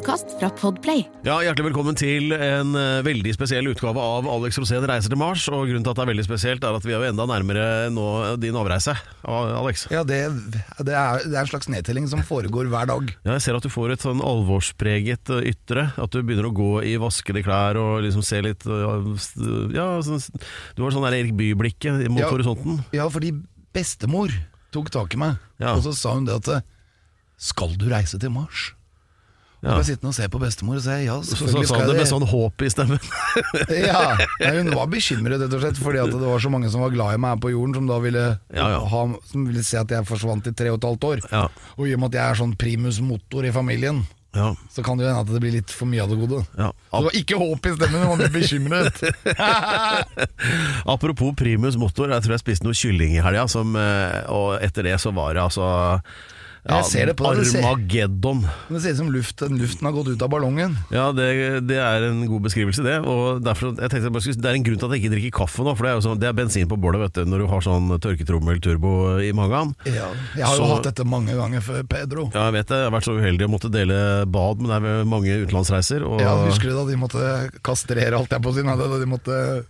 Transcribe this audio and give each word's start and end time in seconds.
Podkast 0.00 0.30
fra 0.40 0.48
Podplay. 0.56 1.02
Ja, 1.26 1.34
Hjertelig 1.44 1.66
velkommen 1.66 1.96
til 1.98 2.30
en 2.32 2.70
eh, 2.78 3.02
veldig 3.04 3.34
spesiell 3.36 3.66
utgave 3.68 4.00
av 4.00 4.24
Alex 4.32 4.56
Rosén 4.56 4.86
reiser 4.88 5.12
til 5.12 5.18
Mars. 5.20 5.42
Og 5.52 5.66
Grunnen 5.68 5.84
til 5.84 5.92
at 5.92 5.98
det 5.98 6.04
er 6.06 6.08
veldig 6.08 6.24
spesielt, 6.24 6.64
er 6.64 6.78
at 6.78 6.86
vi 6.88 6.94
er 6.96 7.02
jo 7.02 7.10
enda 7.10 7.26
nærmere 7.28 7.66
nå 7.92 8.06
din 8.40 8.56
avreise. 8.56 8.94
Alex. 9.28 9.82
Ja, 9.92 10.00
det, 10.08 10.22
det, 10.80 10.94
er, 10.96 11.20
det 11.26 11.36
er 11.36 11.42
en 11.42 11.50
slags 11.52 11.68
nedtelling 11.68 12.08
som 12.08 12.24
foregår 12.24 12.70
hver 12.72 12.88
dag. 12.88 13.12
Ja, 13.28 13.34
jeg 13.36 13.44
ser 13.44 13.60
at 13.60 13.68
du 13.68 13.68
får 13.74 13.92
et 13.98 14.06
sånn 14.06 14.24
alvorspreget 14.24 15.34
eh, 15.36 15.50
ytre. 15.52 15.90
At 16.00 16.16
du 16.16 16.22
begynner 16.24 16.48
å 16.48 16.54
gå 16.56 16.70
i 16.88 16.96
vaskede 17.04 17.44
klær 17.44 17.76
og 17.82 18.00
liksom 18.08 18.24
se 18.24 18.40
litt 18.48 18.64
eh, 18.64 19.14
Ja, 19.76 19.90
sånn, 20.08 20.24
du 20.80 20.84
har 20.86 20.96
sånn 20.96 21.08
der 21.10 21.20
Erik 21.20 21.36
Bye-blikket 21.36 22.06
mot 22.08 22.24
Ja. 22.24 22.32
horisonten. 22.32 22.80
Ja, 22.96 23.10
fordi 23.12 23.34
bestemor 23.76 24.32
tok 24.72 24.88
tak 24.96 25.12
i 25.12 25.24
meg, 25.28 25.36
Ja. 25.60 25.76
og 25.76 25.84
så 25.84 25.92
sa 25.92 26.16
hun 26.16 26.24
det 26.32 26.40
at 26.40 26.64
Skal 27.36 27.76
du 27.76 27.90
reise 27.92 28.16
til 28.16 28.32
Mars? 28.32 28.70
Ja. 29.60 29.74
Bare 29.74 29.82
jeg 29.82 29.90
sitter 29.90 30.08
og 30.08 30.14
se 30.16 30.26
på 30.32 30.38
bestemor 30.40 30.78
og 30.78 30.84
si 30.86 30.94
ja, 31.04 31.14
Så, 31.20 31.34
så 31.36 31.44
selvfølgelig 31.44 31.68
sa 31.68 31.74
skal 31.74 31.82
han 31.82 31.90
det 31.90 31.96
jeg 31.98 32.04
med 32.06 32.10
sånn 32.14 32.28
håp 32.30 32.62
i 32.64 32.70
stemmen. 32.72 33.02
Ja, 33.90 34.04
Nei, 34.40 34.52
Hun 34.56 34.70
var 34.72 34.86
bekymret 34.88 35.42
rett 35.42 35.52
og 35.58 35.60
slett 35.66 35.80
fordi 35.80 36.00
at 36.00 36.14
det 36.14 36.20
var 36.24 36.40
så 36.40 36.52
mange 36.54 36.70
som 36.72 36.80
var 36.80 36.94
glad 36.94 37.18
i 37.18 37.20
meg 37.20 37.34
her 37.34 37.42
på 37.44 37.52
jorden, 37.52 37.74
som 37.76 37.90
da 37.90 37.98
ville, 38.00 38.22
Ja, 38.56 38.70
ja. 38.72 38.78
Ha, 38.88 39.02
som 39.28 39.44
ville 39.50 39.64
se 39.66 39.76
at 39.82 39.92
jeg 39.92 40.08
forsvant 40.08 40.48
i 40.48 40.54
tre 40.56 40.72
og 40.72 40.78
et 40.80 40.86
halvt 40.88 41.04
år. 41.10 41.20
Ja. 41.28 41.42
Og 41.76 41.84
i 41.90 41.92
og 41.92 42.00
med 42.00 42.08
at 42.14 42.16
jeg 42.22 42.24
er 42.32 42.40
sånn 42.40 42.56
primus 42.56 43.02
motor 43.04 43.44
i 43.44 43.52
familien, 43.52 44.00
Ja, 44.32 44.52
så 44.70 44.80
kan 44.86 44.96
det 44.96 45.04
jo 45.04 45.10
hende 45.10 45.26
at 45.26 45.30
det 45.34 45.40
blir 45.42 45.56
litt 45.58 45.72
for 45.74 45.90
mye 45.90 46.04
av 46.04 46.12
det 46.12 46.20
gode. 46.22 46.40
ja. 46.56 46.70
Så 46.72 46.96
det 47.02 47.08
var 47.10 47.20
ikke 47.20 47.38
håp 47.44 47.66
i 47.66 47.72
stemmen, 47.76 48.00
hun 48.00 48.10
var 48.12 48.20
litt 48.24 48.36
bekymret. 48.40 49.00
Apropos 50.94 51.34
primus 51.36 51.76
motor, 51.76 52.12
jeg 52.14 52.24
tror 52.24 52.36
jeg 52.36 52.44
spiste 52.46 52.64
noe 52.68 52.76
kylling 52.78 53.16
i 53.18 53.24
helga, 53.24 53.44
eh, 53.44 54.20
og 54.32 54.56
etter 54.64 54.86
det 54.86 54.96
så 55.02 55.12
var 55.12 55.34
det 55.34 55.42
altså 55.44 55.66
Jeg 56.68 56.84
ser 56.84 57.06
det 57.06 57.16
på 57.16 57.24
deg, 57.24 57.38
det 57.40 57.46
ser- 57.48 57.64
Armageddon. 57.64 58.40
Men 58.68 58.74
det 58.76 58.82
ser 58.82 58.90
ut 58.92 58.96
som 59.00 59.10
luft, 59.10 59.40
luften 59.40 59.86
har 59.88 59.92
gått 59.96 60.08
ut 60.12 60.22
av 60.22 60.28
ballongen. 60.30 60.76
Ja, 60.92 61.10
det, 61.12 61.66
det 61.66 61.78
er 61.80 62.04
en 62.10 62.26
god 62.28 62.42
beskrivelse, 62.44 62.82
det. 62.84 62.98
Og 63.08 63.40
derfor, 63.42 63.72
jeg 63.80 63.88
tenkte 63.90 64.02
jeg 64.10 64.12
bare 64.12 64.22
skulle, 64.26 64.40
Det 64.40 64.50
er 64.50 64.58
en 64.58 64.66
grunn 64.68 64.78
til 64.78 64.86
at 64.86 64.92
jeg 64.96 65.00
ikke 65.04 65.14
drikker 65.16 65.34
kaffe 65.40 65.64
nå, 65.64 65.72
for 65.76 65.84
det 65.86 65.90
er 65.90 65.96
jo 65.96 66.04
sånn, 66.08 66.20
det 66.20 66.28
er 66.28 66.36
bensin 66.36 66.68
på 66.68 66.76
bålet 66.80 67.00
vet 67.00 67.12
du, 67.16 67.24
når 67.32 67.38
du 67.38 67.46
har 67.48 67.60
sånn 67.64 67.88
tørketrommel-turbo 67.98 68.92
i 69.24 69.32
magen. 69.32 69.74
Ja, 69.88 70.08
jeg 70.36 70.44
har 70.44 70.56
jo 70.56 70.66
Så- 70.66 70.74
hatt 70.74 70.84
dette 70.90 71.04
mange 71.08 71.32
ganger 71.34 71.60
før, 71.60 71.82
Pedro. 71.88 72.30
Ja, 72.34 72.44
jeg 72.50 72.52
vet 72.60 72.66
det. 72.68 72.76
Jeg 72.76 72.90
har 72.90 73.00
vært 73.00 73.08
så 73.08 73.16
uheldig 73.18 73.44
å 73.48 73.50
måtte 73.56 73.70
dele 73.72 74.26
bad, 74.26 74.60
men 74.60 74.68
det 74.68 74.76
er 74.76 74.80
vel 74.80 75.04
mange 75.06 75.32
utenlandsreiser. 75.46 76.04
Og 76.04 76.20
Ja, 76.20 76.36
Husker 76.44 76.68
du 76.70 76.76
da 76.76 76.84
de 76.84 76.96
måtte 76.96 77.50
kastrere 77.62 78.12
alt 78.18 78.28
jeg 78.30 78.42
på 78.42 78.50
å 78.50 78.54
si? 78.54 78.62
Nei, 78.62 78.76
da 78.76 78.98
de 78.98 79.06
måtte 79.06 79.64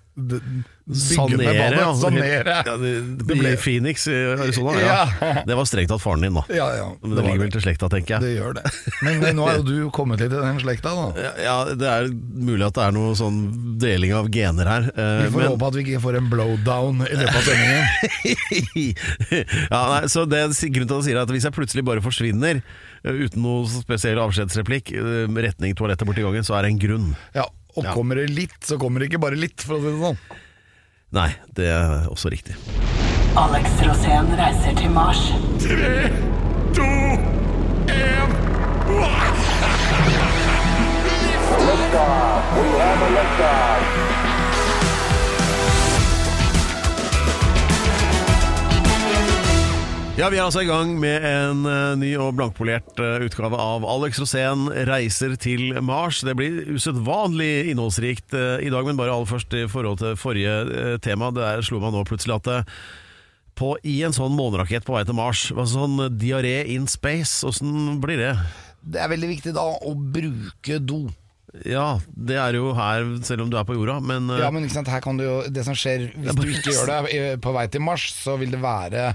sanere. 0.90 1.54
ja. 1.76 1.94
Sanere. 1.94 2.54
Ja, 2.66 2.76
det, 2.76 2.90
Det 3.20 3.36
ble- 3.38 3.52
I 3.54 3.56
Phoenix 3.56 4.06
i 4.10 4.14
Arizona. 4.34 4.74
Ja. 4.80 5.42
Det 5.46 5.54
var 5.56 5.64
strengt 5.68 5.88
tatt 5.92 6.02
faren 6.02 6.24
din, 6.24 6.34
da. 6.34 6.42
Ja, 6.52 6.66
ja. 6.76 6.88
Men 7.00 7.10
det 7.14 7.20
det 7.20 7.26
ligger 7.28 7.42
vel 7.44 7.52
til 7.54 7.62
slekta, 7.64 7.88
tenker 7.92 8.16
jeg. 8.16 8.20
Det 8.26 8.32
gjør 8.40 8.56
det. 8.58 8.64
Men 9.06 9.20
men 9.22 9.36
nå 9.38 9.46
er 9.50 9.60
jo 9.60 9.64
du 9.68 9.76
kommet 9.94 10.20
litt 10.22 10.32
i 10.34 10.40
den 10.42 10.60
slekta, 10.62 10.92
da. 10.98 11.30
Ja, 11.44 11.56
det 11.78 11.88
er 11.92 12.10
mulig 12.10 12.66
at 12.66 12.74
det 12.80 12.84
er 12.88 12.96
noe 12.96 13.14
sånn 13.18 13.38
deling 13.80 14.12
av 14.18 14.28
gener 14.34 14.66
her. 14.74 14.90
Uh, 14.96 15.22
Vi 15.24 15.30
får 15.36 15.44
men- 15.44 15.52
håpe 15.54 15.70
at 15.70 15.78
vi 15.78 15.84
ikke 15.86 16.02
får 16.04 16.20
en 16.20 16.30
blowdown 16.32 17.04
i 17.06 17.14
løpet 17.20 17.40
av 17.40 17.48
sendingen. 17.48 17.84
ja, 19.70 19.80
nei, 19.94 20.02
så 20.10 20.26
det, 20.28 20.44
Grunnen 20.70 20.88
til 20.90 20.94
at 20.94 21.00
jeg 21.00 21.06
sier 21.10 21.20
at 21.22 21.30
Hvis 21.32 21.46
jeg 21.46 21.54
plutselig 21.56 21.82
bare 21.86 22.02
forsvinner 22.04 22.60
eh, 22.60 23.16
uten 23.24 23.42
noe 23.44 23.64
spesiell 23.70 24.18
avskjedsreplikk, 24.22 24.92
eh, 24.96 25.24
retning 25.46 25.74
toalettet 25.78 26.06
borti 26.08 26.22
gangen, 26.24 26.44
så 26.46 26.56
er 26.58 26.66
det 26.66 26.74
en 26.74 26.80
grunn. 26.82 27.08
Ja, 27.36 27.46
Og 27.80 27.86
Ja. 27.88 27.94
kommer 27.96 28.20
det 28.20 28.28
litt, 28.30 28.58
så 28.60 28.76
kommer 28.78 29.00
det 29.00 29.08
ikke 29.10 29.22
bare 29.22 29.38
litt, 29.40 29.62
for 29.64 29.78
å 29.78 29.80
si 29.80 29.88
det 29.88 30.00
sånn. 30.04 30.18
Nei, 31.16 31.30
det 31.56 31.66
er 31.72 32.06
også 32.12 32.30
riktig. 32.30 32.54
Alex 33.40 33.70
Rosén 33.86 34.28
reiser 34.36 34.76
til 34.76 34.90
Mars. 34.90 35.32
Ja, 50.20 50.26
Vi 50.28 50.36
er 50.36 50.44
altså 50.44 50.60
i 50.60 50.68
gang 50.68 50.90
med 51.00 51.24
en 51.24 51.62
eh, 51.64 51.94
ny 51.96 52.10
og 52.20 52.34
blankpolert 52.36 52.98
eh, 53.00 53.22
utgave 53.24 53.56
av 53.56 53.86
Alex 53.88 54.18
Rosén 54.20 54.66
reiser 54.84 55.32
til 55.40 55.78
Mars. 55.80 56.18
Det 56.28 56.34
blir 56.36 56.58
usedvanlig 56.74 57.70
innholdsrikt 57.70 58.36
eh, 58.36 58.66
i 58.66 58.68
dag, 58.68 58.84
men 58.84 58.98
bare 58.98 59.14
aller 59.14 59.30
først 59.30 59.56
i 59.56 59.62
forhold 59.72 60.02
til 60.02 60.18
forrige 60.20 60.98
tema. 61.00 61.30
Det 61.32 61.40
der 61.40 61.64
slo 61.64 61.80
meg 61.80 61.94
nå 61.94 62.02
plutselig 62.04 62.36
at 62.36 62.74
på, 63.56 63.70
i 63.80 63.94
en 64.04 64.12
sånn 64.12 64.36
månerakett 64.36 64.84
på 64.84 64.98
vei 64.98 65.06
til 65.08 65.16
Mars, 65.16 65.46
hva 65.56 65.64
sånn 65.64 65.96
diaré 66.20 66.66
in 66.74 66.84
space, 66.84 67.40
åssen 67.48 67.96
blir 68.04 68.20
det? 68.20 68.34
Det 68.84 69.00
er 69.00 69.08
veldig 69.14 69.32
viktig 69.38 69.56
da 69.56 69.64
å 69.72 69.94
bruke 69.96 70.82
do. 70.84 71.06
Ja, 71.64 71.94
det 72.12 72.36
er 72.44 72.60
jo 72.60 72.74
her, 72.76 73.08
selv 73.24 73.46
om 73.46 73.48
du 73.48 73.56
er 73.56 73.64
på 73.64 73.78
jorda, 73.78 73.96
men 74.04 74.28
Ja, 74.36 74.52
men 74.52 74.68
ikke 74.68 74.82
sant, 74.82 74.92
her 74.92 75.00
kan 75.00 75.16
du 75.16 75.24
jo 75.24 75.40
Det 75.48 75.64
som 75.66 75.74
skjer 75.74 76.10
hvis 76.12 76.36
du 76.36 76.44
ikke 76.52 76.76
gjør 76.76 76.92
det 77.08 77.24
på 77.40 77.56
vei 77.56 77.66
til 77.72 77.88
Mars, 77.88 78.04
så 78.20 78.36
vil 78.36 78.52
det 78.52 78.60
være 78.60 79.08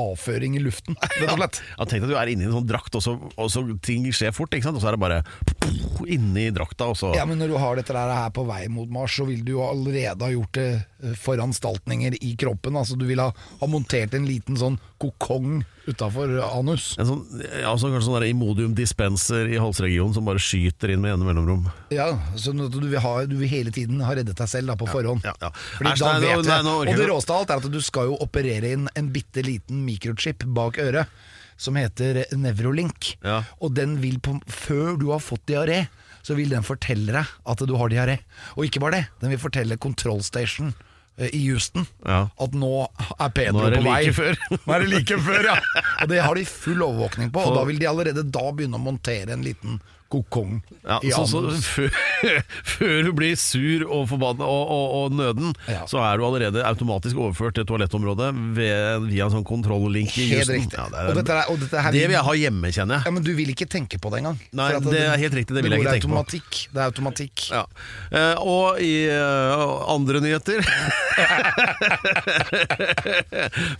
avføring 0.00 0.56
i 0.58 0.62
luften, 0.62 0.96
rett 1.00 1.30
og 1.30 1.38
slett. 1.38 1.60
Ja, 1.78 1.86
tenk 1.88 2.06
at 2.06 2.12
du 2.12 2.16
er 2.18 2.30
inni 2.32 2.48
en 2.48 2.54
sånn 2.56 2.68
drakt, 2.68 2.94
og 2.98 3.04
så, 3.04 3.14
og 3.20 3.50
så 3.52 3.64
ting 3.84 4.06
skjer 4.14 4.34
fort, 4.34 4.54
og 4.54 4.80
så 4.82 4.90
er 4.90 4.96
det 4.96 5.02
bare 5.02 5.20
inni 6.10 6.48
drakta, 6.54 6.90
og 6.92 6.98
så 6.98 7.12
Ja, 7.16 7.26
men 7.28 7.38
når 7.40 7.54
du 7.54 7.58
har 7.60 7.78
dette 7.78 7.94
her 7.94 8.32
på 8.34 8.46
vei 8.48 8.64
mot 8.72 8.90
Mars, 8.90 9.16
så 9.18 9.26
vil 9.28 9.44
du 9.46 9.54
jo 9.54 9.64
allerede 9.66 10.26
ha 10.26 10.32
gjort 10.32 10.58
det 10.58 10.68
eh, 10.74 11.14
foranstaltninger 11.18 12.18
i 12.20 12.34
kroppen. 12.40 12.76
Altså 12.80 12.98
du 12.98 13.06
vil 13.08 13.22
ha, 13.22 13.30
ha 13.30 13.70
montert 13.70 14.16
en 14.16 14.26
liten 14.28 14.58
sånn 14.60 14.80
kokong 15.02 15.62
utafor 15.90 16.30
anus. 16.46 16.94
En 17.00 17.08
sånn, 17.08 17.22
ja, 17.44 17.72
så 17.78 17.90
kanskje 17.92 18.06
sånn 18.08 18.26
Imodium 18.28 18.74
dispenser 18.76 19.50
i 19.52 19.58
halsregionen 19.60 20.14
som 20.16 20.26
bare 20.28 20.42
skyter 20.42 20.94
inn 20.94 21.02
med 21.04 21.14
ene 21.14 21.28
mellomrom. 21.28 21.66
Ja, 21.94 22.08
så 22.40 22.54
at 22.56 22.72
du 22.74 22.86
vil, 22.86 23.00
ha, 23.04 23.14
du 23.28 23.36
vil 23.40 23.50
hele 23.50 23.74
tiden 23.74 24.00
ha 24.04 24.14
reddet 24.16 24.38
deg 24.40 24.50
selv 24.50 24.72
da, 24.72 24.78
på 24.80 24.88
forhånd. 24.90 25.26
ja, 25.26 25.34
ja. 25.42 25.52
Fordi 25.76 25.92
Æsj, 25.92 26.04
da 26.04 26.12
nei, 26.14 26.22
vet 26.24 26.48
nei, 26.48 26.56
jeg, 26.56 26.66
nå 26.66 26.76
orker 26.80 26.94
Og 26.94 27.02
det 27.02 27.10
råeste 27.10 27.34
av 27.34 27.42
alt 27.42 27.52
er 27.52 27.62
at 27.62 27.76
du 27.76 27.80
skal 27.84 28.10
jo 28.10 28.18
operere 28.24 28.72
inn 28.76 28.88
en 28.94 29.10
bitte 29.14 29.44
liten 29.44 29.84
mikrochip 29.86 30.46
bak 30.56 30.80
øret, 30.82 31.12
som 31.60 31.76
heter 31.78 32.24
Nevrolink. 32.34 33.12
Ja. 33.22 33.42
Og 33.62 33.76
den 33.76 33.98
vil 34.02 34.18
på, 34.24 34.38
før 34.50 34.96
du 34.98 35.10
har 35.12 35.22
fått 35.22 35.44
diaré, 35.50 35.84
så 36.24 36.34
vil 36.38 36.50
den 36.50 36.64
fortelle 36.66 37.12
deg 37.12 37.36
at 37.52 37.62
du 37.68 37.76
har 37.76 37.92
diaré. 37.92 38.18
Og 38.56 38.66
ikke 38.66 38.80
bare 38.82 38.96
det, 38.96 39.04
den 39.20 39.34
vil 39.34 39.42
fortelle 39.42 39.76
Control 39.78 40.22
Station 40.24 40.72
eh, 40.72 40.90
i 41.18 41.40
Houston 41.48 41.86
Ja. 42.04 42.24
at 42.40 42.54
nå 42.58 42.70
er 43.20 43.28
Pedro 43.36 43.60
Nå 43.60 43.66
er 43.70 43.76
på 43.78 43.82
vei. 43.86 44.12
før. 44.16 44.34
nå 44.66 44.74
er 44.74 44.80
det 44.82 44.88
like 44.90 45.18
før, 45.22 45.44
ja. 45.52 45.56
Og 46.02 46.08
det 46.10 46.22
har 46.24 46.34
de 46.34 46.44
full 46.48 46.82
overvåkning 46.82 47.30
på, 47.34 47.44
og 47.46 47.54
da 47.58 47.62
vil 47.68 47.78
de 47.78 47.86
allerede 47.90 48.24
da 48.34 48.46
begynne 48.50 48.80
å 48.80 48.82
montere 48.82 49.30
en 49.36 49.44
liten 49.46 49.78
kokong 50.14 50.56
Ja, 50.86 50.98
så, 51.10 51.24
så 51.26 51.42
før, 51.74 51.90
før 52.74 52.96
du 53.08 53.12
blir 53.18 53.34
sur 53.40 53.84
og 53.88 54.06
forbanna 54.10 54.44
og, 54.48 54.64
og, 54.74 54.86
og 54.98 55.12
nøden, 55.18 55.52
Ja. 55.70 55.82
så 55.90 55.98
er 56.06 56.18
du 56.20 56.24
allerede 56.28 56.62
automatisk 56.68 57.16
overført 57.20 57.54
til 57.58 57.66
toalettområdet 57.68 58.30
ved, 58.56 59.06
via 59.10 59.26
en 59.28 59.34
sånn 59.38 59.46
kontrolllink 59.48 60.12
i 60.20 60.28
Helt 60.34 60.50
riktig. 60.52 60.76
Ja, 60.78 60.86
det, 60.92 60.98
er, 61.00 61.08
Og 61.10 61.18
dette 61.20 61.32
er- 61.38 61.50
og 61.54 61.60
dette 61.62 61.82
her 61.86 61.92
det 61.94 62.02
vil- 62.06 62.14
jeg 62.18 62.24
ha 62.28 62.34
hjemme, 62.44 62.70
kjenner 62.74 62.94
jeg. 62.98 63.02
Ja, 63.08 63.14
Men 63.16 63.22
du 63.26 63.32
vil 63.34 63.50
ikke 63.54 63.66
tenke 63.70 63.98
på 64.00 64.10
det 64.12 64.18
engang. 64.22 64.38
Nei, 64.52 64.70
at 64.78 64.84
det 64.88 65.00
er 65.04 65.16
helt 65.24 65.34
riktig, 65.40 65.54
det 65.56 65.64
vil 65.64 65.72
jeg 65.74 65.80
ikke 65.84 65.96
tenke 65.98 66.08
på. 66.08 66.24
Det 66.74 66.80
er 66.80 66.84
automatikk. 66.88 67.46
Ja. 67.50 67.64
Eh, 68.12 68.34
og 68.44 68.80
i 68.84 68.92
eh, 69.08 69.64
andre 69.94 70.20
nyheter 70.24 70.60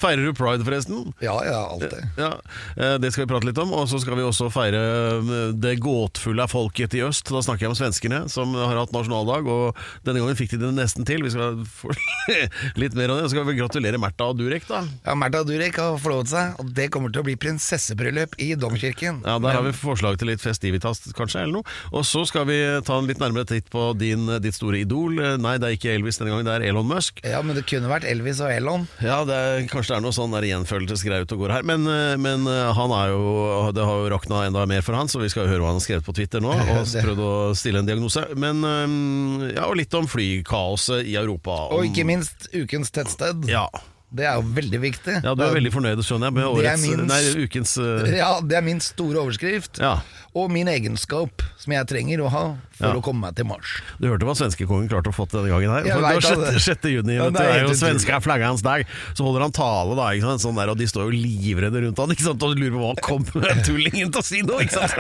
Feirer 0.03 0.25
du 0.27 0.33
pride, 0.37 0.65
forresten? 0.67 1.13
Ja, 1.25 1.35
ja, 1.47 1.61
alltid. 1.75 2.03
Ja, 2.19 2.31
eh, 2.77 2.97
Det 3.03 3.13
skal 3.13 3.25
vi 3.27 3.31
prate 3.33 3.47
litt 3.49 3.59
om. 3.63 3.73
Og 3.77 3.89
så 3.91 4.01
skal 4.03 4.17
vi 4.19 4.23
også 4.27 4.51
feire 4.55 4.81
det 5.25 5.43
det 5.65 5.77
gåtfulle 6.25 6.43
av 6.45 6.49
folket 6.49 6.95
i 6.95 7.03
øst. 7.05 7.29
Da 7.29 7.43
snakker 7.43 7.67
jeg 7.67 7.73
om 7.73 7.77
svenskene, 7.77 8.29
som 8.33 8.55
har 8.57 8.79
hatt 8.79 8.93
nasjonaldag. 8.95 9.47
Og 9.47 9.77
denne 10.07 10.23
gangen 10.23 10.39
fikk 10.39 10.55
de 10.55 10.61
det 10.63 10.73
nesten 10.77 11.05
til. 11.05 11.23
Vi 11.25 11.33
skal 11.35 11.61
få 11.69 11.93
litt 12.81 12.95
mer 12.97 13.13
av 13.13 13.19
det. 13.21 13.27
Så 13.29 13.35
skal 13.35 13.47
vi 13.49 13.57
gratulere 13.59 14.01
Märtha 14.01 14.31
og 14.33 14.39
Durek, 14.39 14.65
da. 14.69 14.83
Ja, 15.05 15.15
Märtha 15.19 15.45
Durek 15.45 15.77
har 15.81 15.99
forlovet 16.01 16.33
seg, 16.33 16.57
og 16.61 16.73
det 16.77 16.89
kommer 16.95 17.13
til 17.13 17.21
å 17.21 17.27
bli 17.27 17.37
prinsessebryllup 17.41 18.39
i 18.41 18.55
domkirken. 18.57 19.21
Ja, 19.27 19.39
Der 19.39 19.59
har 19.59 19.67
vi 19.67 19.75
forslag 19.77 20.19
til 20.21 20.31
litt 20.33 20.43
festivitas, 20.45 21.03
kanskje, 21.17 21.45
eller 21.45 21.61
noe. 21.61 21.77
Og 21.93 22.07
så 22.09 22.25
skal 22.29 22.49
vi 22.49 22.59
ta 22.87 22.99
en 22.99 23.11
litt 23.11 23.21
nærmere 23.21 23.49
titt 23.51 23.69
på 23.73 23.91
din, 23.99 24.27
ditt 24.45 24.57
store 24.57 24.81
idol. 24.81 25.21
Nei, 25.43 25.57
det 25.61 25.69
er 25.69 25.77
ikke 25.79 25.93
Elvis 25.95 26.21
denne 26.21 26.33
gangen, 26.33 26.49
det 26.49 26.57
er 26.57 26.69
Elon 26.71 26.89
Musk. 26.89 27.21
Ja, 27.27 27.43
men 27.45 27.59
det 27.59 27.67
kunne 27.69 27.91
vært 27.93 28.09
Elvis 28.09 28.41
og 28.45 28.53
Elon. 28.53 28.89
Ja, 29.05 29.21
det 29.29 29.37
er, 29.37 29.69
kanskje 29.71 29.95
det 29.95 30.01
er 30.01 30.07
noe 30.07 30.17
sånn 30.17 30.35
der 30.35 30.49
gjenfølelsesgreie 30.49 31.27
ute 31.27 31.37
og 31.37 31.45
går 31.45 31.57
her. 31.59 31.69
Men, 31.69 31.85
eh, 31.91 32.17
men 32.21 32.49
eh, 32.51 32.73
han 32.75 32.95
er 32.95 33.13
jo 33.13 33.23
Det 33.75 33.85
har 33.85 34.01
jo 34.01 34.11
rakna 34.13 34.45
enda 34.49 34.65
mer 34.71 34.85
for 34.85 34.97
han, 34.97 35.11
så 35.11 35.21
vi 35.21 35.31
skal 35.33 35.49
høre 35.51 35.63
hva 35.63 35.73
han 35.73 35.81
har 35.81 35.85
skrevet 35.85 36.04
på 36.07 36.15
Twitter 36.17 36.43
nå. 36.45 36.53
Og 36.55 36.85
prøvd 37.07 37.25
å 37.25 37.33
stille 37.59 37.81
en 37.83 37.89
diagnose. 37.89 38.27
Men 38.37 38.63
ja, 39.55 39.67
og 39.69 39.77
litt 39.81 39.95
om 39.99 40.07
flykaoset 40.11 41.05
i 41.09 41.17
Europa. 41.21 41.65
Om, 41.71 41.81
Og 41.81 41.91
ikke 41.91 42.07
minst 42.09 42.49
ukens 42.55 42.93
tettsted. 42.95 43.49
Ja. 43.51 43.67
Det 44.15 44.29
er 44.31 44.37
jo 44.39 44.45
veldig 44.55 44.79
viktig. 44.79 45.15
Ja, 45.25 45.33
Du 45.35 45.41
er 45.43 45.57
veldig 45.57 45.73
fornøyd, 45.75 45.99
skjønner 46.07 46.29
jeg, 46.31 46.35
med 46.37 46.45
Det 46.45 46.51
er 46.51 46.75
årets, 46.77 46.85
min- 46.87 47.09
nei, 47.11 47.47
ukens 47.49 47.73
uh... 47.83 48.05
Ja, 48.15 48.29
det 48.47 48.55
er 48.61 48.63
min 48.63 48.79
store 48.85 49.25
overskrift. 49.25 49.81
Ja. 49.83 49.97
Og 50.35 50.51
min 50.51 50.67
egenskap 50.67 51.45
som 51.63 51.73
jeg 51.77 51.87
trenger 51.87 52.25
å 52.25 52.29
ha 52.33 52.45
for 52.75 52.89
Ja. 52.91 52.95
å 52.99 53.03
komme 53.03 53.21
meg 53.23 53.37
til 53.39 53.47
Mars. 53.47 53.71
Du 54.03 54.09
hørte 54.09 54.27
hva 54.27 54.35
svenskekongen 54.35 54.89
klarte 54.91 55.13
å 55.13 55.15
få 55.15 55.29
til 55.31 55.41
denne 55.41 55.53
gangen 55.55 55.71
her? 55.71 55.85
Jeg 55.87 55.95
For 55.95 56.03
det 56.03 56.35
var 56.35 56.51
det. 56.51 56.55
6. 56.59 56.65
6. 56.83 56.89
juni, 56.91 57.15
Ja, 57.15 57.29
det 57.31 57.41
er 57.41 57.61
jo 57.63 57.69
svenske 57.71 57.95
svenska 57.95 58.21
flagga 58.21 58.49
hans 58.51 58.63
dag. 58.67 58.83
Så 59.15 59.23
holder 59.23 59.45
han 59.47 59.55
tale, 59.55 59.95
da, 59.95 60.09
ikke 60.11 60.27
sant? 60.27 60.43
Sånn 60.43 60.59
der, 60.59 60.73
og 60.73 60.77
de 60.77 60.89
står 60.91 61.07
jo 61.07 61.15
livredde 61.15 61.85
rundt 61.87 61.99
han, 62.03 62.11
ikke 62.11 62.27
sant? 62.27 62.43
og 62.43 62.59
lurer 62.59 62.75
på 62.75 62.83
hva 62.83 62.91
han 62.91 63.03
kommer 63.07 63.63
tullingen 63.63 64.11
til 64.11 64.21
å 64.21 64.25
si 64.27 64.43
nå, 64.43 64.59
ikke 64.65 64.75
sant? 64.75 64.99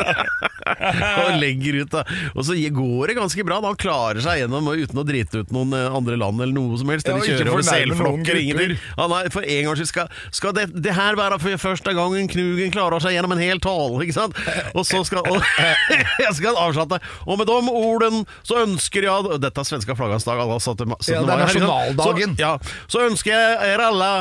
og 1.24 1.40
legger 1.42 1.80
ut, 1.82 1.90
da. 1.90 2.04
Og 2.38 2.46
så 2.46 2.54
går 2.54 3.10
det 3.10 3.18
ganske 3.18 3.44
bra, 3.44 3.58
da. 3.58 3.72
Han 3.74 3.80
klarer 3.80 4.22
seg 4.22 4.44
gjennom 4.44 4.70
uten 4.70 5.02
å 5.02 5.06
drite 5.08 5.42
ut 5.42 5.50
noen 5.54 5.74
eh, 5.74 5.90
andre 5.98 6.16
land 6.20 6.40
eller 6.46 6.54
noe 6.54 6.78
som 6.78 6.94
helst. 6.94 7.10
Ja, 7.10 7.16
Eller 7.18 7.26
og 7.26 7.26
ikke 7.26 7.42
kjøre 7.42 7.56
over 7.58 7.66
selflokker, 7.66 8.38
ingenting. 8.38 8.78
Han 9.02 9.16
er, 9.18 9.30
for 9.34 9.42
en 9.42 9.66
gangs 9.66 9.82
skyld 9.82 9.90
skal, 9.90 10.14
skal 10.30 10.54
det, 10.56 10.68
det 10.86 10.94
her 10.94 11.18
være 11.18 11.40
for 11.42 11.58
første 11.64 11.94
gangen 11.96 12.30
Knugen 12.30 12.70
klarer 12.74 13.02
seg 13.02 13.16
gjennom 13.18 13.34
en 13.34 13.42
hel 13.42 13.58
tale, 13.62 13.98
ikke 14.06 14.16
sant? 14.16 14.38
Og 14.78 14.86
så 14.86 15.02
skal 15.06 15.23
og, 15.30 15.38
jeg 16.24 16.32
skal 16.38 16.58
avslutte. 16.60 17.00
Og 17.26 17.38
med 17.40 17.50
de 17.50 17.58
orden 17.74 18.24
så 18.42 18.62
ønsker 18.64 19.08
jeg 19.08 19.38
Dette 19.42 19.62
er 19.62 19.68
svenska 19.68 19.96
flaggans 19.98 20.26
dag. 20.26 20.40
Har 20.40 20.50
det, 20.50 20.88
Ja, 21.08 21.22
det 21.22 21.36
er 21.36 21.44
nasjonaldagen. 21.46 22.36
Så, 22.36 22.42
ja, 22.42 22.56
så 22.90 23.06
ønsker 23.08 23.34
jeg 23.34 23.62
dere 23.64 23.88
alle 23.92 24.12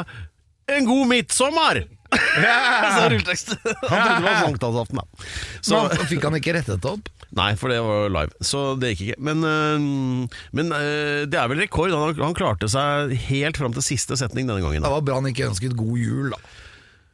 en 0.74 0.88
god 0.88 1.10
midtsommer! 1.12 1.84
så 2.96 3.10
rulletekst. 3.10 3.56
Han 3.66 3.90
trodde 3.90 4.16
det 4.20 4.26
var 4.28 4.40
sankthansaften, 4.44 5.02
da. 5.02 5.28
Så, 5.62 5.80
Men 5.90 6.10
fikk 6.12 6.28
han 6.28 6.38
ikke 6.38 6.56
rettet 6.60 6.84
det 6.84 6.92
opp? 6.92 7.10
Nei, 7.34 7.54
for 7.58 7.74
det 7.74 7.80
var 7.82 8.12
live, 8.14 8.46
så 8.46 8.62
det 8.78 8.94
gikk 8.94 9.08
ikke. 9.08 9.22
Men, 9.26 9.42
øh, 9.48 9.86
men 10.54 10.70
øh, 10.78 11.24
det 11.26 11.40
er 11.40 11.50
vel 11.50 11.64
rekord. 11.64 11.94
Han, 11.98 12.14
han 12.20 12.38
klarte 12.38 12.70
seg 12.70 13.16
helt 13.32 13.58
fram 13.58 13.74
til 13.74 13.86
siste 13.86 14.18
setning 14.20 14.46
denne 14.50 14.62
gangen. 14.62 14.86
Det 14.86 14.94
var 14.94 15.06
bra 15.06 15.18
han 15.18 15.32
ikke 15.32 15.50
ønsket 15.50 15.74
god 15.80 15.98
jul, 15.98 16.30
da. 16.36 16.42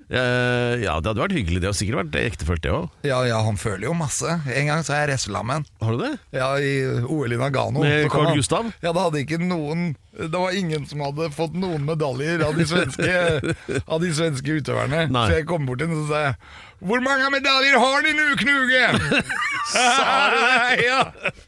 Eh, 0.10 0.82
ja, 0.82 0.96
det 0.98 1.12
hadde 1.12 1.22
vært 1.22 1.36
hyggelig. 1.38 1.60
Det 1.62 1.70
har 1.70 1.76
sikkert 1.78 2.00
vært 2.02 2.16
ektefølt, 2.24 2.64
det 2.66 2.72
òg. 2.74 2.88
Ja, 3.06 3.20
ja, 3.30 3.44
han 3.46 3.60
føler 3.62 3.86
jo 3.92 3.94
masse. 3.98 4.26
En 4.50 4.70
gang 4.72 4.82
så 4.86 4.96
har 4.96 5.04
jeg 5.04 5.12
wrestla 5.12 5.44
med 5.46 5.60
han. 5.60 5.66
Har 5.86 5.94
du 5.98 6.02
det? 6.02 6.12
Ja, 6.34 6.48
i 6.58 6.72
OL 7.06 7.36
i 7.36 7.38
Nagano. 7.38 7.84
Med 7.86 8.08
Så 8.08 8.10
kom 8.10 8.24
Carl 8.24 8.30
han- 8.32 8.40
Gustav? 8.42 8.72
Ja, 8.82 8.94
det 8.96 9.04
hadde 9.06 9.22
ikke 9.26 9.40
noen 9.44 9.92
Det 10.20 10.34
var 10.34 10.52
ingen 10.52 10.86
som 10.90 11.00
hadde 11.06 11.30
fått 11.32 11.54
noen 11.56 11.86
medaljer 11.86 12.42
av 12.44 12.58
de 12.58 12.66
svenske, 12.72 13.54
av 13.88 14.02
de 14.02 14.10
svenske 14.12 14.58
utøverne. 14.60 15.06
Nei. 15.14 15.28
Så 15.30 15.38
jeg 15.38 15.46
kom 15.48 15.66
bort 15.70 15.80
til 15.80 15.88
ham 15.88 16.02
og 16.02 16.10
sa 16.10 16.24
jeg, 16.26 16.36
Hvor 16.80 17.02
mange 17.04 17.28
medaljer 17.34 17.76
har 17.81 18.04
de 18.06 18.12
nå, 18.16 18.26
Knuge? 18.40 18.84
Sa 19.74 20.14
du 20.31 20.38
det? 20.40 20.56
Ja. 20.90 21.00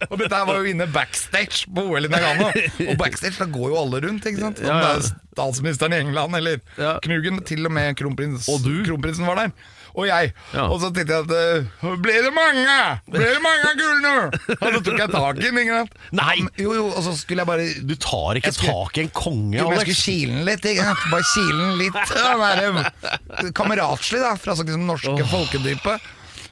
Og 0.09 0.17
dette 0.19 0.35
her 0.35 0.45
var 0.49 0.57
jo 0.59 0.67
inne 0.71 0.85
backstage 0.91 1.65
på 1.71 1.83
OL 1.93 2.05
i 2.07 2.09
Nagano. 2.11 2.49
Og 2.91 2.95
backstage, 2.99 3.37
da 3.39 3.47
går 3.49 3.69
jo 3.71 3.77
alle 3.79 4.01
rundt, 4.03 4.25
ikke 4.27 4.41
sant? 4.43 4.59
Om 4.61 4.67
det 4.81 4.89
er 4.89 5.05
statsministeren 5.07 5.95
i 5.95 6.01
England 6.03 6.35
eller 6.41 6.59
Ja. 6.77 6.97
Knugen, 7.05 7.39
til 7.47 7.65
og 7.69 7.73
med 7.75 7.95
kronprins, 7.99 8.49
kronprinsen 8.85 9.29
var 9.29 9.39
der. 9.45 9.53
Og 9.95 10.05
jeg. 10.07 10.31
Ja. 10.55 10.65
Og 10.71 10.77
så 10.81 10.89
tenkte 10.95 11.17
jeg 11.17 11.25
at 11.25 11.31
eh, 11.35 11.95
Ble 12.03 12.13
det 12.25 12.31
mange? 12.35 12.75
Ble 13.11 13.25
det 13.27 13.41
mange 13.43 13.73
gull? 13.79 14.07
Og 14.55 14.67
så 14.77 14.81
tok 14.85 15.01
jeg 15.01 15.11
tak 15.11 15.41
i 15.41 15.45
den. 15.49 15.59
ikke 15.63 15.79
sant? 15.81 15.97
Nei! 16.21 16.37
Jo, 16.61 16.73
jo, 16.77 16.85
og 16.91 17.01
så 17.05 17.15
skulle 17.19 17.43
jeg 17.43 17.49
bare 17.51 17.65
Du 17.89 17.95
tar 17.99 18.39
ikke 18.39 18.53
skulle- 18.55 18.77
tak 18.85 18.97
i 18.97 19.05
en 19.05 19.11
konge, 19.21 19.57
jo, 19.59 19.67
men 19.67 19.77
jeg 19.77 19.83
Alex. 19.83 19.99
skulle 19.99 20.15
kile 20.15 20.37
den 20.37 20.45
litt. 20.47 20.65
Ikke 20.71 20.87
sant? 20.87 21.05
Bare 21.11 21.27
kile 21.33 21.59
den 21.59 21.77
litt. 21.81 23.41
Den 23.41 23.53
kameratslig, 23.61 24.21
da, 24.23 24.33
fra 24.39 24.55
sånn 24.57 24.69
liksom 24.71 24.87
norske 24.89 25.27
folkedypet. 25.31 26.09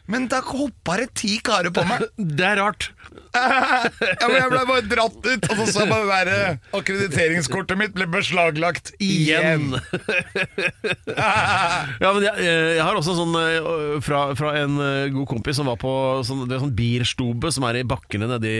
Men 0.09 0.25
da 0.31 0.39
hoppa 0.41 0.95
det 0.97 1.12
ti 1.19 1.36
karer 1.45 1.69
på 1.74 1.83
meg. 1.86 2.07
Det 2.39 2.45
er 2.47 2.57
rart. 2.63 2.89
Ja, 3.34 4.26
men 4.28 4.36
Jeg 4.40 4.50
ble 4.52 4.62
bare 4.70 4.86
dratt 4.90 5.20
ut, 5.28 5.50
og 5.52 5.60
så 5.60 5.66
så 5.70 5.84
jeg 5.84 5.90
bare 5.92 6.06
det 6.06 6.10
der 6.10 6.31
eh, 6.34 6.58
akkrediteringskortet 6.80 7.78
mitt 7.80 7.94
ble 7.98 8.08
beslaglagt 8.10 8.94
igjen. 9.04 9.74
Ja, 12.00 12.12
men 12.16 12.24
jeg, 12.24 12.34
eh, 12.40 12.70
jeg 12.78 12.84
har 12.86 12.98
også 12.98 13.14
sånn 13.18 13.34
eh, 13.40 14.00
fra, 14.06 14.22
fra 14.38 14.54
en 14.62 14.78
god 15.14 15.28
kompis 15.30 15.58
som 15.60 15.68
var 15.70 15.78
på 15.81 15.92
sånn, 16.28 16.46
det 16.50 16.58
er 16.58 16.64
sånn 16.64 16.74
Bierstube, 16.78 17.52
som 17.54 17.66
er 17.70 17.80
i 17.81 17.86
bakkene 17.88 18.28
nedi 18.30 18.54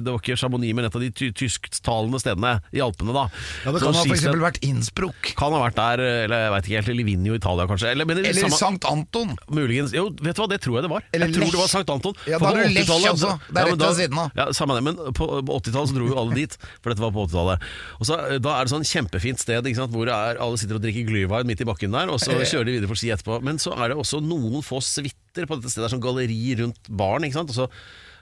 Det 0.00 0.06
var 0.08 0.18
ikke 0.20 0.36
Chamonix, 0.40 0.74
men 0.76 0.88
et 0.88 0.96
av 0.96 1.02
de 1.04 1.10
ty 1.14 1.30
tysktalende 1.36 2.20
stedene 2.22 2.56
i 2.74 2.82
Alpene, 2.84 3.14
da. 3.16 3.26
Ja, 3.64 3.72
Det 3.74 3.82
kan 3.84 3.96
ha 3.96 4.04
eksempel 4.06 4.42
vært 4.44 4.60
Innsbruck. 4.66 5.32
Kan 5.38 5.54
ha 5.56 5.62
vært 5.64 5.78
der, 5.78 6.02
eller 6.26 6.44
jeg 6.46 6.52
vet 6.56 6.68
ikke 6.70 6.80
helt, 6.80 6.92
Livigno 7.00 7.36
Italia 7.38 7.66
kanskje. 7.70 7.92
Eller, 7.94 8.08
men, 8.08 8.20
Eller 8.24 8.42
samme- 8.46 8.58
Sankt 8.60 8.84
Anton. 8.90 9.34
Muligens. 9.54 9.94
Jo, 9.96 10.08
vet 10.20 10.36
du 10.36 10.42
hva, 10.42 10.48
det 10.50 10.60
tror 10.64 10.78
jeg 10.80 10.86
det 10.86 10.92
var. 10.92 11.06
Eller 11.16 11.30
jeg 11.30 11.36
tror 11.38 11.46
Lech. 11.46 11.54
det 11.54 11.60
var 11.62 11.70
Sankt 11.72 11.92
Anton. 11.94 12.18
Ja, 12.28 12.40
da 12.42 12.50
er 12.50 12.60
det 12.64 12.72
Lech 12.74 12.88
80-tallet- 12.88 13.14
også. 13.14 13.32
Det 13.50 13.62
er 13.62 13.69
men 13.70 13.80
da-. 13.80 13.90
Ja, 14.36 14.46
samme 14.56 14.76
det, 14.76 14.82
men 14.86 14.98
på, 15.16 15.28
på 15.46 15.58
80-tallet 15.60 15.92
så 15.92 15.96
dro 15.96 16.08
jo 16.10 16.18
alle 16.20 16.36
dit, 16.38 16.56
for 16.80 16.92
dette 16.92 17.04
var 17.04 17.14
på 17.14 17.26
80-tallet. 17.28 17.66
Og 17.98 18.10
så, 18.10 18.18
eh, 18.26 18.42
Da 18.42 18.56
er 18.56 18.68
det 18.68 18.74
sånn 18.74 18.86
kjempefint 18.90 19.42
sted 19.42 19.70
ikke 19.70 19.80
sant, 19.82 19.94
hvor 19.94 20.10
det 20.10 20.16
er, 20.16 20.42
alle 20.42 20.60
sitter 20.60 20.80
og 20.80 20.84
drikker 20.84 21.08
Glühwein 21.08 21.48
midt 21.48 21.64
i 21.64 21.68
bakken 21.68 21.96
der, 21.96 22.12
og 22.12 22.20
så 22.22 22.36
kjører 22.50 22.70
de 22.70 22.76
videre 22.78 22.90
for 22.90 23.00
ski 23.00 23.12
etterpå. 23.14 23.40
Men 23.46 23.62
så 23.62 23.74
er 23.78 23.92
det 23.92 23.98
også 24.00 24.22
noen 24.24 24.64
få 24.66 24.82
suiter 24.84 25.46
på 25.46 25.58
dette 25.58 25.72
stedet, 25.72 25.86
det 25.86 25.90
er 25.90 25.96
sånn 25.96 26.04
galleri 26.04 26.40
rundt 26.60 26.90
baren. 26.90 27.26
ikke 27.28 27.40
sant, 27.40 27.54
og 27.54 27.62
så 27.62 27.70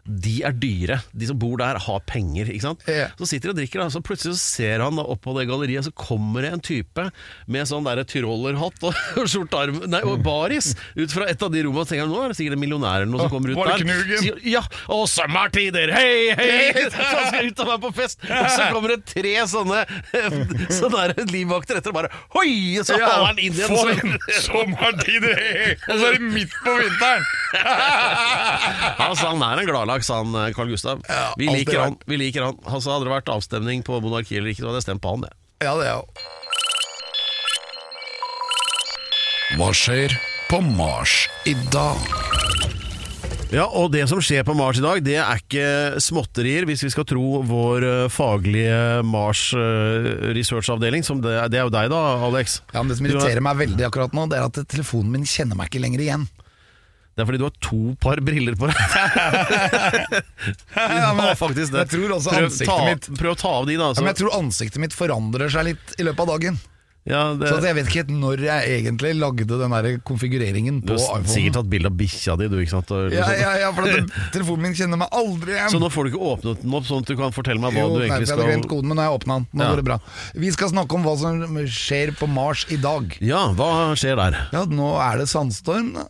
de 0.07 0.43
er 0.47 0.53
dyre. 0.57 1.01
De 1.13 1.27
som 1.29 1.39
bor 1.39 1.57
der, 1.61 1.79
har 1.83 2.01
penger. 2.09 2.49
ikke 2.53 2.65
sant? 2.65 2.85
Ja. 2.89 3.09
Så 3.19 3.27
sitter 3.29 3.51
de 3.51 3.55
og 3.55 3.59
drikker, 3.61 3.83
og 3.85 3.93
så 3.93 4.03
plutselig 4.05 4.37
så 4.39 4.43
ser 4.59 4.85
han 4.85 4.97
da 4.99 5.05
opp 5.05 5.23
på 5.25 5.35
det 5.39 5.47
galleriet, 5.51 5.85
så 5.89 5.93
kommer 5.93 6.43
det 6.47 6.53
en 6.55 6.63
type 6.65 7.09
med 7.47 7.69
sånn 7.69 7.85
der 7.87 8.03
tyrollerhatt 8.09 8.83
og, 8.89 8.95
og 9.21 9.29
skjortearm 9.31 9.83
Nei, 9.89 10.01
og 10.07 10.23
baris 10.25 10.73
ut 10.97 11.13
fra 11.15 11.29
et 11.31 11.43
av 11.43 11.53
de 11.53 11.63
rommene. 11.67 11.83
Og 11.85 11.91
tenker 11.91 12.09
nå 12.11 12.23
er 12.25 12.33
det 12.33 12.39
sikkert 12.39 12.57
en 12.59 12.63
millionær 12.63 13.03
eller 13.03 13.13
noe 13.13 13.25
som 13.27 13.33
kommer 13.33 13.53
ut 13.53 13.61
der. 13.63 13.85
Sier, 14.23 14.39
ja, 14.49 14.63
og 14.93 15.05
sommertider, 15.11 15.93
hei, 15.95 16.35
hei! 16.39 16.87
Så 16.89 17.05
han 17.05 17.29
skal 17.31 17.51
ut 17.53 17.63
og 17.65 17.71
være 17.73 17.83
på 17.87 17.93
fest. 17.99 18.25
Og 18.29 18.49
så 18.55 18.69
kommer 18.75 18.95
det 18.95 19.01
tre 19.09 19.35
sånne 19.49 19.85
Sånne 20.79 21.05
der 21.15 21.29
livvakter 21.31 21.79
etter 21.81 21.93
og 21.93 21.99
bare 22.01 22.11
Hoi! 22.35 22.79
Så 22.85 22.97
Ja, 22.99 23.11
han 23.27 23.39
inn 23.39 23.55
igjen. 23.55 23.69
for 23.71 23.89
så- 23.89 24.63
en 24.63 24.75
Hei. 25.09 25.77
Og 25.89 25.95
så 26.01 26.09
er 26.09 26.17
det 26.19 26.25
midt 26.33 26.55
på 26.65 26.75
vinteren! 26.79 27.25
Altså, 28.99 29.31
han 29.31 29.43
er 29.45 29.63
en 29.63 29.69
gladlaks, 29.99 30.09
han 30.09 30.35
eh, 30.35 30.55
Carl 30.55 30.69
Gustav. 30.69 31.03
Ja, 31.09 31.35
vi, 31.37 31.47
liker 31.47 31.81
han, 31.81 31.97
vi 32.07 32.17
liker 32.17 32.43
han. 32.43 32.59
Altså, 32.65 32.91
hadde 32.93 33.07
det 33.09 33.13
vært 33.13 33.29
avstemning 33.29 33.83
på 33.83 34.01
monarki 34.01 34.37
eller 34.39 34.51
ikke, 34.53 34.63
så 34.63 34.71
hadde 34.71 34.83
jeg 34.83 34.89
stemt 34.89 35.03
på 35.03 35.15
han. 35.15 35.27
Det. 35.27 35.33
Ja, 35.65 35.75
det 35.75 35.89
er 35.89 35.95
jo 35.99 36.05
Hva 39.59 39.73
skjer 39.75 40.13
på 40.51 40.61
Mars 40.61 41.27
i 41.49 41.55
dag? 41.73 41.97
Ja, 43.49 43.65
og 43.65 43.95
det 43.95 44.03
som 44.11 44.21
skjer 44.21 44.45
på 44.45 44.53
Mars 44.53 44.77
i 44.77 44.83
dag, 44.85 45.01
det 45.01 45.17
er 45.23 45.41
ikke 45.41 46.01
småtterier, 46.05 46.67
hvis 46.69 46.83
vi 46.85 46.91
skal 46.93 47.07
tro 47.09 47.41
vår 47.49 47.87
eh, 47.89 48.11
faglige 48.13 49.01
Mars-researchavdeling. 49.09 51.03
som 51.03 51.23
det, 51.25 51.33
det 51.49 51.63
er 51.63 51.65
jo 51.65 51.73
deg 51.73 51.89
da, 51.89 52.03
Alex. 52.29 52.61
Ja, 52.75 52.83
men 52.83 52.93
Det 52.93 52.99
som 53.01 53.09
irriterer 53.09 53.41
meg 53.45 53.57
veldig 53.65 53.89
akkurat 53.89 54.13
nå, 54.13 54.29
det 54.29 54.37
er 54.37 54.51
at 54.51 54.61
telefonen 54.69 55.17
min 55.17 55.25
kjenner 55.25 55.57
meg 55.57 55.73
ikke 55.73 55.81
lenger 55.81 56.05
igjen. 56.05 56.29
Det 57.19 57.25
er 57.25 57.27
fordi 57.33 57.41
du 57.43 57.47
har 57.49 57.55
to 57.67 57.79
par 57.99 58.21
briller 58.23 58.55
på 58.55 58.69
deg. 58.71 58.79
Ja, 60.79 61.11
men 61.19 61.35
faktisk 61.39 61.73
det. 61.75 61.85
Jeg 61.89 61.93
tror 61.97 62.17
også 62.19 62.31
prøv, 62.33 62.47
ansiktet 62.49 62.71
ta, 62.71 62.81
mitt 62.87 63.09
Prøv 63.19 63.35
å 63.35 63.39
ta 63.43 63.51
av 63.59 63.67
de, 63.69 63.75
da. 63.81 63.91
ja, 63.93 64.01
men 64.05 64.13
Jeg 64.15 64.21
tror 64.23 64.35
ansiktet 64.39 64.83
mitt 64.83 64.95
forandrer 64.97 65.51
seg 65.53 65.73
litt 65.73 65.97
i 65.99 66.07
løpet 66.07 66.23
av 66.25 66.29
dagen. 66.37 66.59
ja, 67.09 67.23
det, 67.41 67.49
Så 67.51 67.59
jeg 67.65 67.75
vet 67.79 67.89
ikke 67.91 68.01
helt 68.05 68.13
når 68.21 68.43
jeg 68.47 68.71
egentlig 68.79 69.11
lagde 69.19 69.47
den 69.51 69.75
der 69.75 69.89
konfigureringen 70.07 70.79
på 70.87 70.95
iPhone. 70.95 71.25
du 71.25 71.29
har 71.31 71.35
sikkert 71.35 71.57
tatt 71.59 71.71
bilde 71.73 71.91
av 71.91 71.97
bikkja 71.99 72.37
di, 72.39 72.49
du, 72.53 72.57
ikke 72.63 72.75
sant? 72.77 72.93
Og, 72.95 73.15
Ja, 73.17 73.27
ja, 73.35 73.53
ja, 73.65 73.71
for 73.75 73.89
at 73.89 74.13
telefonen 74.37 74.69
min 74.69 74.77
kjenner 74.79 75.01
meg 75.03 75.11
aldri 75.19 75.57
igjen. 75.57 75.73
Så 75.75 75.81
nå 75.83 75.91
får 75.95 76.07
du 76.07 76.13
ikke 76.13 76.31
åpnet 76.35 76.63
den 76.63 76.77
opp, 76.79 76.87
sånn 76.91 77.03
at 77.03 77.11
du 77.11 77.17
kan 77.19 77.35
fortelle 77.35 77.63
meg 77.65 77.75
hva 77.75 77.87
jo, 77.87 77.97
du 77.97 78.05
nei, 78.05 78.11
skal 78.13 78.21
Jo, 78.23 78.29
jeg 78.29 78.37
hadde 78.37 78.51
glemt 78.53 78.71
koden, 78.75 78.93
men 78.93 79.01
nå 79.01 79.05
har 79.07 79.11
jeg 79.11 79.23
åpna 79.23 79.41
den. 79.41 79.49
Nå 79.57 79.65
Ja. 79.67 79.71
går 79.73 79.83
det 79.83 79.89
bra. 79.91 79.99
Vi 80.47 80.53
skal 80.55 80.71
snakke 80.77 81.01
om 81.01 81.09
hva 81.09 81.17
som 81.19 81.59
skjer 81.81 82.15
på 82.21 82.31
Mars 82.31 82.67
i 82.71 82.79
dag. 82.85 83.19
Ja, 83.25 83.43
hva 83.59 83.73
skjer 83.99 84.21
der? 84.23 84.39
Ja, 84.55 84.63
nå 84.69 84.93
er 85.03 85.25
det 85.25 85.29
sandstorm. 85.33 85.95
da. 85.99 86.07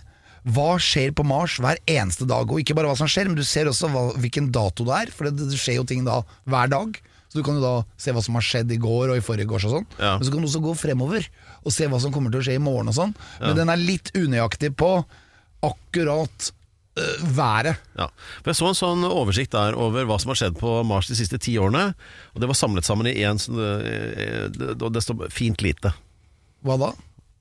hva 0.48 0.78
skjer 0.80 1.10
på 1.16 1.24
Mars 1.28 1.58
hver 1.60 1.78
eneste 1.90 2.24
dag. 2.28 2.46
Og 2.48 2.60
ikke 2.62 2.76
bare 2.78 2.88
hva 2.90 2.98
som 2.98 3.10
skjer, 3.10 3.26
men 3.28 3.38
du 3.38 3.44
ser 3.44 3.68
også 3.68 3.86
hva, 3.92 4.02
hvilken 4.22 4.46
dato 4.54 4.82
det 4.88 4.94
er. 5.02 5.08
For 5.14 5.22
det, 5.28 5.34
det 5.50 5.60
skjer 5.60 5.76
jo 5.80 5.88
ting 5.88 6.02
da 6.06 6.16
hver 6.48 6.68
dag. 6.72 6.88
Så 7.28 7.34
du 7.40 7.44
kan 7.44 7.58
jo 7.58 7.64
da 7.64 7.74
se 8.00 8.14
hva 8.16 8.22
som 8.24 8.38
har 8.38 8.46
skjedd 8.46 8.68
i 8.72 8.80
går 8.80 9.06
og 9.12 9.18
i 9.18 9.24
forrige 9.24 9.50
gårs 9.50 9.66
og 9.68 9.74
sånn. 9.76 9.88
Ja. 9.98 10.14
Men 10.16 10.24
så 10.24 10.32
kan 10.32 10.40
du 10.40 10.48
også 10.48 10.64
gå 10.64 10.72
fremover 10.80 11.22
og 11.60 11.70
se 11.74 11.84
hva 11.90 11.98
som 12.00 12.12
kommer 12.14 12.30
til 12.32 12.40
å 12.40 12.46
skje 12.46 12.56
i 12.56 12.62
morgen 12.62 12.88
og 12.88 12.96
sånn. 12.96 13.12
Men 13.42 13.58
den 13.58 13.72
er 13.72 13.82
litt 13.82 14.08
unøyaktig 14.16 14.70
på 14.80 14.90
akkurat 15.68 16.36
været. 17.36 17.78
Ja. 17.98 18.06
For 18.42 18.50
Jeg 18.52 18.58
så 18.60 18.68
en 18.70 18.78
sånn 18.78 19.04
oversikt 19.08 19.52
der 19.54 19.76
over 19.78 20.06
hva 20.08 20.18
som 20.22 20.32
har 20.32 20.38
skjedd 20.40 20.58
på 20.60 20.76
Mars 20.88 21.08
de 21.10 21.16
siste 21.18 21.38
ti 21.42 21.56
årene. 21.60 21.94
Og 22.34 22.40
Det 22.42 22.48
var 22.50 22.58
samlet 22.58 22.86
sammen 22.88 23.08
i 23.10 23.16
én 23.24 23.38
Og 23.38 24.92
det 24.94 25.02
står 25.04 25.28
fint 25.34 25.62
lite. 25.64 25.92
Hva 26.66 26.78
da? 26.80 26.92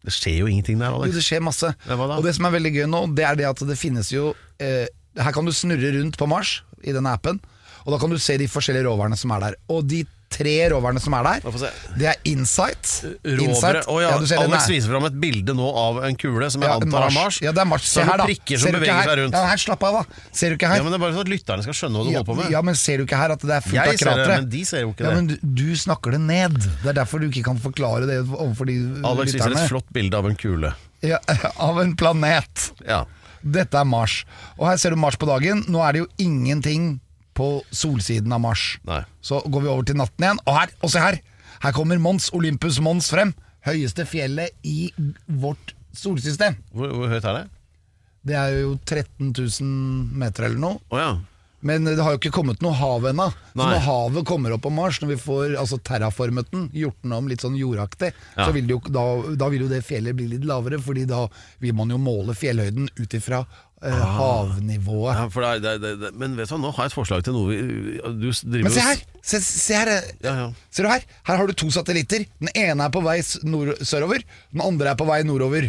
Det 0.08 0.14
skjer 0.14 0.38
jo 0.44 0.48
ingenting 0.48 0.80
der, 0.80 0.94
Jo, 0.94 1.02
Alex. 1.02 1.16
det 1.18 1.24
skjer 1.26 1.42
masse. 1.44 1.72
Ja. 1.88 1.96
Og 1.98 2.24
det 2.24 2.36
som 2.38 2.46
er 2.48 2.54
veldig 2.56 2.74
gøy 2.76 2.86
nå, 2.88 3.02
det 3.18 3.26
er 3.28 3.36
det 3.40 3.48
at 3.50 3.64
det 3.68 3.76
finnes 3.80 4.12
jo 4.14 4.30
eh, 4.64 4.86
Her 5.18 5.34
kan 5.36 5.46
du 5.48 5.52
snurre 5.52 5.90
rundt 5.98 6.18
på 6.20 6.28
Mars 6.30 6.62
i 6.86 6.94
denne 6.94 7.10
appen, 7.18 7.40
og 7.84 7.92
da 7.92 7.98
kan 8.00 8.12
du 8.14 8.20
se 8.22 8.36
de 8.38 8.46
forskjellige 8.48 8.86
roverne 8.86 9.18
som 9.18 9.32
er 9.34 9.42
der. 9.42 9.56
Og 9.74 9.88
de 9.90 10.04
tre 10.30 10.54
roverne 10.74 11.00
som 11.02 11.14
er 11.18 11.24
der. 11.24 11.46
Det 11.98 12.08
er 12.12 12.18
Insight. 12.28 12.90
Rovere. 13.24 13.46
Insight. 13.48 13.88
Å 13.88 13.96
ja, 14.04 14.10
du 14.20 14.26
Alex 14.38 14.66
er- 14.68 14.74
viser 14.74 14.92
fram 14.92 15.06
et 15.08 15.16
bilde 15.22 15.54
nå 15.56 15.68
av 15.80 16.02
en 16.04 16.16
kule 16.20 16.50
som 16.52 16.62
jeg 16.62 16.70
Ja, 16.70 16.76
antar 16.82 17.06
er 17.08 17.14
Mars. 17.16 17.40
Ja, 17.42 17.52
det 17.56 17.62
er 17.64 17.66
Mars. 17.66 17.84
Se 17.88 18.04
her, 18.04 18.18
da. 18.18 18.26
prikker 18.28 18.60
som 18.60 18.68
Ser 18.68 18.72
du 18.72 18.78
ikke 18.78 18.86
beveger 18.86 19.02
her? 19.02 19.08
seg 19.10 19.18
rundt. 19.24 19.34
Ja, 19.40 19.46
her, 19.48 19.58
slapp 19.58 19.84
av, 19.88 19.94
da. 19.94 20.22
Ser 20.32 20.50
du 20.50 20.56
ikke 20.58 20.68
her? 20.68 20.78
Ja, 20.78 20.84
men 20.84 20.92
det 20.92 21.00
er 21.00 21.04
bare 21.06 21.14
sånn 21.16 21.26
at 21.28 21.32
lytterne 21.32 21.64
skal 21.64 21.74
skjønne 21.80 21.96
hva 21.98 22.04
du 22.04 22.12
Ja, 22.12 22.20
holder 22.20 22.28
på 22.34 22.38
med. 22.42 22.52
ja, 22.52 22.62
men 22.62 22.76
ser 22.76 22.98
du 22.98 23.06
ikke 23.06 23.18
her 23.18 23.32
at 23.32 23.40
det 23.40 23.56
er 23.58 23.62
fullt 23.62 23.74
Jeg 23.74 23.88
av 23.88 23.98
ser 23.98 23.98
det, 23.98 24.16
kratre? 24.18 24.36
men 24.42 24.50
de 24.50 24.64
ser 24.66 24.82
jo 24.82 24.92
ikke 24.94 25.04
ja, 25.04 25.10
det. 25.10 25.16
men 25.16 25.28
du, 25.28 25.38
du 25.64 25.76
snakker 25.76 26.12
det 26.12 26.22
ned. 26.22 26.60
Det 26.84 26.90
er 26.92 26.94
derfor 27.02 27.20
du 27.24 27.30
ikke 27.30 27.44
kan 27.48 27.58
forklare 27.58 28.06
det 28.06 28.20
overfor 28.28 28.66
de 28.68 28.78
Alex 29.08 29.34
viser 29.34 29.52
et 29.56 29.70
flott 29.70 29.88
bilde 29.94 30.14
av 30.18 30.26
en 30.28 30.36
kule. 30.36 30.74
Ja, 31.02 31.20
av 31.60 31.80
en 31.80 31.96
planet. 31.96 32.72
Ja. 32.86 33.06
Dette 33.48 33.80
er 33.80 33.86
Mars. 33.86 34.26
Og 34.58 34.68
her 34.68 34.78
ser 34.78 34.90
du 34.92 34.98
Mars 34.98 35.16
på 35.16 35.28
dagen. 35.30 35.64
Nå 35.70 35.80
er 35.88 35.94
det 35.94 36.00
jo 36.04 36.08
ingenting 36.20 37.00
på 37.38 37.50
solsiden 37.76 38.34
av 38.34 38.42
Mars. 38.44 38.66
Nei. 38.88 39.04
Så 39.22 39.40
går 39.46 39.66
vi 39.66 39.72
over 39.74 39.88
til 39.88 40.00
natten 40.02 40.26
igjen. 40.26 40.42
Og 40.50 40.58
her, 40.58 40.74
og 40.84 40.94
se 40.94 41.04
her! 41.04 41.20
Her 41.64 41.74
kommer 41.74 41.98
Mons 42.02 42.30
Olympus 42.38 42.78
Mons 42.86 43.08
frem. 43.14 43.32
Høyeste 43.66 44.06
fjellet 44.10 44.54
i 44.68 44.92
vårt 45.42 45.74
solsystem. 45.98 46.58
Hvor, 46.74 46.92
hvor 46.94 47.10
høyt 47.14 47.26
er 47.26 47.40
det? 47.42 47.46
Det 48.28 48.36
er 48.38 48.54
jo 48.60 48.76
13 48.84 49.32
000 49.32 50.14
meter 50.22 50.50
eller 50.50 50.62
noe. 50.62 50.82
Oh, 50.92 51.00
ja. 51.02 51.12
Men 51.66 51.88
det 51.88 51.96
har 51.98 52.14
jo 52.14 52.20
ikke 52.20 52.30
kommet 52.36 52.62
noe 52.62 52.76
hav 52.78 53.08
ennå. 53.10 53.26
Så 53.34 53.58
når 53.58 53.80
havet 53.82 54.28
kommer 54.30 54.54
opp 54.54 54.62
på 54.68 54.72
Mars, 54.72 55.00
når 55.02 55.16
vi 55.16 55.18
får 55.24 55.56
altså, 55.58 55.80
terraformet 55.82 56.52
den, 56.54 56.68
gjort 56.78 57.00
den 57.02 57.16
om 57.18 57.30
litt 57.32 57.42
sånn 57.42 57.56
jordaktig, 57.58 58.12
Ja. 58.36 58.46
så 58.46 58.52
vil 58.54 58.68
det 58.70 58.76
jo, 58.76 58.82
da, 58.94 59.06
da 59.42 59.48
vil 59.50 59.66
jo 59.66 59.72
det 59.72 59.82
fjellet 59.88 60.16
bli 60.16 60.28
litt 60.36 60.46
lavere, 60.46 60.78
Fordi 60.78 61.08
da 61.10 61.24
vil 61.64 61.74
man 61.74 61.90
jo 61.90 61.98
måle 61.98 62.36
fjellhøyden 62.38 62.92
ut 63.02 63.18
ifra 63.18 63.42
eh, 63.84 64.02
havnivået. 64.18 65.16
ja 65.20 65.28
for 65.34 65.42
det 65.46 65.50
er, 65.50 65.80
det, 65.80 65.92
er- 65.92 66.00
det, 66.06 66.12
men 66.18 66.36
vet 66.38 66.50
du 66.50 66.56
hva, 66.56 66.62
nå 66.64 66.72
har 66.76 66.88
jeg 66.88 66.94
et 66.94 66.98
forslag 66.98 67.24
til 67.28 67.36
noe 67.38 67.50
vi 67.52 67.58
Du 68.22 68.30
driver 68.32 68.64
Men 68.70 68.74
se 68.74 68.86
her! 68.86 69.02
Se, 69.28 69.42
se 69.44 69.76
her 69.78 69.92
eh, 69.98 70.12
Ja, 70.24 70.34
ja. 70.42 70.48
Ser 70.72 70.88
du 70.88 70.90
her? 70.94 71.04
Her 71.28 71.38
har 71.42 71.48
du 71.50 71.54
to 71.54 71.70
satellitter. 71.74 72.24
Den 72.40 72.50
ene 72.56 72.86
er 72.88 72.94
på 72.94 73.02
vei 73.06 73.18
nord 73.44 73.74
sørover, 73.86 74.24
den 74.54 74.62
andre 74.64 74.94
er 74.94 75.00
på 75.00 75.08
vei 75.10 75.22
nordover. 75.28 75.68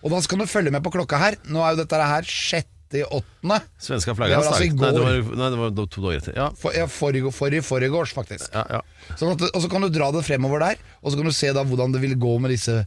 Og 0.00 0.12
da 0.14 0.20
skal 0.24 0.38
du 0.40 0.46
følge 0.48 0.70
med 0.72 0.80
på 0.84 0.92
klokka 0.94 1.18
her. 1.20 1.36
Nå 1.50 1.60
er 1.60 1.74
jo 1.74 1.82
dette 1.82 1.98
her 2.00 2.24
sjette 2.24 3.00
i 3.00 3.02
åttende. 3.04 3.58
Svenska 3.78 4.14
flagget 4.18 4.38
altså. 4.40 4.56
Nei, 4.62 4.92
det 4.94 5.02
var, 5.04 5.18
nei, 5.42 5.48
det 5.52 5.58
var 5.60 5.74
to 5.76 6.00
dager 6.06 6.16
etter. 6.22 6.38
Ja. 6.38 6.46
For, 6.58 6.74
ja, 6.74 6.86
forrige, 6.90 7.30
forrige, 7.34 7.62
forrige 7.66 8.06
faktisk. 8.14 8.48
Ja, 8.54 8.64
ja. 8.78 8.80
Sånn 9.20 9.34
at, 9.36 9.44
og 9.50 9.60
så 9.62 9.68
kan 9.70 9.84
du 9.84 9.90
dra 9.94 10.08
det 10.16 10.24
fremover 10.26 10.62
der, 10.64 10.80
og 11.02 11.12
så 11.12 11.20
kan 11.20 11.28
du 11.28 11.34
se 11.36 11.52
da 11.54 11.62
hvordan 11.66 11.92
det 11.94 12.00
vil 12.02 12.16
gå 12.18 12.32
med 12.42 12.50
disse 12.54 12.80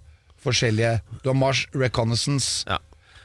forskjellige 0.44 0.98
Du 1.24 1.30
har 1.32 1.38
Mars 1.40 1.68
Reconnaissance, 1.76 2.66
Ja. 2.68 2.80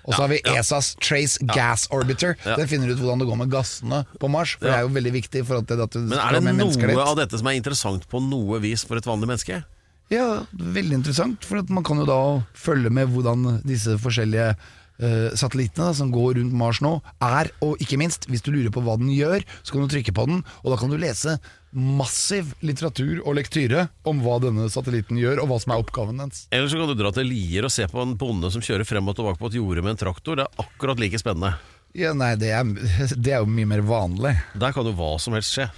Og 0.09 0.15
så 0.15 0.23
har 0.25 0.31
vi 0.33 0.41
ESAs 0.55 0.95
Trace 1.05 1.49
Gas 1.53 1.85
Orbiter. 1.95 2.35
Den 2.47 2.69
finner 2.71 2.93
ut 2.93 3.01
hvordan 3.01 3.21
det 3.21 3.29
går 3.29 3.41
med 3.43 3.53
gassene 3.53 4.03
på 4.19 4.31
Mars, 4.33 4.57
for 4.57 4.71
det 4.71 4.79
er 4.79 4.87
jo 4.87 4.95
veldig 4.97 5.13
viktig 5.19 5.45
for 5.45 5.61
at 5.61 5.69
det, 5.69 5.77
at 5.85 5.99
Men 6.01 6.17
er 6.17 6.39
det 6.39 6.55
noe 6.57 7.05
av 7.05 7.19
dette 7.21 7.41
som 7.41 7.51
er 7.51 7.59
interessant 7.59 8.09
på 8.09 8.23
noe 8.25 8.63
vis 8.65 8.87
for 8.89 9.01
et 9.01 9.09
vanlig 9.09 9.29
menneske? 9.29 9.61
Ja, 10.09 10.47
veldig 10.57 11.03
interessant, 11.03 11.45
for 11.45 11.61
man 11.69 11.85
kan 11.85 12.01
jo 12.01 12.09
da 12.09 12.21
følge 12.57 12.93
med 12.93 13.13
hvordan 13.13 13.61
disse 13.69 13.99
forskjellige 14.01 14.55
Uh, 14.99 15.31
satellittene 15.39 15.93
da, 15.93 15.95
som 15.95 16.09
går 16.11 16.41
rundt 16.41 16.55
Mars 16.59 16.81
nå, 16.83 16.97
er, 17.23 17.53
og 17.63 17.79
ikke 17.79 18.01
minst, 18.01 18.25
hvis 18.27 18.43
du 18.43 18.49
lurer 18.51 18.73
på 18.75 18.83
hva 18.83 18.97
den 18.99 19.13
gjør, 19.15 19.45
så 19.63 19.71
kan 19.71 19.85
du 19.85 19.93
trykke 19.93 20.11
på 20.11 20.25
den, 20.27 20.41
og 20.65 20.73
da 20.73 20.79
kan 20.81 20.91
du 20.91 20.97
lese 20.99 21.37
massiv 21.71 22.55
litteratur 22.65 23.21
og 23.25 23.37
lektyre 23.39 23.89
om 24.09 24.23
hva 24.25 24.39
denne 24.43 24.69
satellitten 24.73 25.19
gjør, 25.21 25.43
og 25.43 25.51
hva 25.51 25.59
som 25.63 25.75
er 25.75 25.83
oppgaven 25.83 26.23
dens. 26.23 26.47
Eller 26.55 26.71
så 26.71 26.81
kan 26.81 26.89
du 26.91 26.97
dra 26.99 27.13
til 27.15 27.29
Lier 27.29 27.67
og 27.69 27.75
se 27.75 27.89
på 27.91 28.01
en 28.03 28.15
bonde 28.19 28.51
som 28.55 28.65
kjører 28.65 28.89
frem 28.89 29.11
og 29.11 29.19
tilbake 29.19 29.41
på 29.41 29.51
et 29.51 29.59
jorde 29.59 29.85
med 29.85 29.97
en 29.97 30.01
traktor. 30.07 30.39
Det 30.39 30.47
er 30.47 30.65
akkurat 30.65 31.03
like 31.03 31.21
spennende. 31.21 31.53
Ja, 31.97 32.15
nei, 32.17 32.35
det 32.41 32.53
er, 32.55 32.65
det 33.25 33.35
er 33.35 33.45
jo 33.45 33.53
mye 33.53 33.69
mer 33.69 33.85
vanlig. 33.87 34.35
Der 34.59 34.75
kan 34.77 34.89
jo 34.89 34.97
hva 34.97 35.15
som 35.23 35.37
helst 35.37 35.57
skje. 35.57 35.69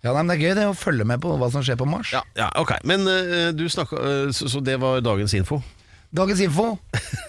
Ja, 0.00 0.14
nei, 0.14 0.22
men 0.22 0.32
Det 0.32 0.38
er 0.38 0.46
gøy 0.46 0.54
det 0.56 0.68
å 0.70 0.76
følge 0.78 1.04
med 1.08 1.20
på 1.20 1.34
hva 1.36 1.50
som 1.52 1.64
skjer 1.66 1.76
på 1.80 1.88
Mars. 1.88 2.14
Ja, 2.14 2.22
ja 2.38 2.48
ok. 2.60 2.78
Men 2.88 3.04
eh, 3.10 3.50
du 3.52 3.66
snakka 3.68 4.00
eh, 4.00 4.30
så, 4.36 4.48
så 4.48 4.62
det 4.64 4.78
var 4.80 5.02
dagens 5.04 5.34
info? 5.36 5.60
Dagens 6.16 6.40
info, 6.42 6.72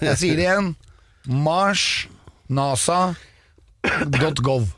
jeg 0.02 0.16
sier 0.18 0.38
det 0.38 0.46
igjen, 0.48 0.72
Mars, 1.46 2.08
NASA, 2.50 3.12
.gov. 4.42 4.72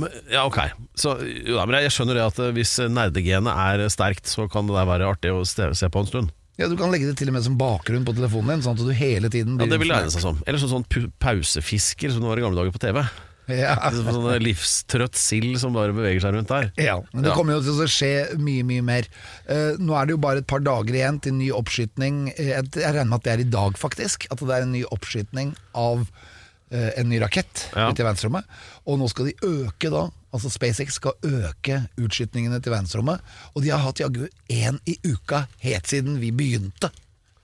Men, 0.00 0.12
ja, 0.32 0.44
ok. 0.48 0.58
Så, 0.96 1.16
jo, 1.20 1.56
da, 1.58 1.66
men 1.68 1.82
jeg 1.84 1.92
skjønner 1.92 2.16
det 2.18 2.28
at 2.30 2.38
eh, 2.40 2.52
hvis 2.56 2.76
nerdegenet 2.92 3.52
er 3.52 3.82
sterkt, 3.92 4.30
så 4.30 4.46
kan 4.52 4.68
det 4.70 4.76
der 4.78 4.88
være 4.88 5.10
artig 5.12 5.34
å 5.34 5.42
se, 5.48 5.68
på 5.72 6.04
en 6.04 6.08
stund. 6.08 6.32
Ja, 6.60 6.68
Du 6.68 6.76
kan 6.76 6.92
legge 6.92 7.08
det 7.08 7.16
til 7.18 7.30
og 7.32 7.36
med 7.36 7.44
som 7.44 7.56
bakgrunn 7.60 8.04
på 8.06 8.14
telefonen 8.16 8.56
din, 8.56 8.64
sånn 8.64 8.76
at 8.78 8.86
du 8.86 8.92
hele 8.96 9.30
tiden 9.32 9.56
Ja, 9.56 9.64
blir 9.64 9.72
Det 9.72 9.82
vil 9.82 9.94
egne 9.96 10.12
seg 10.12 10.24
som. 10.24 10.40
Eller 10.46 10.60
sånn, 10.62 10.72
sånn 10.84 11.12
pausefisker 11.22 12.12
som 12.12 12.24
det 12.24 12.32
var 12.32 12.40
i 12.40 12.44
gamle 12.44 12.60
dager 12.60 12.74
på 12.76 12.82
TV. 12.82 13.02
Ja. 13.50 13.74
Sånn 13.90 14.28
livstrøtt 14.42 15.18
sild 15.18 15.56
som 15.60 15.74
bare 15.74 15.94
beveger 15.96 16.22
seg 16.22 16.36
rundt 16.36 16.50
der. 16.52 16.68
Ja, 16.78 17.00
men 17.12 17.24
det 17.24 17.32
Ja. 17.32 17.36
kommer 17.36 17.56
jo 17.56 17.64
til 17.66 17.80
å 17.82 17.88
skje 17.90 18.12
mye, 18.38 18.62
mye 18.68 18.84
mer. 18.86 19.08
Uh, 19.48 19.74
nå 19.82 19.96
er 19.98 20.06
det 20.06 20.14
jo 20.14 20.20
bare 20.22 20.44
et 20.44 20.46
par 20.50 20.62
dager 20.62 20.94
igjen 20.94 21.18
til 21.24 21.34
ny 21.34 21.50
oppskytning. 21.56 22.28
Eh, 22.36 22.52
jeg, 22.54 22.70
regner 22.78 23.10
med 23.10 23.18
at 23.18 23.26
det 23.26 23.32
er 23.34 23.42
i 23.42 23.50
dag, 23.50 23.74
faktisk. 23.80 24.28
At 24.30 24.38
det 24.38 24.54
er 24.54 24.68
en 24.68 24.72
ny 24.76 24.84
oppskytning 24.94 25.56
av 25.74 26.06
en 26.72 27.08
ny 27.10 27.18
rakett 27.20 27.66
Ja. 27.76 27.90
ut 27.90 28.00
i 28.00 28.04
verdensrommet. 28.06 28.44
Og 28.88 28.98
nå 28.98 29.08
skal 29.12 29.26
de 29.28 29.34
øke 29.44 29.90
da, 29.92 30.06
altså 30.32 30.48
SpaceX 30.50 30.96
skal 30.96 31.12
øke 31.22 31.82
utskytningene 32.00 32.60
til 32.64 32.72
verdensrommet. 32.72 33.20
Og 33.54 33.62
de 33.62 33.70
har 33.74 33.82
hatt 33.84 34.00
jaggu 34.00 34.26
én 34.48 34.78
i 34.88 34.96
uka 35.04 35.44
helt 35.60 35.86
siden 35.90 36.16
vi 36.22 36.30
begynte. 36.32 36.90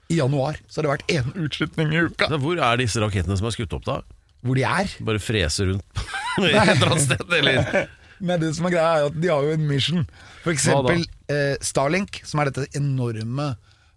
I 0.09 0.17
januar 0.17 0.57
så 0.67 0.81
har 0.81 0.87
det 0.87 0.93
vært 0.95 1.11
én 1.19 1.35
utskytning 1.45 1.93
i 1.93 2.01
uka. 2.09 2.31
Hvor 2.41 2.57
er 2.57 2.77
disse 2.81 2.97
rakettene 3.03 3.37
som 3.37 3.45
er 3.45 3.53
skutt 3.53 3.75
opp 3.77 3.85
da? 3.85 3.99
Hvor 4.41 4.55
de 4.57 4.63
er. 4.65 4.89
Bare 5.05 5.19
freser 5.21 5.69
rundt 5.69 5.83
et 6.39 6.49
eller 6.55 6.89
annet 6.89 7.05
sted, 7.05 7.25
eller? 7.37 7.87
Men 8.19 8.41
det 8.41 8.49
som 8.57 8.65
er 8.67 8.73
greia 8.73 8.95
er 8.97 9.05
at 9.11 9.21
de 9.21 9.29
har 9.31 9.45
jo 9.45 9.53
en 9.55 9.67
mission. 9.69 10.01
For 10.43 10.51
eksempel 10.51 11.05
eh, 11.31 11.55
Starlink, 11.63 12.19
som 12.27 12.41
er 12.41 12.49
dette 12.49 12.65
enorme 12.75 13.51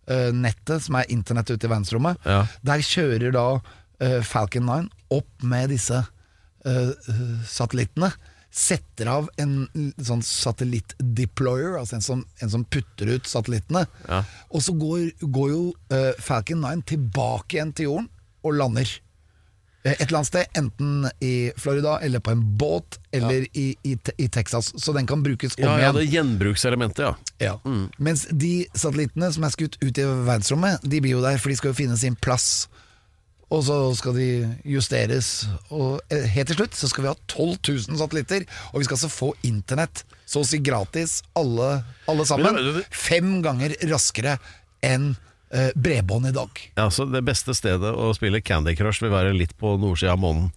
eh, 0.06 0.28
nettet 0.36 0.84
som 0.84 0.94
er 1.00 1.08
internettet 1.10 1.56
ute 1.58 1.66
i 1.66 1.72
verdensrommet. 1.72 2.20
Ja. 2.28 2.44
Der 2.62 2.84
kjører 2.86 3.32
da 3.34 3.46
eh, 3.56 3.72
Falcon 4.26 4.66
9 4.66 4.88
opp 5.14 5.42
med 5.46 5.70
disse 5.70 5.98
eh, 6.64 6.90
eh, 6.90 7.24
satellittene. 7.48 8.12
Setter 8.52 9.08
av 9.08 9.28
en 9.40 9.62
sånn 10.04 10.20
satellitt-deployer, 10.24 11.78
altså 11.78 11.96
en 11.96 12.02
som, 12.04 12.24
en 12.44 12.50
som 12.52 12.64
putter 12.68 13.14
ut 13.14 13.26
satellittene. 13.30 13.86
Ja. 14.08 14.22
Og 14.52 14.62
så 14.66 14.74
går, 14.76 15.06
går 15.24 15.48
jo 15.54 15.62
eh, 15.94 16.10
Falcon 16.20 16.60
9 16.64 16.82
tilbake 16.92 17.56
igjen 17.56 17.72
til 17.78 17.88
jorden 17.90 18.10
og 18.44 18.58
lander. 18.58 18.90
Eh, 19.84 19.94
Et 19.96 20.04
eller 20.04 20.20
annet 20.20 20.28
sted, 20.30 20.52
enten 20.58 21.08
i 21.24 21.32
Florida 21.58 21.96
eller 22.04 22.20
på 22.22 22.34
en 22.34 22.42
båt 22.60 22.98
eller 23.16 23.46
i, 23.58 23.70
i, 23.88 23.96
i 24.18 24.28
Texas. 24.28 24.72
Så 24.76 24.92
den 24.94 25.08
kan 25.10 25.24
brukes 25.24 25.56
om 25.58 25.64
Ja, 25.64 25.72
ja, 25.78 25.88
igjen. 25.88 25.96
det 25.96 26.06
gjenbrukselementet, 26.12 27.02
ja. 27.08 27.16
Ja. 27.42 27.56
Mens 27.98 28.26
de 28.30 28.66
satellittene 28.74 29.32
som 29.34 29.48
er 29.48 29.54
skutt 29.56 29.80
ut 29.82 29.96
i 29.98 30.04
verdensrommet, 30.06 30.84
de 30.84 31.00
blir 31.02 31.16
jo 31.16 31.24
der, 31.24 31.40
for 31.42 31.50
de 31.50 31.56
skal 31.58 31.72
jo 31.72 31.80
finne 31.80 31.96
sin 31.98 32.14
plass. 32.20 32.66
Og 33.52 33.60
så 33.66 33.74
skal 33.98 34.14
de 34.16 34.26
justeres. 34.64 35.32
Og 35.74 35.98
eh, 36.12 36.24
helt 36.32 36.48
til 36.52 36.56
slutt 36.62 36.78
så 36.78 36.88
skal 36.88 37.04
vi 37.04 37.10
ha 37.10 37.16
12 37.28 37.58
000 37.90 37.98
satellitter, 38.00 38.46
og 38.72 38.80
vi 38.80 38.86
skal 38.88 38.96
altså 38.96 39.10
få 39.12 39.28
internett 39.44 40.04
så 40.32 40.40
å 40.40 40.48
si 40.48 40.62
gratis, 40.64 41.18
alle, 41.36 41.82
alle 42.08 42.24
sammen. 42.28 42.56
Men, 42.56 42.70
men- 42.78 42.88
Fem 42.96 43.34
ganger 43.44 43.74
raskere 43.90 44.38
enn 44.82 45.10
eh, 45.52 45.68
bredbånd 45.76 46.30
i 46.30 46.34
dag. 46.34 46.62
ja. 46.80 46.88
Så 46.90 47.04
det 47.12 47.20
beste 47.28 47.52
stedet 47.54 47.92
å 47.92 48.08
spille 48.16 48.40
Candy 48.40 48.72
Crush 48.78 49.04
vil 49.04 49.12
være 49.12 49.34
litt 49.36 49.52
på 49.60 49.74
nordsida 49.78 50.14
av 50.16 50.22
månen. 50.24 50.48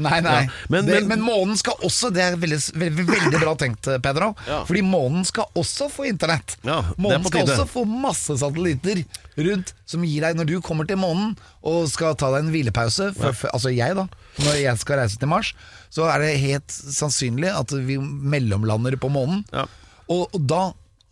Nei, 0.00 0.20
nei. 0.24 0.34
Ja, 0.46 0.50
men- 0.70 0.86
det, 0.86 1.00
men- 1.02 1.08
men, 1.08 1.20
månen 1.26 1.56
skal 1.58 1.74
også 1.84 2.08
Det 2.14 2.22
er 2.22 2.36
veldig, 2.36 2.58
veldig, 2.78 3.04
veldig 3.06 3.40
bra 3.42 3.54
tenkt, 3.58 3.88
Pedro. 4.02 4.30
Ja. 4.46 4.62
Fordi 4.64 4.80
månen 4.86 5.26
skal 5.26 5.44
også 5.54 5.90
få 5.92 6.06
internett. 6.08 6.56
Ja, 6.64 6.78
månen 6.96 7.24
skal 7.26 7.42
også 7.46 7.66
få 7.68 7.84
masse 7.84 8.36
satellitter 8.40 9.02
rundt 9.36 9.72
som 9.84 10.02
gir 10.06 10.20
deg 10.24 10.36
Når 10.38 10.46
du 10.46 10.60
kommer 10.64 10.86
til 10.88 10.96
månen 10.96 11.36
og 11.62 11.88
skal 11.90 12.14
ta 12.14 12.30
deg 12.32 12.46
en 12.46 12.52
hvilepause, 12.54 13.10
for, 13.18 13.32
for, 13.36 13.50
altså 13.52 13.74
jeg, 13.74 13.94
da, 13.98 14.06
når 14.40 14.60
jeg 14.62 14.78
skal 14.78 14.98
reise 15.02 15.18
til 15.20 15.28
Mars, 15.28 15.52
så 15.90 16.06
er 16.08 16.18
det 16.22 16.38
helt 16.40 16.68
sannsynlig 16.70 17.50
at 17.52 17.70
vi 17.84 17.98
mellomlander 17.98 18.96
på 18.96 19.10
månen. 19.12 19.44
Ja. 19.52 19.66
Og, 20.08 20.30
og 20.32 20.46
da 20.48 20.62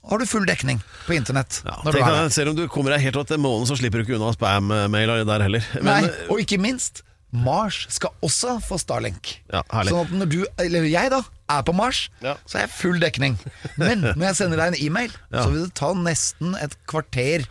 har 0.09 0.19
du 0.19 0.25
full 0.25 0.47
dekning 0.49 0.81
på 1.05 1.13
internett. 1.19 1.61
Ja, 1.67 1.75
tenk 1.93 2.33
selv 2.33 2.55
om 2.55 2.57
du 2.57 2.65
kommer 2.73 2.95
deg 2.95 3.03
helt 3.05 3.21
til 3.29 3.37
månen, 3.43 3.67
så 3.69 3.77
slipper 3.77 4.01
du 4.01 4.07
ikke 4.07 4.17
unna 4.17 4.33
spam-mail 4.33 5.13
der 5.29 5.45
heller. 5.45 5.67
Nei, 5.85 6.01
og 6.31 6.41
ikke 6.41 6.57
minst, 6.63 7.03
Mars 7.33 7.83
skal 7.93 8.11
også 8.25 8.55
få 8.65 8.79
Starlink. 8.81 9.35
Ja. 9.53 9.61
Sånn 9.85 10.07
at 10.07 10.13
når 10.17 10.31
du, 10.33 10.39
eller 10.59 10.87
jeg 10.89 11.11
da, 11.13 11.23
er 11.53 11.63
på 11.63 11.75
Mars, 11.77 12.07
Ja. 12.25 12.37
så 12.49 12.59
er 12.59 12.67
jeg 12.67 12.71
full 12.77 12.99
dekning. 13.01 13.37
Men 13.77 14.01
når 14.01 14.25
jeg 14.31 14.37
sender 14.37 14.57
deg 14.63 14.73
en 14.75 14.81
e-mail, 14.87 15.13
Ja. 15.33 15.43
så 15.45 15.51
vil 15.53 15.67
det 15.67 15.75
ta 15.75 15.93
nesten 15.95 16.55
et 16.63 16.77
kvarter 16.89 17.45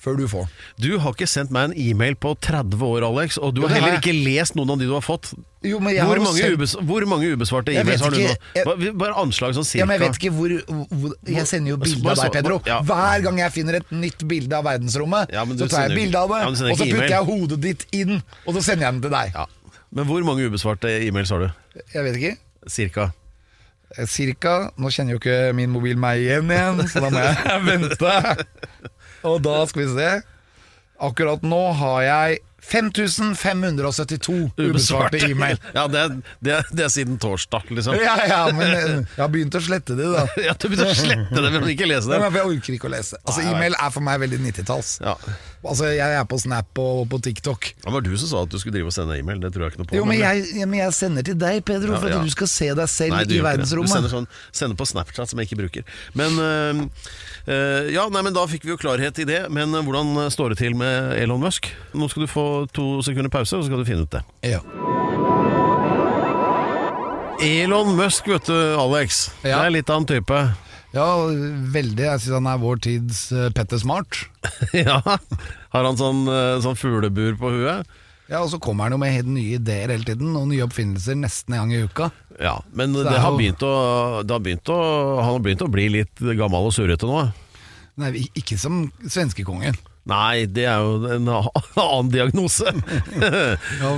før 0.00 0.16
du 0.16 0.24
får. 0.32 0.46
Du 0.80 0.94
har 0.98 1.12
ikke 1.12 1.26
sendt 1.28 1.50
meg 1.52 1.70
en 1.70 1.74
e-mail 1.76 2.14
på 2.16 2.32
30 2.40 2.80
år, 2.86 3.04
Alex, 3.04 3.36
og 3.36 3.52
du 3.54 3.60
har 3.66 3.74
heller 3.76 3.98
ikke 3.98 4.14
lest 4.16 4.54
noen 4.56 4.70
av 4.72 4.78
de 4.80 4.86
du 4.88 4.94
har 4.96 5.04
fått. 5.04 5.34
Jo, 5.62 5.76
Hvor 5.78 5.92
har 5.92 6.22
mange, 6.24 6.40
sendt- 6.40 6.86
hvor 6.88 7.04
mange 7.04 7.28
ubesvarte 7.36 7.74
e-mails 7.76 8.00
har 8.00 8.10
du 8.10 8.16
nå? 8.16 8.30
jeg- 8.56 8.94
Bare, 8.96 9.12
anslag 9.20 9.52
sånn 9.54 9.66
cirka. 9.68 9.82
Ja, 9.82 9.84
men 9.90 10.00
jeg 10.00 10.08
vet 10.08 10.16
ikke 10.22 10.32
hvor, 10.32 10.48
hvor 10.88 11.12
Jeg 11.28 11.46
sender 11.46 11.70
jo 11.74 11.76
bilde 11.76 12.08
av 12.10 12.16
deg, 12.16 12.32
Pedro. 12.32 12.62
ja. 12.64 12.80
Hver 12.80 13.22
gang 13.28 13.38
jeg 13.38 13.52
finner 13.52 13.74
et 13.76 13.90
nytt 13.92 14.24
bilde 14.26 14.52
av 14.56 14.64
verdensrommet, 14.64 15.30
Ja, 15.32 15.44
så 15.44 15.68
tar 15.68 15.88
jeg 15.88 15.96
bilde 16.00 16.16
av 16.16 16.28
det, 16.32 16.46
og 16.48 16.56
så 16.56 16.72
putter 16.72 16.96
e-mail. 16.96 17.10
jeg 17.10 17.24
hodet 17.24 17.60
ditt 17.60 17.86
inn, 17.92 18.22
og 18.46 18.54
så 18.54 18.62
sender 18.62 18.86
jeg 18.88 18.92
den 18.92 19.02
til 19.02 19.10
deg. 19.10 19.32
Ja. 19.34 19.46
Men 19.92 20.04
hvor 20.06 20.24
mange 20.24 20.48
ubesvarte 20.48 20.88
e-mails 21.06 21.28
har 21.30 21.38
du? 21.40 21.50
Jeg 21.92 22.04
vet 22.04 22.16
ikke. 22.16 22.36
Cirka. 22.68 23.12
Eh, 23.98 24.06
Cirka. 24.06 24.70
Nå 24.78 24.86
kjenner 24.88 25.10
jo 25.12 25.18
ikke 25.18 25.52
min 25.54 25.68
mobil 25.68 25.96
meg 25.96 26.20
igjen 26.22 26.46
igjen, 26.48 26.88
så 26.88 27.00
da 27.02 27.10
må 27.10 27.20
jeg 27.20 27.64
vente. 27.68 28.46
Og 29.26 29.40
da 29.44 29.56
skal 29.68 29.84
vi 29.84 29.88
se. 29.94 30.12
Akkurat 31.00 31.42
nå 31.46 31.60
har 31.80 32.00
jeg 32.04 32.40
5572 32.60 34.50
ubesvarte 34.56 35.18
e-mail. 35.30 35.56
Ja, 35.74 35.86
det 35.88 36.00
er, 36.00 36.08
det, 36.44 36.58
det 36.76 36.84
er 36.84 36.92
siden 36.92 37.18
torsdag, 37.18 37.62
liksom. 37.72 37.96
Ja, 37.96 38.16
ja, 38.28 38.40
men 38.52 38.68
eh, 38.76 38.90
jeg 39.00 39.22
har 39.22 39.30
begynt 39.32 39.56
å 39.56 39.62
slette 39.64 39.96
det, 39.98 40.08
da. 40.12 40.26
Ja, 40.44 40.52
du 40.54 40.68
begynte 40.68 40.90
å 40.90 40.98
slette 40.98 41.40
det, 41.40 41.52
men 41.56 41.68
ikke 41.72 41.88
lese 41.88 42.10
Ja, 42.10 42.18
det. 42.18 42.20
men 42.28 42.40
Jeg 42.40 42.58
orker 42.58 42.76
ikke 42.76 42.90
å 42.90 42.92
lese. 42.92 43.20
Altså, 43.24 43.46
E-mail 43.48 43.76
er 43.78 43.94
for 43.94 44.04
meg 44.06 44.20
veldig 44.24 44.42
90-talls. 44.44 44.90
Ja. 45.04 45.16
Altså, 45.60 45.90
jeg 45.92 46.14
er 46.16 46.22
på 46.24 46.38
Snap 46.40 46.78
og 46.80 47.02
på 47.12 47.18
TikTok. 47.20 47.66
Det 47.84 47.92
var 47.92 48.00
du 48.00 48.14
som 48.16 48.30
sa 48.30 48.42
at 48.46 48.52
du 48.52 48.56
skulle 48.56 48.72
drive 48.78 48.88
og 48.88 48.94
sende 48.96 49.18
e-mail, 49.20 49.42
det 49.42 49.50
tror 49.52 49.66
jeg 49.66 49.74
ikke 49.74 49.82
noe 49.82 49.88
på. 49.90 49.96
Jo, 49.98 50.06
men 50.08 50.16
jeg, 50.16 50.46
ja, 50.56 50.68
men 50.70 50.80
jeg 50.80 50.94
sender 50.96 51.26
til 51.26 51.36
deg, 51.36 51.60
Pedro, 51.68 51.98
for 51.98 52.08
at 52.08 52.16
ja. 52.16 52.20
du 52.24 52.32
skal 52.32 52.48
se 52.48 52.68
deg 52.78 52.88
selv 52.88 53.12
Nei, 53.12 53.26
i 53.28 53.42
verdensrommet. 53.44 53.90
Du 53.90 53.92
sender, 53.92 54.12
sånn, 54.14 54.28
sender 54.56 54.78
på 54.80 54.86
Snapchat 54.88 55.32
som 55.32 55.42
jeg 55.42 55.50
ikke 55.50 55.60
bruker. 55.60 55.98
Men 56.16 56.40
øh, 56.40 56.80
øh, 57.44 57.90
Ja, 57.92 58.06
nei, 58.08 58.24
men 58.24 58.36
da 58.36 58.46
fikk 58.48 58.64
vi 58.64 58.72
jo 58.72 58.78
klarhet 58.80 59.20
i 59.20 59.28
det. 59.28 59.42
Men 59.52 59.76
øh, 59.76 59.84
hvordan 59.84 60.32
står 60.32 60.54
det 60.54 60.62
til 60.62 60.78
med 60.80 61.12
Elon 61.20 61.44
Musk? 61.44 61.68
Nå 61.92 62.08
skal 62.08 62.24
du 62.24 62.30
få 62.30 62.46
to 62.72 62.88
sekunder 63.04 63.32
pause, 63.32 63.58
og 63.58 63.66
så 63.66 63.68
skal 63.68 63.84
du 63.84 63.88
finne 63.88 64.08
ut 64.08 64.16
det. 64.16 64.24
Ja. 64.54 64.64
Elon 67.44 67.92
Musk, 68.00 68.32
vet 68.32 68.48
du, 68.48 68.56
Alex. 68.80 69.26
Ja. 69.44 69.60
Det 69.60 69.62
er 69.66 69.76
litt 69.76 69.92
av 69.92 70.00
en 70.02 70.08
type. 70.08 70.42
Ja, 70.94 71.06
veldig. 71.74 72.04
Jeg 72.06 72.22
syns 72.24 72.36
han 72.40 72.48
er 72.50 72.60
vår 72.62 72.80
tids 72.82 73.24
uh, 73.32 73.48
Petter 73.54 73.78
Smart. 73.82 74.22
ja. 74.76 75.00
Har 75.70 75.86
han 75.86 75.98
sånn, 76.00 76.24
øh, 76.30 76.56
sånn 76.64 76.78
fuglebur 76.78 77.36
på 77.40 77.52
huet? 77.54 77.90
Ja, 78.30 78.40
Og 78.44 78.50
så 78.52 78.60
kommer 78.62 78.86
han 78.86 78.94
jo 78.94 79.00
med 79.02 79.10
helt 79.14 79.30
nye 79.30 79.56
ideer 79.58 79.90
hele 79.90 80.06
tiden, 80.06 80.34
og 80.38 80.46
nye 80.50 80.62
oppfinnelser 80.62 81.16
nesten 81.18 81.54
en 81.56 81.64
gang 81.64 81.72
i 81.74 81.80
uka. 81.86 82.10
Ja, 82.38 82.56
men 82.78 82.94
det, 82.94 83.04
det 83.08 83.18
har 83.18 83.34
jo- 83.34 83.38
å, 83.66 84.22
det 84.22 84.34
har 84.36 84.42
begynt 84.44 84.70
å, 84.70 84.80
han 85.18 85.32
har 85.34 85.42
begynt 85.42 85.64
å 85.66 85.70
bli 85.70 85.88
litt 85.98 86.22
gammel 86.38 86.68
og 86.70 86.74
surrete 86.76 87.10
nå. 87.10 87.24
Nei, 88.00 88.12
ikke 88.38 88.56
som 88.58 88.84
svenskekongen. 89.02 89.74
Nei, 90.10 90.46
det 90.46 90.64
er 90.70 90.78
jo 90.80 91.10
en 91.18 91.26
annen 91.34 92.10
diagnose. 92.14 92.70
Ja, 93.82 93.94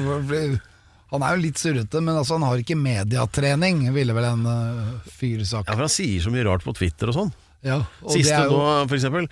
han 1.13 1.23
er 1.27 1.37
jo 1.37 1.43
litt 1.45 1.61
surrete, 1.61 2.01
men 2.01 2.17
altså, 2.17 2.39
han 2.39 2.47
har 2.49 2.61
ikke 2.63 2.77
mediatrening, 2.81 3.83
ville 3.95 4.15
vel 4.17 4.25
en 4.31 4.47
uh, 4.49 4.93
fyr 5.13 5.43
sagt. 5.45 5.69
Ja, 5.69 5.75
for 5.77 5.85
Han 5.87 5.93
sier 5.93 6.23
så 6.25 6.33
mye 6.33 6.47
rart 6.49 6.65
på 6.65 6.73
Twitter 6.77 7.13
og 7.13 7.19
sånn. 7.19 7.33
Ja, 7.63 7.83
og 8.03 8.15
Siste 8.17 8.39
det 8.41 8.49
jo, 8.49 8.57
nå, 8.59 8.71
for 8.91 8.97
eksempel. 8.99 9.29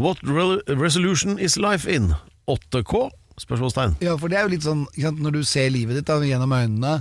What 0.00 0.20
re 0.24 0.58
resolution 0.74 1.38
is 1.38 1.56
life 1.60 1.88
in? 1.90 2.10
8K? 2.50 3.06
Spørsmålstegn. 3.40 3.94
ja, 4.04 4.16
for 4.20 4.28
det 4.28 4.36
er 4.36 4.44
jo 4.44 4.52
litt 4.52 4.64
sånn 4.66 4.82
sant, 5.00 5.20
Når 5.24 5.38
du 5.38 5.44
ser 5.48 5.70
livet 5.72 5.96
ditt 5.96 6.08
da, 6.10 6.18
gjennom 6.20 6.52
øynene, 6.52 6.98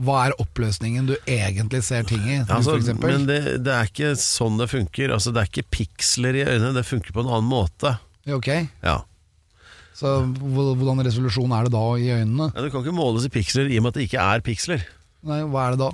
hva 0.00 0.18
er 0.28 0.36
oppløsningen 0.40 1.08
du 1.08 1.16
egentlig 1.26 1.82
ser 1.84 2.06
ting 2.08 2.22
i? 2.24 2.38
Altså, 2.46 2.76
men 3.02 3.26
det, 3.28 3.40
det 3.66 3.72
er 3.74 3.88
ikke 3.90 4.12
sånn 4.16 4.56
det 4.60 4.70
funker. 4.70 5.12
Altså, 5.16 5.32
det 5.34 5.42
er 5.42 5.50
ikke 5.50 5.66
piksler 5.74 6.38
i 6.38 6.44
øynene, 6.46 6.72
det 6.78 6.86
funker 6.88 7.12
på 7.16 7.24
en 7.24 7.32
annen 7.32 7.50
måte. 7.50 7.96
Ok, 8.30 8.48
Ja. 8.84 9.00
Så 10.00 10.10
hvordan 10.40 11.02
resolusjon 11.04 11.52
er 11.52 11.66
det 11.68 11.74
da 11.74 11.82
i 12.00 12.06
øynene? 12.14 12.46
Ja, 12.54 12.62
det 12.64 12.70
kan 12.72 12.80
ikke 12.84 12.96
måles 12.96 13.26
i 13.28 13.32
piksler 13.32 13.68
i 13.68 13.76
og 13.76 13.84
med 13.84 13.92
at 13.92 13.98
det 14.00 14.06
ikke 14.08 14.22
er 14.24 14.44
piksler. 14.46 14.86
Nei, 15.28 15.42
hva 15.44 15.66
er 15.66 15.76
det 15.76 15.82
da? 15.82 15.90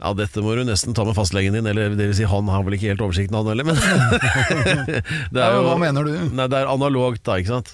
Ja, 0.00 0.10
Dette 0.16 0.40
må 0.42 0.54
du 0.56 0.62
nesten 0.64 0.96
ta 0.96 1.04
med 1.04 1.14
fastlegen 1.14 1.54
din, 1.54 1.66
eller 1.70 1.92
det 1.94 2.08
vil 2.08 2.16
si 2.16 2.26
han 2.26 2.48
har 2.50 2.64
vel 2.66 2.74
ikke 2.78 2.88
helt 2.90 3.04
oversikten 3.04 3.36
han 3.36 3.50
heller, 3.52 3.68
men 3.68 3.76
det 5.34 5.44
Ja, 5.44 5.60
hva 5.60 5.76
mener 5.78 6.08
du? 6.08 6.14
Nei, 6.32 6.48
Det 6.50 6.56
er 6.62 6.72
analogt 6.72 7.22
da, 7.28 7.36
ikke 7.38 7.52
sant? 7.60 7.72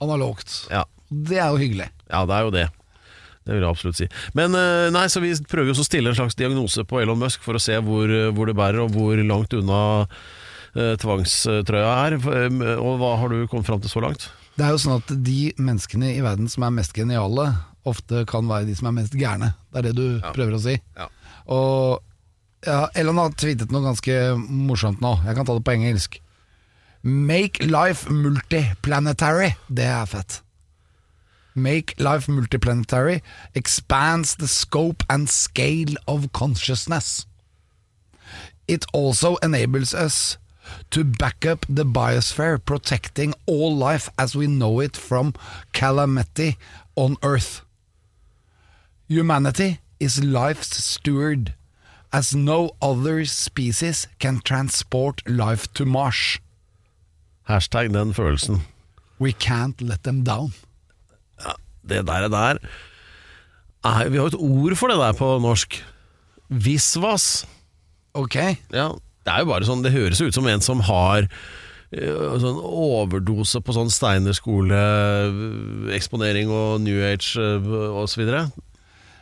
Analogt. 0.00 0.54
Ja. 0.72 0.86
Det 1.12 1.36
er 1.38 1.52
jo 1.52 1.60
hyggelig. 1.60 1.90
Ja, 2.08 2.24
det 2.26 2.38
er 2.38 2.46
jo 2.48 2.52
det. 2.54 2.66
Det 3.44 3.54
vil 3.54 3.62
jeg 3.64 3.70
absolutt 3.70 3.98
si. 4.00 4.08
Men 4.36 4.56
eh, 4.56 4.88
nei, 4.94 5.04
så 5.12 5.20
vi 5.22 5.34
prøver 5.52 5.70
jo 5.70 5.76
å 5.78 5.84
stille 5.86 6.10
en 6.12 6.16
slags 6.18 6.36
diagnose 6.38 6.82
på 6.88 7.00
Elon 7.04 7.20
Musk 7.20 7.44
for 7.44 7.58
å 7.58 7.62
se 7.62 7.76
hvor, 7.84 8.08
eh, 8.08 8.30
hvor 8.34 8.48
det 8.50 8.56
bærer, 8.58 8.82
og 8.86 8.96
hvor 8.96 9.20
langt 9.20 9.54
unna 9.56 9.80
eh, 10.74 10.94
tvangstrøya 11.02 11.94
er. 12.08 12.18
Og 12.80 13.00
hva 13.00 13.14
har 13.20 13.32
du 13.32 13.44
kommet 13.52 13.68
fram 13.68 13.84
til 13.84 13.92
så 13.92 14.02
langt? 14.04 14.30
Det 14.56 14.66
er 14.66 14.74
jo 14.74 14.80
sånn 14.82 15.00
at 15.00 15.12
de 15.24 15.52
menneskene 15.60 16.12
i 16.14 16.22
verden 16.24 16.50
som 16.50 16.66
er 16.66 16.74
mest 16.74 16.94
geniale, 16.96 17.46
ofte 17.88 18.24
kan 18.28 18.48
være 18.50 18.68
de 18.68 18.76
som 18.76 18.90
er 18.90 18.96
mest 18.98 19.16
gærne. 19.16 19.54
Det 19.70 19.80
er 19.80 19.88
det 19.88 19.96
du 19.96 20.32
prøver 20.34 20.56
å 20.58 20.62
si. 20.62 20.76
Ja. 20.98 21.06
Og 21.50 22.00
ja, 22.66 22.82
Ellen 22.98 23.16
har 23.20 23.32
tweetet 23.40 23.72
noe 23.72 23.86
ganske 23.86 24.18
morsomt 24.36 25.00
nå. 25.00 25.14
Jeg 25.24 25.38
kan 25.38 25.48
ta 25.48 25.56
det 25.56 25.64
på 25.64 25.76
engelsk. 25.78 26.20
Make 27.02 27.64
life 27.64 28.12
multiplanetary. 28.12 29.54
Det 29.72 29.86
er 29.88 30.04
fett. 30.10 30.42
Make 31.54 31.96
life 31.98 32.30
multiplanetary 32.30 33.20
expands 33.54 34.36
the 34.36 34.46
scope 34.48 35.02
and 35.08 35.28
scale 35.28 35.96
of 36.06 36.30
consciousness. 36.32 37.26
It 38.68 38.84
also 38.92 39.36
enables 39.42 39.94
us 39.94 40.36
to 40.90 41.04
back 41.04 41.46
up 41.46 41.66
the 41.68 41.84
biosphere, 41.84 42.58
protecting 42.64 43.34
all 43.46 43.76
life 43.76 44.08
as 44.18 44.36
we 44.36 44.46
know 44.46 44.80
it 44.80 44.96
from 44.96 45.34
calamity 45.72 46.56
on 46.96 47.16
Earth. 47.22 47.62
Humanity 49.08 49.78
is 49.98 50.22
life's 50.24 50.76
steward, 50.84 51.54
as 52.12 52.34
no 52.34 52.70
other 52.80 53.24
species 53.24 54.08
can 54.18 54.40
transport 54.40 55.22
life 55.26 55.66
to 55.74 55.84
Mars. 55.84 56.38
Hashtag 57.48 57.92
den 57.92 58.14
følelsen. 58.14 58.62
We 59.20 59.32
can't 59.32 59.80
let 59.80 60.02
them 60.02 60.24
down. 60.24 60.52
Det 61.88 62.06
der, 62.06 62.12
er 62.12 62.28
der 62.28 62.56
er, 63.84 64.08
Vi 64.08 64.16
har 64.16 64.24
et 64.24 64.34
ord 64.34 64.76
for 64.76 64.86
det 64.86 64.96
der 64.96 65.12
på 65.12 65.38
norsk. 65.38 65.84
Visvas. 66.48 67.46
Ok, 68.14 68.34
Ja, 68.72 68.88
det 69.26 69.32
er 69.32 69.38
jo 69.42 69.50
bare 69.50 69.68
sånn 69.68 69.84
Det 69.84 69.94
høres 69.94 70.22
ut 70.22 70.36
som 70.36 70.46
en 70.50 70.62
som 70.64 70.78
har 70.88 71.20
eh, 71.26 72.36
sånn 72.42 72.58
overdose 72.60 73.58
på 73.62 73.70
sånn 73.76 73.92
Steiner 73.92 74.34
skole-eksponering 74.36 76.48
og 76.54 76.70
New 76.84 76.98
Age 77.04 77.28
uh, 77.36 78.00
osv. 78.02 78.22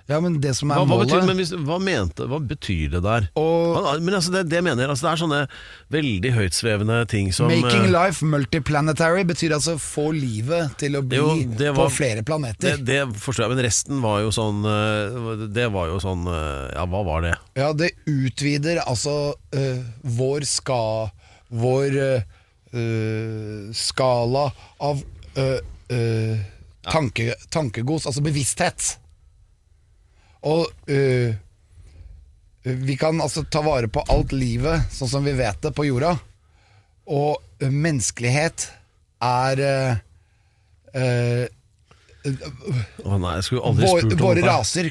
Hva, 0.08 0.14
ja, 0.16 0.20
men 0.24 0.38
det 0.40 0.54
som 0.56 0.70
er 0.72 0.78
hva, 0.80 0.86
betyr, 1.02 1.18
målet 1.18 1.26
men 1.28 1.36
hvis, 1.36 1.50
hva, 1.68 1.76
mente, 1.84 2.24
hva 2.30 2.38
betyr 2.40 2.94
det 2.94 3.02
der? 3.04 3.26
Og- 3.36 3.74
Han- 3.84 4.04
men 4.06 4.14
altså, 4.16 4.32
det, 4.32 4.46
det 4.48 4.62
mener 4.64 4.80
jeg, 4.86 4.88
altså, 4.94 5.04
det 5.04 5.10
er 5.12 5.20
sånne 5.20 5.40
veldig 5.92 6.30
høytsvevende 6.32 6.96
ting 7.12 7.28
som 7.36 7.50
Making 7.52 7.84
eh, 7.84 7.92
life 7.92 8.24
multiplanetary 8.24 9.26
betyr 9.28 9.52
altså 9.58 9.74
få 9.78 10.06
livet 10.16 10.78
til 10.80 10.96
å 10.96 11.02
bli 11.04 11.20
Jo, 11.20 11.34
det 11.60 11.74
var- 11.76 11.90
på 11.90 11.96
flere 11.98 12.24
planeter. 12.24 12.78
det, 12.80 12.86
det 12.88 13.20
forstår 13.20 13.44
jeg, 13.44 13.54
men 13.56 13.64
resten 13.68 14.00
var 14.00 14.22
jo 14.24 14.30
sånn 14.32 14.64
eh, 14.64 15.46
Det 15.52 15.68
var 15.76 15.92
jo 15.92 16.00
sånn 16.00 16.24
eh, 16.26 16.72
Ja, 16.78 16.86
hva 16.88 17.04
var 17.04 17.22
det? 17.28 17.34
Ja, 17.60 17.72
det 17.76 17.92
utvider 18.08 18.80
altså 18.86 19.34
øh, 19.52 19.84
vår 20.04 20.48
ska... 20.48 20.80
Vår 21.50 21.94
øh, 21.96 22.20
øh, 22.76 23.68
skala 23.72 24.50
av 24.80 25.02
øh, 25.36 25.58
øh, 25.90 26.38
tanke, 26.88 27.34
tankegods, 27.50 28.06
altså 28.06 28.20
bevissthet. 28.24 28.98
Og 30.46 30.66
uh, 30.66 31.30
vi 32.68 32.96
kan 33.00 33.20
altså 33.22 33.46
ta 33.48 33.62
vare 33.64 33.88
på 33.90 34.04
alt 34.12 34.34
livet 34.36 34.90
sånn 34.92 35.10
som 35.10 35.24
vi 35.26 35.34
vet 35.38 35.60
det 35.64 35.72
på 35.74 35.86
jorda. 35.88 36.14
Og 37.08 37.64
menneskelighet 37.72 38.68
er 39.24 39.62
uh, 39.64 40.02
øh, 40.94 41.46
Å 43.04 43.18
nei, 43.20 43.34
jeg 43.38 43.46
skulle 43.46 43.62
aldri 43.70 43.86
vår, 43.86 44.02
spurt 44.02 44.14
om 44.14 44.22
våre 44.22 44.42
dette. 44.42 44.52
raser 44.52 44.90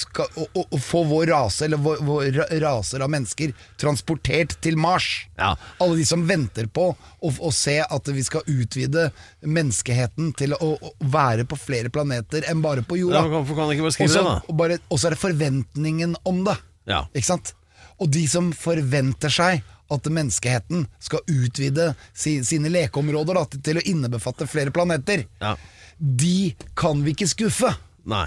skal, 0.00 0.30
å, 0.36 0.46
å, 0.52 0.64
å 0.76 0.80
få 0.82 1.02
vår 1.08 1.26
rase, 1.32 1.66
eller 1.66 1.80
vår, 1.82 2.00
vår 2.06 2.40
raser 2.62 3.04
av 3.04 3.12
mennesker, 3.12 3.52
transportert 3.80 4.56
til 4.64 4.78
Mars. 4.80 5.08
Ja. 5.38 5.54
Alle 5.82 5.98
de 6.00 6.06
som 6.08 6.24
venter 6.28 6.68
på 6.68 6.88
å, 6.92 7.30
å 7.30 7.52
se 7.54 7.78
at 7.82 8.12
vi 8.12 8.24
skal 8.26 8.46
utvide 8.50 9.10
menneskeheten 9.42 10.32
til 10.38 10.56
å, 10.58 10.74
være 11.12 11.46
på 11.48 11.58
flere 11.60 11.92
planeter 11.92 12.46
enn 12.50 12.62
bare 12.64 12.84
på 12.86 12.98
jorda. 13.00 13.20
Ja, 13.20 13.28
men 13.28 13.38
Hvorfor 13.38 13.60
kan 13.60 13.72
ikke 13.74 13.86
bare 13.86 13.96
skrive 13.96 14.16
det, 14.16 14.24
da? 14.26 14.80
og 14.88 14.98
så 14.98 15.08
er 15.08 15.16
det 15.16 15.22
forventningen 15.22 16.16
om 16.28 16.42
det. 16.46 16.56
Ja. 16.90 17.04
Ikke 17.14 17.30
sant? 17.34 17.54
Og 18.02 18.10
de 18.12 18.26
som 18.28 18.50
forventer 18.56 19.32
seg 19.32 19.64
at 19.92 20.08
menneskeheten 20.10 20.86
skal 21.02 21.20
utvide 21.30 21.92
si, 22.12 22.38
sine 22.46 22.72
lekeområder 22.74 23.38
da, 23.38 23.44
til, 23.58 23.78
å 23.78 23.86
innebefatte 23.86 24.48
flere 24.50 24.72
planeter, 24.74 25.26
Ja. 25.40 25.54
de 25.98 26.54
kan 26.74 27.04
vi 27.06 27.14
ikke 27.14 27.28
skuffe. 27.30 27.70
Nei. 28.04 28.26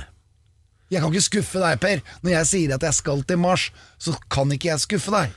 Jeg 0.90 1.04
kan 1.04 1.12
ikke 1.14 1.28
skuffe 1.28 1.60
deg, 1.62 1.80
Per. 1.84 2.00
Når 2.26 2.32
jeg 2.40 2.48
sier 2.50 2.72
at 2.76 2.82
jeg 2.88 2.98
skal 2.98 3.22
til 3.30 3.38
Mars, 3.38 3.68
så 4.02 4.16
kan 4.34 4.50
ikke 4.56 4.72
jeg 4.72 4.80
skuffe 4.88 5.12
deg. 5.14 5.36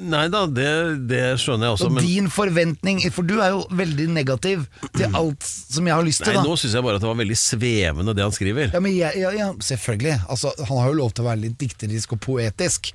Nei 0.00 0.22
da, 0.32 0.46
det, 0.48 0.68
det 1.10 1.18
skjønner 1.42 1.66
jeg 1.66 1.74
også, 1.76 1.88
Og 1.90 1.92
men 1.98 2.06
din 2.06 2.28
forventning 2.32 3.02
For 3.12 3.26
du 3.26 3.34
er 3.44 3.50
jo 3.52 3.58
veldig 3.76 4.06
negativ 4.14 4.62
til 4.96 5.12
alt 5.18 5.44
som 5.44 5.84
jeg 5.84 5.92
har 5.92 6.06
lyst 6.06 6.22
til. 6.24 6.32
Nei, 6.32 6.40
da. 6.40 6.44
nå 6.48 6.54
syns 6.56 6.76
jeg 6.78 6.86
bare 6.86 6.96
at 6.96 7.04
det 7.04 7.10
var 7.10 7.18
veldig 7.18 7.36
svevende 7.36 8.14
det 8.16 8.24
han 8.24 8.32
skriver. 8.32 8.70
ja, 8.72 8.80
men 8.80 8.94
jeg, 8.96 9.20
ja, 9.20 9.32
ja, 9.36 9.50
Selvfølgelig. 9.60 10.14
Altså, 10.32 10.54
han 10.56 10.80
har 10.80 10.88
jo 10.88 10.96
lov 11.02 11.12
til 11.12 11.26
å 11.26 11.28
være 11.28 11.42
litt 11.42 11.58
dikterisk 11.60 12.14
og 12.16 12.22
poetisk. 12.24 12.94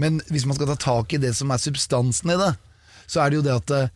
Men 0.00 0.22
hvis 0.30 0.46
man 0.48 0.56
skal 0.58 0.70
ta 0.72 0.78
tak 0.80 1.14
i 1.14 1.20
det 1.22 1.34
som 1.38 1.52
er 1.54 1.62
substansen 1.62 2.34
i 2.34 2.40
det, 2.40 2.54
så 3.06 3.22
er 3.22 3.30
det 3.30 3.38
jo 3.38 3.46
det 3.46 3.54
at 3.54 3.74
eh, 3.76 3.92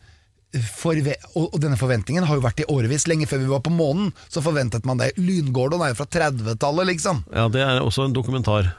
forve 0.73 1.15
og, 1.37 1.55
denne 1.61 1.77
forventningen 1.77 2.25
har 2.25 2.39
jo 2.39 2.45
vært 2.45 2.63
i 2.63 2.67
årevis. 2.71 3.07
Lenge 3.09 3.27
før 3.29 3.43
vi 3.43 3.49
var 3.51 3.63
på 3.65 3.73
månen, 3.73 4.13
så 4.31 4.43
forventet 4.45 4.87
man 4.87 5.01
det. 5.01 5.13
Lyngordon 5.19 5.83
er 5.85 5.93
jo 5.93 6.01
fra 6.01 6.09
30-tallet, 6.19 6.93
liksom. 6.93 7.25
Ja, 7.33 7.49
det 7.51 7.65
er 7.65 7.81
også 7.83 8.07
en 8.07 8.15
dokumentar. 8.15 8.71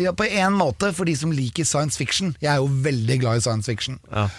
Ja, 0.00 0.14
på 0.16 0.24
en 0.24 0.54
måte, 0.56 0.94
for 0.96 1.04
de 1.04 1.12
som 1.18 1.32
liker 1.34 1.66
science 1.68 1.98
fiction. 2.00 2.32
Jeg 2.40 2.54
er 2.54 2.62
jo 2.62 2.70
veldig 2.84 3.18
glad 3.20 3.40
i 3.40 3.44
science 3.44 3.68
fiction. 3.68 3.98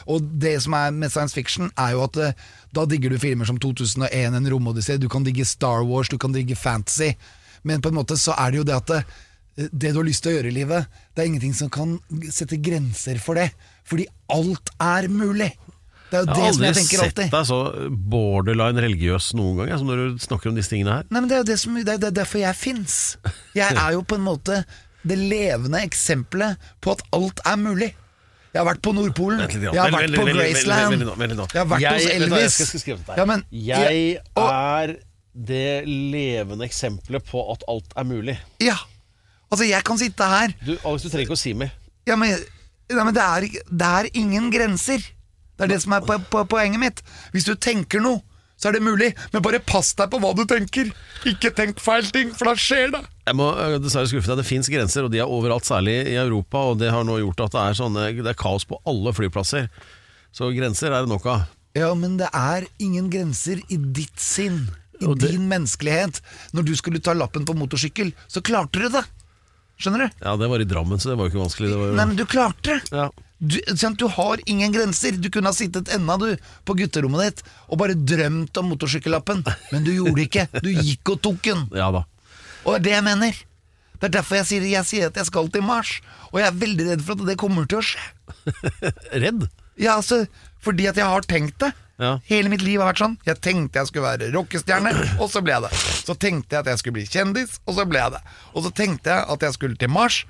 Og 0.09 0.25
det 0.41 0.55
som 0.63 0.73
er 0.73 0.93
med 0.95 1.13
science 1.13 1.37
fiction, 1.37 1.69
er 1.77 1.93
jo 1.93 2.05
at 2.07 2.17
eh, 2.17 2.47
da 2.73 2.87
digger 2.89 3.13
du 3.13 3.19
filmer 3.21 3.45
som 3.45 3.59
2001, 3.61 4.39
En 4.39 4.49
romodyssé, 4.49 4.97
du 4.97 5.09
kan 5.09 5.25
digge 5.27 5.45
Star 5.45 5.85
Wars, 5.85 6.09
du 6.09 6.17
kan 6.17 6.33
digge 6.33 6.55
fantasy. 6.55 7.13
Men 7.63 7.81
på 7.81 7.91
en 7.91 7.99
måte 7.99 8.17
så 8.17 8.33
er 8.39 8.51
det 8.51 8.61
jo 8.61 8.65
det 8.71 8.79
at 8.79 8.95
eh, 8.95 9.13
det 9.69 9.91
du 9.91 10.01
har 10.01 10.07
lyst 10.07 10.23
til 10.25 10.33
å 10.33 10.35
gjøre 10.39 10.49
i 10.49 10.55
livet, 10.55 11.00
det 11.15 11.23
er 11.23 11.27
ingenting 11.27 11.53
som 11.57 11.69
kan 11.69 11.97
sette 12.31 12.57
grenser 12.63 13.19
for 13.19 13.35
det. 13.35 13.49
Fordi 13.87 14.05
alt 14.31 14.69
er 14.79 15.07
mulig. 15.11 15.51
Det 16.11 16.19
er 16.19 16.25
jo 16.25 16.33
det 16.35 16.53
som 16.55 16.63
Jeg 16.63 16.75
tenker 16.75 17.01
alltid. 17.05 17.23
Jeg 17.23 17.31
har 17.31 17.31
aldri 17.31 17.31
sett 17.31 17.31
deg 17.31 17.45
så 17.47 17.89
borderline 18.11 18.81
religiøs 18.83 19.29
noen 19.39 19.57
gang, 19.61 19.69
jeg, 19.71 19.79
som 19.79 19.87
når 19.87 20.01
du 20.01 20.17
snakker 20.25 20.49
om 20.51 20.55
disse 20.59 20.71
tingene 20.73 20.97
her. 20.97 21.05
Nei, 21.09 21.21
men 21.21 21.29
det 21.31 21.37
er 21.37 21.43
jo 21.43 21.47
det 21.51 21.59
som, 21.61 21.75
det 21.79 21.87
er, 21.93 21.97
det 22.03 22.09
er 22.11 22.17
derfor 22.19 22.41
jeg 22.43 22.55
fins. 22.59 22.97
Jeg 23.55 23.75
er 23.79 23.91
jo 23.95 24.01
på 24.03 24.17
en 24.19 24.25
måte 24.25 24.63
det 25.07 25.17
levende 25.17 25.79
eksempelet 25.87 26.59
på 26.83 26.91
at 26.97 27.01
alt 27.15 27.39
er 27.47 27.55
mulig. 27.57 27.91
Jeg 28.51 28.59
har 28.59 28.67
vært 28.67 28.81
på 28.83 28.91
Nordpolen, 28.91 29.39
jeg 29.47 29.71
har 29.71 29.93
vært 29.95 30.11
på 30.19 30.25
Graceland, 30.27 30.99
jeg 30.99 31.61
har 31.61 31.69
vært 31.71 31.85
hos 31.95 32.07
Elvis. 32.11 32.53
skal- 32.57 32.67
skal 32.67 32.79
skrive 32.83 32.97
det 32.97 33.07
der. 33.07 33.17
Ja, 33.21 33.25
men, 33.25 33.45
Jeg 33.49 34.19
er 34.35 34.95
det 35.33 35.87
levende 35.87 36.65
eksempelet 36.67 37.23
på 37.31 37.45
at 37.53 37.63
alt 37.71 37.93
er 37.95 38.03
mulig. 38.03 38.35
Ja. 38.59 38.75
Altså, 39.51 39.65
jeg 39.67 39.83
kan 39.83 39.97
sitte 39.99 40.23
her 40.31 40.53
Du, 40.63 40.77
Alex, 40.87 41.03
du 41.03 41.09
trenger 41.11 41.27
ikke 41.27 41.35
å 41.37 41.41
si 41.41 41.53
mer. 41.53 41.71
Ja, 42.07 42.15
men, 42.15 42.31
nei, 42.89 43.03
men 43.03 43.13
det, 43.13 43.21
er, 43.23 43.45
ikke- 43.49 43.65
det 43.69 43.87
er 43.99 44.09
ingen 44.17 44.49
grenser. 44.53 45.03
Det 45.57 45.65
er 45.67 45.73
det 45.75 45.81
som 45.83 45.93
er 45.93 46.01
po 46.07 46.15
po 46.31 46.45
poenget 46.49 46.79
mitt. 46.81 47.01
Hvis 47.35 47.45
du 47.45 47.53
tenker 47.55 48.01
noe, 48.01 48.23
så 48.57 48.69
er 48.69 48.77
det 48.77 48.81
mulig. 48.85 49.11
Men 49.33 49.41
bare 49.45 49.59
pass 49.59 49.91
deg 49.97 50.09
på 50.09 50.19
hva 50.21 50.31
du 50.37 50.43
tenker. 50.49 50.89
Ikke 51.29 51.51
tenk 51.53 51.79
feil 51.81 52.07
ting, 52.13 52.31
for 52.33 52.45
da 52.49 52.55
skjer 52.57 52.91
det. 52.95 53.01
Jeg 53.27 53.35
må 53.37 53.51
øh, 53.53 53.75
dessverre 53.81 54.09
skuffe 54.09 54.31
deg. 54.31 54.37
Det 54.41 54.47
fins 54.47 54.69
grenser, 54.71 55.05
og 55.05 55.11
de 55.13 55.19
er 55.21 55.29
overalt, 55.29 55.65
særlig 55.67 55.95
i 56.09 56.15
Europa. 56.21 56.63
Og 56.71 56.79
det 56.81 56.89
har 56.93 57.03
nå 57.05 57.19
gjort 57.21 57.43
at 57.45 57.51
det 57.57 57.61
er, 57.67 57.77
sånne, 57.77 58.07
det 58.23 58.31
er 58.33 58.39
kaos 58.41 58.65
på 58.69 58.79
alle 58.89 59.13
flyplasser. 59.17 59.67
Så 60.33 60.49
grenser 60.55 60.93
er 60.95 61.03
det 61.05 61.11
nok 61.11 61.25
av. 61.29 61.45
Ja, 61.77 61.93
men 61.95 62.17
det 62.19 62.29
er 62.35 62.65
ingen 62.81 63.09
grenser 63.13 63.61
i 63.69 63.77
ditt 63.77 64.17
sinn. 64.21 64.63
I 65.01 65.05
Og 65.09 65.17
det- 65.19 65.31
din 65.33 65.47
menneskelighet. 65.49 66.21
Når 66.53 66.65
du 66.65 66.75
skulle 66.77 66.99
ta 67.01 67.13
lappen 67.13 67.45
på 67.45 67.53
motorsykkel, 67.57 68.13
så 68.29 68.41
klarte 68.41 68.79
du 68.81 68.89
det. 68.89 69.05
Skjønner 69.81 70.05
du? 70.05 70.21
Ja, 70.21 70.37
det 70.37 70.49
var 70.51 70.61
i 70.63 70.69
Drammen, 70.69 71.01
så 71.01 71.09
det 71.11 71.17
var 71.19 71.27
jo 71.27 71.33
ikke 71.33 71.43
vanskelig. 71.43 71.71
Det 71.73 71.79
var 71.81 71.91
jo... 71.91 71.97
Nei, 71.97 72.07
men 72.11 72.19
du 72.19 72.25
klarte 72.29 72.77
det. 72.77 72.79
ja. 72.93 73.09
Du, 73.41 73.55
du 73.97 74.03
har 74.13 74.41
ingen 74.45 74.69
grenser. 74.69 75.15
Du 75.17 75.31
kunne 75.33 75.49
ha 75.49 75.57
sittet 75.57 75.89
ennå 75.95 76.13
du 76.21 76.27
på 76.67 76.75
gutterommet 76.77 77.23
ditt 77.25 77.39
og 77.73 77.79
bare 77.81 77.95
drømt 77.97 78.59
om 78.61 78.67
motorsykkellappen, 78.69 79.41
men 79.71 79.87
du 79.87 79.89
gjorde 79.95 80.13
det 80.19 80.27
ikke. 80.27 80.43
Du 80.61 80.69
gikk 80.69 81.15
og 81.15 81.23
tok 81.25 81.41
den. 81.47 81.63
ja 81.73 81.87
da. 81.95 82.03
Og 82.61 82.75
det 82.75 82.77
er 82.77 82.83
det 82.85 82.93
jeg 82.93 83.05
mener. 83.07 83.39
Det 83.97 84.09
er 84.09 84.13
derfor 84.19 84.37
jeg 84.39 84.49
sier, 84.49 84.67
jeg 84.69 84.85
sier 84.89 85.09
at 85.09 85.17
jeg 85.17 85.29
skal 85.29 85.49
til 85.53 85.65
Mars. 85.65 85.95
Og 86.29 86.39
jeg 86.41 86.51
er 86.51 86.61
veldig 86.61 86.87
redd 86.91 87.03
for 87.05 87.17
at 87.17 87.25
det 87.31 87.37
kommer 87.41 87.65
til 87.69 87.81
å 87.81 87.85
skje. 87.85 88.05
Redd? 89.25 89.47
Ja, 89.81 89.97
altså, 89.97 90.23
Fordi 90.61 90.87
at 90.91 90.99
jeg 91.01 91.07
har 91.09 91.25
tenkt 91.25 91.57
det. 91.63 91.71
Ja. 92.01 92.15
Hele 92.25 92.49
mitt 92.49 92.63
liv 92.65 92.81
har 92.81 92.89
vært 92.91 93.01
sånn. 93.03 93.15
Jeg 93.27 93.37
tenkte 93.45 93.77
jeg 93.81 93.89
skulle 93.91 94.07
være 94.07 94.31
rockestjerne, 94.33 94.91
og 95.21 95.27
så 95.29 95.41
ble 95.45 95.53
jeg 95.53 95.67
det. 95.67 95.71
Så 96.01 96.15
tenkte 96.17 96.55
jeg 96.57 96.63
at 96.63 96.69
jeg 96.71 96.81
skulle 96.81 96.97
bli 96.97 97.07
kjendis, 97.09 97.59
og 97.69 97.75
så 97.77 97.85
ble 97.89 97.99
jeg 98.01 98.13
det. 98.15 98.21
Og 98.55 98.63
så 98.65 98.71
tenkte 98.77 99.11
jeg 99.13 99.25
at 99.35 99.45
jeg 99.45 99.57
skulle 99.57 99.77
til 99.81 99.91
Mars, 99.93 100.23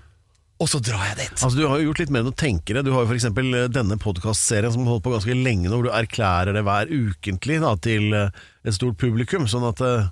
og 0.62 0.68
så 0.70 0.82
drar 0.84 1.06
jeg 1.10 1.16
dit. 1.22 1.32
Altså, 1.42 1.56
du 1.58 1.64
har 1.66 1.80
jo 1.80 1.88
gjort 1.88 2.02
litt 2.04 2.12
mer 2.14 2.22
enn 2.26 2.30
å 2.34 2.36
tenke 2.38 2.76
det. 2.76 2.84
Du 2.86 2.92
har 2.94 3.06
jo 3.06 3.10
f.eks. 3.10 3.30
denne 3.74 3.96
podkastserien 4.04 4.74
som 4.76 4.84
har 4.84 4.94
holdt 4.98 5.06
på 5.08 5.14
ganske 5.16 5.38
lenge 5.38 5.72
nå, 5.72 5.78
hvor 5.80 5.88
du 5.88 5.96
erklærer 5.96 6.54
det 6.54 6.62
hver 6.68 6.92
ukentlig 6.92 7.62
da, 7.64 7.72
til 7.82 8.12
eh, 8.20 8.44
et 8.68 8.76
stort 8.78 9.00
publikum. 9.02 9.48
Sånn 9.50 9.66
at 9.72 9.82
eh, 9.88 10.12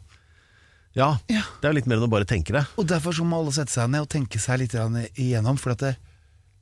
ja, 0.98 1.12
Ja. 1.30 1.44
det 1.62 1.70
er 1.70 1.76
litt 1.78 1.92
mer 1.92 2.00
enn 2.00 2.08
å 2.08 2.12
bare 2.12 2.26
tenke 2.26 2.56
det. 2.56 2.64
Og 2.82 2.88
derfor 2.90 3.14
så 3.14 3.28
må 3.28 3.44
alle 3.44 3.54
sette 3.54 3.76
seg 3.76 3.92
ned 3.94 4.08
og 4.08 4.10
tenke 4.16 4.40
seg 4.42 4.64
litt 4.64 4.74
igjennom. 4.80 5.60
For 5.62 5.76
at 5.76 5.84
det, 5.86 5.94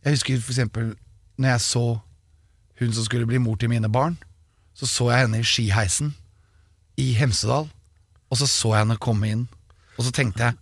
jeg 0.03 0.17
husker 0.17 0.41
eksempel 0.41 0.91
når 1.37 1.53
jeg 1.53 1.63
så 1.69 1.85
hun 2.79 2.93
som 2.93 3.05
skulle 3.07 3.27
bli 3.29 3.41
mor 3.41 3.57
til 3.59 3.71
mine 3.71 3.89
barn, 3.89 4.17
så 4.77 4.89
så 4.89 5.09
jeg 5.11 5.25
henne 5.25 5.41
i 5.41 5.47
skiheisen 5.47 6.13
i 7.01 7.11
Hemsedal. 7.17 7.69
Og 8.27 8.39
så 8.39 8.47
så 8.49 8.73
jeg 8.75 8.83
henne 8.85 8.99
komme 9.01 9.29
inn, 9.31 9.43
og 9.97 10.05
så 10.05 10.13
tenkte 10.13 10.49
jeg 10.49 10.57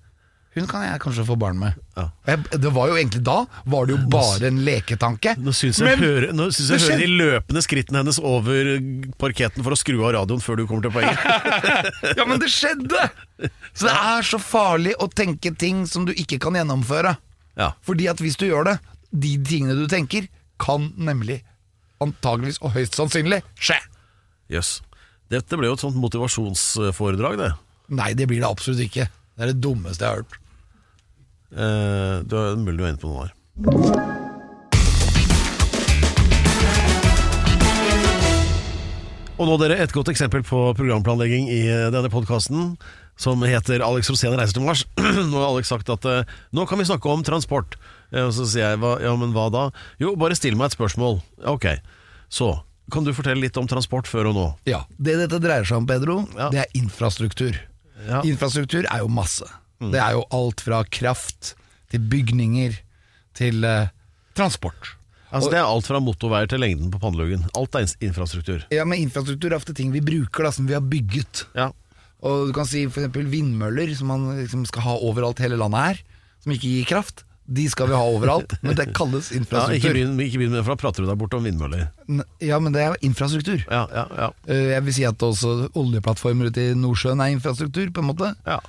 hun 0.56 0.67
kan 0.71 0.86
jeg 0.86 0.99
kanskje 1.04 1.25
få 1.28 1.36
barn 1.36 1.58
med. 1.60 1.75
Ja. 1.99 2.06
Jeg, 2.30 2.45
det 2.63 2.69
var 2.71 2.88
jo 2.88 2.95
egentlig 2.95 3.19
da 3.28 3.41
var 3.67 3.88
det 3.89 3.97
jo 3.97 4.06
bare 4.08 4.47
en 4.47 4.62
leketanke. 4.63 5.34
Nå 5.43 5.51
syns 5.51 5.82
jeg, 5.82 5.89
Men 5.89 5.99
hører, 5.99 6.30
nå 6.32 6.45
synes 6.56 6.69
jeg 6.71 6.84
hører 6.86 7.01
de 7.01 7.10
løpende 7.19 7.63
skrittene 7.65 7.99
hennes 7.99 8.19
over 8.23 8.69
parketten 9.19 9.65
for 9.65 9.75
å 9.75 9.80
skru 9.80 9.97
av 10.06 10.13
radioen 10.15 10.43
før 10.45 10.62
du 10.62 10.63
kommer 10.69 10.88
til 10.88 10.95
poenget. 10.95 11.19
Ja, 12.19 12.23
men 12.23 12.39
det 12.39 12.47
skjedde! 12.54 13.10
Så 13.75 13.89
det 13.89 13.97
er 13.97 14.30
så 14.30 14.39
farlig 14.39 14.95
å 15.04 15.10
tenke 15.12 15.51
ting 15.60 15.84
som 15.91 16.08
du 16.08 16.13
ikke 16.15 16.39
kan 16.39 16.56
gjennomføre. 16.56 17.17
Ja. 17.60 17.73
Fordi 17.84 18.08
at 18.13 18.23
hvis 18.23 18.39
du 18.39 18.47
gjør 18.47 18.69
det, 18.69 18.78
de 19.12 19.36
tingene 19.43 19.75
du 19.75 19.89
tenker, 19.91 20.30
kan 20.62 20.88
nemlig 20.95 21.41
antageligvis 22.03 22.62
og 22.62 22.73
høyst 22.75 22.97
sannsynlig 22.97 23.41
skje. 23.60 23.77
Jøss. 24.51 24.79
Dette 25.31 25.58
ble 25.58 25.69
jo 25.69 25.77
et 25.77 25.81
sånt 25.81 25.97
motivasjonsforedrag, 25.97 27.39
det. 27.41 27.51
Nei, 27.95 28.13
det 28.17 28.27
blir 28.29 28.41
det 28.41 28.49
absolutt 28.49 28.84
ikke. 28.86 29.08
Det 29.36 29.45
er 29.45 29.53
det 29.53 29.62
dummeste 29.63 30.05
jeg 30.05 30.12
har 30.12 30.21
hørt. 30.23 30.38
Eh, 31.55 32.21
du 32.25 32.36
er 32.39 32.60
mulig 32.60 32.79
du 32.79 32.86
er 32.86 32.93
inne 32.93 33.01
på 33.01 33.10
noe 33.12 33.25
her. 33.25 33.34
Og 39.36 39.49
nå 39.49 39.58
dere, 39.60 39.75
et 39.84 39.91
godt 39.91 40.08
eksempel 40.13 40.45
på 40.47 40.60
programplanlegging 40.77 41.49
i 41.51 41.65
eh, 41.67 41.89
denne 41.91 42.12
podkasten, 42.12 42.77
som 43.19 43.41
heter 43.43 43.84
'Alex 43.84 44.10
Rosén 44.12 44.36
reiser 44.36 44.55
til 44.55 44.63
Mars'. 44.63 44.86
nå 45.31 45.36
har 45.36 45.49
Alex 45.49 45.67
sagt 45.71 45.91
at 45.91 46.05
eh, 46.08 46.23
nå 46.55 46.65
kan 46.67 46.79
vi 46.79 46.88
snakke 46.88 47.12
om 47.12 47.23
transport. 47.23 47.75
Eh, 48.15 48.23
og 48.23 48.32
så 48.36 48.45
sier 48.47 48.71
jeg 48.73 48.80
ja, 49.04 49.13
men 49.19 49.34
hva 49.36 49.49
da? 49.54 49.65
Jo, 50.01 50.13
bare 50.19 50.38
still 50.39 50.56
meg 50.60 50.71
et 50.71 50.78
spørsmål. 50.78 51.19
Ok, 51.51 51.67
så 52.32 52.54
kan 52.93 53.04
du 53.04 53.12
fortelle 53.17 53.41
litt 53.41 53.58
om 53.58 53.67
transport 53.67 54.08
før 54.08 54.30
og 54.32 54.36
nå? 54.38 54.47
Ja, 54.69 54.84
Det 54.97 55.17
dette 55.23 55.39
dreier 55.41 55.65
seg 55.67 55.82
om, 55.82 55.88
Pedro, 55.89 56.21
Ja. 56.38 56.49
det 56.54 56.60
er 56.63 56.75
infrastruktur. 56.80 57.58
Ja. 58.08 58.21
Infrastruktur 58.28 58.86
er 58.86 59.01
jo 59.01 59.08
masse. 59.10 59.47
Det 59.82 59.99
er 59.99 60.13
jo 60.15 60.23
alt 60.34 60.62
fra 60.63 60.84
kraft 60.88 61.56
til 61.91 61.99
bygninger 61.99 62.78
til 63.36 63.63
eh, 63.67 63.89
transport. 64.38 64.93
Altså 65.36 65.49
Det 65.51 65.58
er 65.60 65.65
alt 65.67 65.88
fra 65.89 65.99
motorveier 65.99 66.47
til 66.47 66.62
lengden 66.63 66.91
på 66.93 66.99
panneluggen. 67.01 67.43
Alt 67.60 67.75
er 67.75 67.89
infrastruktur. 68.06 68.62
Ja, 68.71 68.86
men 68.88 69.01
Infrastruktur 69.04 69.49
er 69.51 69.58
ofte 69.58 69.73
ting 69.75 69.91
vi 69.91 69.99
bruker, 70.06 70.45
da, 70.47 70.51
som 70.56 70.67
vi 70.69 70.78
har 70.78 70.86
bygget. 70.86 71.47
Ja, 71.58 71.71
Og 72.23 72.47
du 72.47 72.54
kan 72.56 72.65
si 72.65 72.86
for 72.88 73.01
eksempel 73.04 73.28
vindmøller, 73.30 73.91
som 73.97 74.08
man 74.08 74.23
liksom 74.39 74.63
skal 74.69 74.82
ha 74.86 74.93
overalt 75.04 75.41
hele 75.43 75.58
landet 75.60 75.82
her, 75.84 75.99
som 76.41 76.54
ikke 76.56 76.69
gir 76.71 76.86
kraft. 76.88 77.25
De 77.47 77.67
skal 77.69 77.88
vi 77.91 77.93
ha 77.93 78.01
overalt, 78.01 78.55
men 78.65 78.73
det 78.75 78.88
kalles 78.97 79.27
infrastruktur. 79.38 79.93
Ja, 79.93 80.05
ikke 80.25 80.39
begynn 80.39 80.49
med 80.49 80.58
det, 80.58 80.63
for 80.65 80.73
da 80.73 80.81
prater 80.81 81.03
du 81.05 81.10
deg 81.12 81.19
bort 81.21 81.36
om 81.38 81.43
vindmøller. 81.45 81.84
Ja, 82.41 82.58
men 82.60 82.73
det 82.73 82.81
er 82.81 82.95
jo 82.95 83.01
infrastruktur. 83.05 83.62
Ja, 83.69 83.84
ja, 83.93 84.05
ja, 84.17 84.29
Eh, 84.47 84.71
Jeg 84.73 84.84
vil 84.88 84.93
si 84.97 85.05
at 85.05 85.17
også 85.21 85.69
oljeplattformer 85.77 86.49
ute 86.49 86.71
i 86.71 86.73
Nordsjøen 86.73 87.21
er 87.21 87.36
infrastruktur, 87.36 87.91
på 87.93 88.01
en 88.01 88.10
måte. 88.13 88.31
ja. 88.49 88.60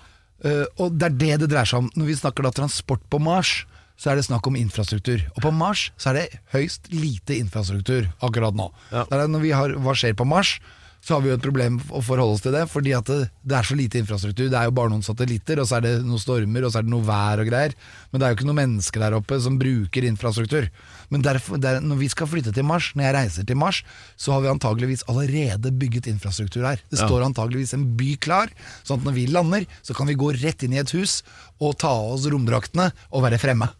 Eh, 0.44 0.66
Og 0.78 0.92
det 1.00 1.06
er 1.08 1.16
det 1.16 1.38
det 1.40 1.48
dreier 1.54 1.64
seg 1.64 1.78
om. 1.78 1.90
Når 1.96 2.06
vi 2.10 2.14
snakker 2.20 2.44
da 2.44 2.50
transport 2.52 3.00
på 3.08 3.18
Mars, 3.18 3.64
så 3.96 4.10
er 4.12 4.16
det 4.20 4.26
snakk 4.26 4.44
om 4.46 4.56
infrastruktur. 4.60 5.22
Og 5.34 5.40
på 5.40 5.50
Mars 5.56 5.86
så 5.96 6.10
er 6.10 6.18
det 6.18 6.40
høyst 6.52 6.90
lite 6.92 7.32
infrastruktur 7.40 8.10
akkurat 8.20 8.52
nå. 8.54 8.66
Ja. 8.92 9.06
Er 9.10 9.24
når 9.32 9.40
vi 9.40 9.54
har, 9.56 9.72
hva 9.80 9.94
skjer 9.96 10.12
på 10.12 10.26
Mars, 10.28 10.58
så 11.06 11.14
har 11.14 11.20
vi 11.22 11.28
jo 11.30 11.36
et 11.38 11.42
problem 11.44 11.76
å 11.94 12.00
forholde 12.02 12.34
oss 12.34 12.42
til 12.42 12.50
det, 12.56 12.64
fordi 12.66 12.90
at 12.96 13.06
det, 13.06 13.28
det 13.46 13.54
er 13.54 13.66
så 13.68 13.76
lite 13.78 14.00
infrastruktur. 14.00 14.48
Det 14.50 14.58
er 14.58 14.66
jo 14.66 14.72
bare 14.74 14.90
noen 14.90 15.04
satellitter, 15.06 15.60
og 15.62 15.68
så 15.70 15.76
er 15.78 15.84
det 15.84 15.92
noen 16.02 16.18
stormer, 16.18 16.64
og 16.66 16.72
så 16.74 16.80
er 16.80 16.86
det 16.88 16.90
noe 16.90 17.06
vær 17.06 17.42
og 17.44 17.46
greier. 17.46 17.76
Men 18.10 18.18
det 18.18 18.26
er 18.26 18.32
jo 18.32 18.38
ikke 18.40 18.48
noen 18.48 18.58
mennesker 18.58 19.04
der 19.04 19.14
oppe 19.20 19.38
som 19.44 19.54
bruker 19.60 20.08
infrastruktur. 20.08 20.66
Men 21.14 21.22
derfor, 21.22 21.60
det 21.62 21.70
er, 21.70 21.78
når 21.86 22.00
vi 22.00 22.08
skal 22.10 22.26
flytte 22.32 22.50
til 22.56 22.66
Mars, 22.66 22.88
når 22.98 23.06
jeg 23.06 23.14
reiser 23.20 23.46
til 23.46 23.60
Mars, 23.62 23.84
så 24.18 24.34
har 24.34 24.42
vi 24.42 24.50
antageligvis 24.50 25.06
allerede 25.06 25.70
bygget 25.78 26.10
infrastruktur 26.10 26.66
her. 26.66 26.82
Det 26.90 26.98
Ja. 26.98 27.06
står 27.06 27.22
antageligvis 27.28 27.76
en 27.78 27.86
by 27.96 28.16
klar, 28.26 28.50
sånn 28.82 28.98
at 28.98 29.06
når 29.06 29.14
vi 29.20 29.28
lander, 29.30 29.66
så 29.86 29.94
kan 29.94 30.10
vi 30.10 30.18
gå 30.18 30.32
rett 30.42 30.66
inn 30.66 30.74
i 30.74 30.82
et 30.82 30.90
hus 30.90 31.20
og 31.62 31.78
ta 31.78 31.94
av 31.94 32.16
oss 32.18 32.26
romdraktene 32.26 32.90
og 33.12 33.22
være 33.22 33.38
fremme. 33.38 33.70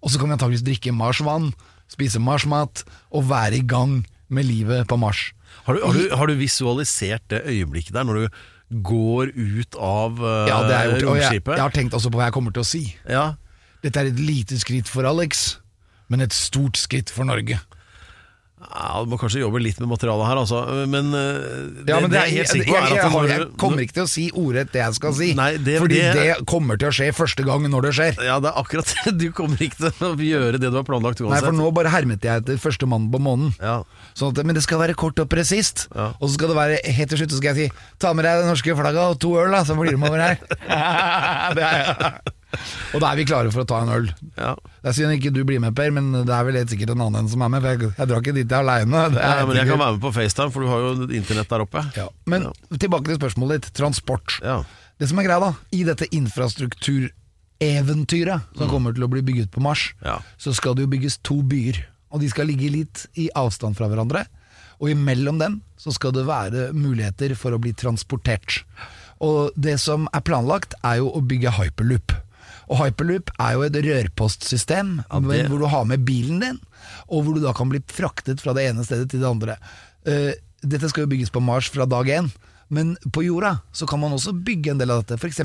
Og 0.00 0.08
så 0.08 0.16
kan 0.18 0.32
vi 0.32 0.38
antageligvis 0.38 0.64
drikke 0.64 0.96
Mars-vann, 0.96 1.52
spise 1.92 2.16
Mars-mat 2.24 2.84
og 3.12 3.28
være 3.28 3.60
i 3.60 3.66
gang 3.68 4.06
med 4.32 4.48
livet 4.48 4.88
på 4.88 4.96
Mars. 4.96 5.32
Har, 5.64 5.76
du, 5.76 5.84
har, 5.84 5.96
du, 5.96 6.16
har 6.20 6.30
du 6.30 6.34
visualisert 6.38 7.24
det 7.32 7.44
øyeblikket 7.48 7.94
der, 7.96 8.06
når 8.08 8.24
du 8.24 8.42
går 8.84 9.30
ut 9.34 9.76
av 9.78 10.18
uh, 10.18 10.44
Ja, 10.48 10.62
det 10.66 10.76
er 10.76 10.90
gjort, 10.90 11.08
og 11.12 11.20
jeg, 11.20 11.42
jeg 11.44 11.62
har 11.62 11.74
tenkt 11.74 11.96
også 11.96 12.10
på 12.10 12.20
hva 12.20 12.28
jeg 12.28 12.36
kommer 12.36 12.54
til 12.54 12.64
å 12.64 12.68
si. 12.68 12.84
Ja. 13.06 13.26
Dette 13.84 14.00
er 14.00 14.10
et 14.10 14.20
lite 14.20 14.58
skritt 14.60 14.90
for 14.90 15.06
Alex, 15.08 15.60
men 16.08 16.24
et 16.24 16.34
stort 16.36 16.80
skritt 16.80 17.12
for 17.12 17.28
Norge. 17.28 17.60
Ja, 18.70 19.02
Du 19.04 19.10
må 19.12 19.18
kanskje 19.20 19.40
jobbe 19.42 19.60
litt 19.62 19.78
med 19.82 19.90
materialet 19.92 20.26
her, 20.28 20.40
altså. 20.40 20.60
Men, 20.90 21.10
uh, 21.12 21.84
Ja, 21.88 21.98
men 22.00 22.10
det 22.12 22.18
er, 22.18 22.26
er 22.26 22.32
helt 22.32 22.40
jeg, 22.40 22.48
sikker 22.52 22.72
jeg, 22.72 22.74
på 22.74 22.78
er 22.78 22.94
jeg, 22.94 23.04
at 23.04 23.12
har, 23.14 23.28
jeg 23.32 23.48
kommer 23.60 23.84
ikke 23.84 23.96
til 23.98 24.06
å 24.06 24.10
si 24.10 24.24
ordrett 24.32 24.72
det 24.74 24.80
jeg 24.82 24.98
skal 24.98 25.14
si, 25.18 25.28
Nei, 25.38 25.50
det- 25.58 25.78
fordi 25.82 26.00
det- 26.00 26.14
det 26.14 26.46
kommer 26.50 26.80
til 26.80 26.88
å 26.88 26.94
skje 26.94 27.10
første 27.14 27.44
gang 27.46 27.66
når 27.70 27.88
det 27.88 27.92
skjer. 27.98 28.22
Ja, 28.24 28.38
det 28.40 28.50
er 28.52 28.60
akkurat 28.62 28.94
det. 29.04 29.14
Du 29.18 29.26
kommer 29.32 29.56
ikke 29.58 29.90
til 29.90 30.08
å 30.08 30.14
gjøre 30.16 30.58
det 30.58 30.70
du 30.70 30.76
har 30.76 30.84
planlagt 30.88 31.20
Nei, 31.20 31.40
for 31.40 31.52
nå 31.52 31.70
bare 31.74 31.90
hermet 31.92 32.22
jeg 32.24 32.42
etter 32.42 32.56
første 32.58 32.86
mann 32.88 33.10
på 33.12 33.20
månen. 33.22 33.54
Ja. 33.60 33.82
Sånn 34.14 34.32
at, 34.36 34.44
men 34.44 34.54
det 34.54 34.62
skal 34.64 34.78
være 34.82 34.94
kort 34.94 35.18
og 35.22 35.28
presist. 35.28 35.88
Ja. 35.94 36.12
Og 36.20 36.28
så 36.28 36.34
skal 36.38 36.48
det 36.52 36.56
være 36.58 36.78
helt 36.84 37.08
til 37.10 37.18
slutt 37.18 37.30
så 37.34 37.40
skal 37.40 37.54
jeg 37.54 37.70
si 37.70 37.82
Ta 37.98 38.12
med 38.12 38.24
deg 38.26 38.42
det 38.42 38.48
norske 38.50 38.74
flagget 38.76 39.14
og 39.14 39.20
to 39.22 39.34
øl, 39.40 39.50
da, 39.54 39.62
så 39.64 39.76
blir 39.78 39.92
du 39.94 39.98
med 39.98 40.10
over 40.10 40.20
her. 40.20 40.38
det 41.56 41.64
er, 41.64 42.20
Og 42.94 42.98
da 43.02 43.06
er 43.10 43.16
vi 43.20 43.26
klare 43.28 43.50
for 43.54 43.60
å 43.64 43.68
ta 43.68 43.76
en 43.84 43.92
øl. 43.94 44.06
Ja. 44.38 44.52
Det 44.82 44.88
er 44.90 44.96
synd 44.98 45.12
ikke 45.16 45.34
du 45.34 45.42
blir 45.48 45.60
med, 45.62 45.72
Per, 45.76 45.90
men 45.94 46.04
det 46.14 46.34
er 46.34 46.44
vel 46.48 46.58
helt 46.60 46.72
sikkert 46.72 46.92
en 46.94 47.04
annen 47.06 47.26
som 47.32 47.40
er 47.44 47.50
med. 47.54 47.60
For 47.64 47.70
jeg, 47.74 47.80
jeg 47.98 48.06
drar 48.10 48.20
ikke 48.22 48.36
dit 48.36 48.52
aleine. 48.58 49.00
Ja, 49.14 49.46
men 49.48 49.56
jeg 49.60 49.68
kan 49.70 49.80
være 49.80 49.94
med 49.96 50.04
på 50.04 50.14
FaceTime, 50.14 50.52
for 50.54 50.60
du 50.64 50.68
har 50.70 50.78
jo 50.84 50.90
internett 51.08 51.50
der 51.50 51.64
oppe. 51.66 51.80
Ja. 51.98 52.06
Men 52.30 52.40
tilbake 52.76 53.06
til 53.10 53.20
spørsmålet 53.20 53.52
ditt. 53.58 53.68
Transport. 53.78 54.28
Ja. 54.44 54.56
Det 55.00 55.06
som 55.10 55.18
er 55.18 55.26
greia, 55.26 55.40
da, 55.42 55.50
i 55.74 55.82
dette 55.86 56.06
infrastruktureventyret 56.14 58.38
som 58.58 58.66
kommer 58.70 58.90
til 58.94 59.04
å 59.06 59.10
bli 59.10 59.22
bygget 59.26 59.50
på 59.54 59.60
Mars, 59.64 59.82
så 60.38 60.50
skal 60.54 60.72
det 60.76 60.82
jo 60.86 60.92
bygges 60.94 61.14
to 61.26 61.36
byer. 61.42 61.76
Og 62.14 62.18
de 62.22 62.28
skal 62.30 62.46
ligge 62.46 62.70
litt 62.70 62.96
i 63.18 63.26
avstand 63.34 63.74
fra 63.74 63.90
hverandre. 63.90 64.22
Og 64.82 64.90
imellom 64.92 65.38
dem 65.40 65.60
så 65.80 65.90
skal 65.94 66.12
det 66.14 66.26
være 66.28 66.72
muligheter 66.76 67.34
for 67.38 67.50
å 67.54 67.58
bli 67.62 67.72
transportert. 67.78 68.50
Og 69.24 69.38
det 69.56 69.78
som 69.82 70.08
er 70.14 70.22
planlagt, 70.26 70.74
er 70.84 70.96
jo 71.02 71.08
å 71.14 71.20
bygge 71.24 71.50
hyperloop. 71.58 72.08
Og 72.68 72.78
hyperloop 72.80 73.30
er 73.38 73.52
jo 73.58 73.62
et 73.66 73.74
rørpostsystem 74.18 75.04
Ja, 75.10 75.20
det- 75.20 75.48
hvor 75.50 75.58
du 75.58 75.66
har 75.66 75.84
med 75.84 76.04
bilen 76.04 76.40
din, 76.40 76.60
og 77.08 77.24
hvor 77.24 77.34
du 77.34 77.40
da 77.40 77.52
kan 77.52 77.68
bli 77.68 77.80
fraktet 77.86 78.40
fra 78.40 78.52
det 78.54 78.68
ene 78.70 78.84
stedet 78.84 79.10
til 79.10 79.20
det 79.20 79.28
andre. 79.28 79.56
Uh, 80.06 80.32
dette 80.64 80.88
skal 80.88 81.04
jo 81.04 81.10
bygges 81.12 81.30
på 81.30 81.42
Mars 81.42 81.68
fra 81.68 81.84
dag 81.86 82.06
én. 82.06 82.30
Men 82.70 82.96
på 83.12 83.22
jorda 83.22 83.60
så 83.76 83.86
kan 83.86 84.00
man 84.00 84.10
også 84.12 84.32
bygge 84.42 84.70
en 84.72 84.78
del 84.78 84.90
av 84.90 85.04
dette. 85.04 85.18
F.eks. 85.20 85.36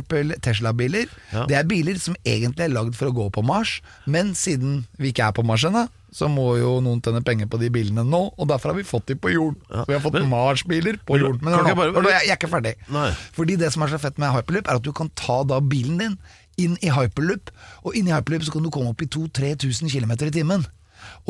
Tesla-biler. 0.41 1.07
Ja. 1.33 1.45
Det 1.45 1.55
er 1.59 1.63
biler 1.67 1.99
som 1.99 2.15
egentlig 2.25 2.63
er 2.65 2.69
lagd 2.73 2.95
for 2.95 3.09
å 3.11 3.13
gå 3.13 3.29
på 3.35 3.43
Mars, 3.45 3.81
men 4.07 4.31
siden 4.33 4.85
vi 4.97 5.11
ikke 5.11 5.27
er 5.27 5.31
på 5.35 5.43
Mars 5.45 5.65
ennå, 5.67 5.87
så 6.15 6.25
må 6.31 6.57
jo 6.57 6.79
noen 6.81 7.01
tjene 7.05 7.21
penger 7.21 7.45
på 7.51 7.59
de 7.59 7.69
bilene 7.69 8.01
nå, 8.07 8.21
og 8.39 8.47
derfor 8.49 8.71
har 8.71 8.79
vi 8.79 8.83
fått 8.87 9.05
de 9.11 9.15
på 9.19 9.29
jorden. 9.29 9.59
Så 9.69 9.85
vi 9.85 9.93
har 9.93 10.01
fått 10.01 10.17
Mars-biler 10.31 10.97
på 11.05 11.19
jorden. 11.19 11.43
Men 11.43 11.53
nå, 11.59 11.67
jeg, 11.67 11.75
bare- 11.75 11.91
nå, 12.01 12.09
jeg, 12.09 12.23
jeg 12.25 12.31
er 12.33 12.39
ikke 12.39 12.49
ferdig. 12.55 12.73
Nei. 12.89 13.11
Fordi 13.35 13.57
det 13.61 13.71
som 13.75 13.83
er 13.83 13.87
så 13.93 13.99
fett 14.01 14.17
med 14.17 14.31
hyperloop, 14.33 14.67
er 14.71 14.79
at 14.79 14.87
du 14.87 14.91
kan 14.95 15.11
ta 15.19 15.43
da 15.43 15.59
bilen 15.59 15.99
din 15.99 16.17
inn 16.59 16.75
i 16.85 16.91
hyperloop, 16.93 17.51
og 17.85 17.95
inn 17.97 18.09
i 18.09 18.13
hyperloop 18.15 18.47
så 18.47 18.55
kan 18.55 18.65
du 18.65 18.71
komme 18.73 18.93
opp 18.93 19.03
i 19.05 19.09
2000-3000 19.11 19.93
km 19.93 20.15
i 20.27 20.33
timen, 20.35 20.65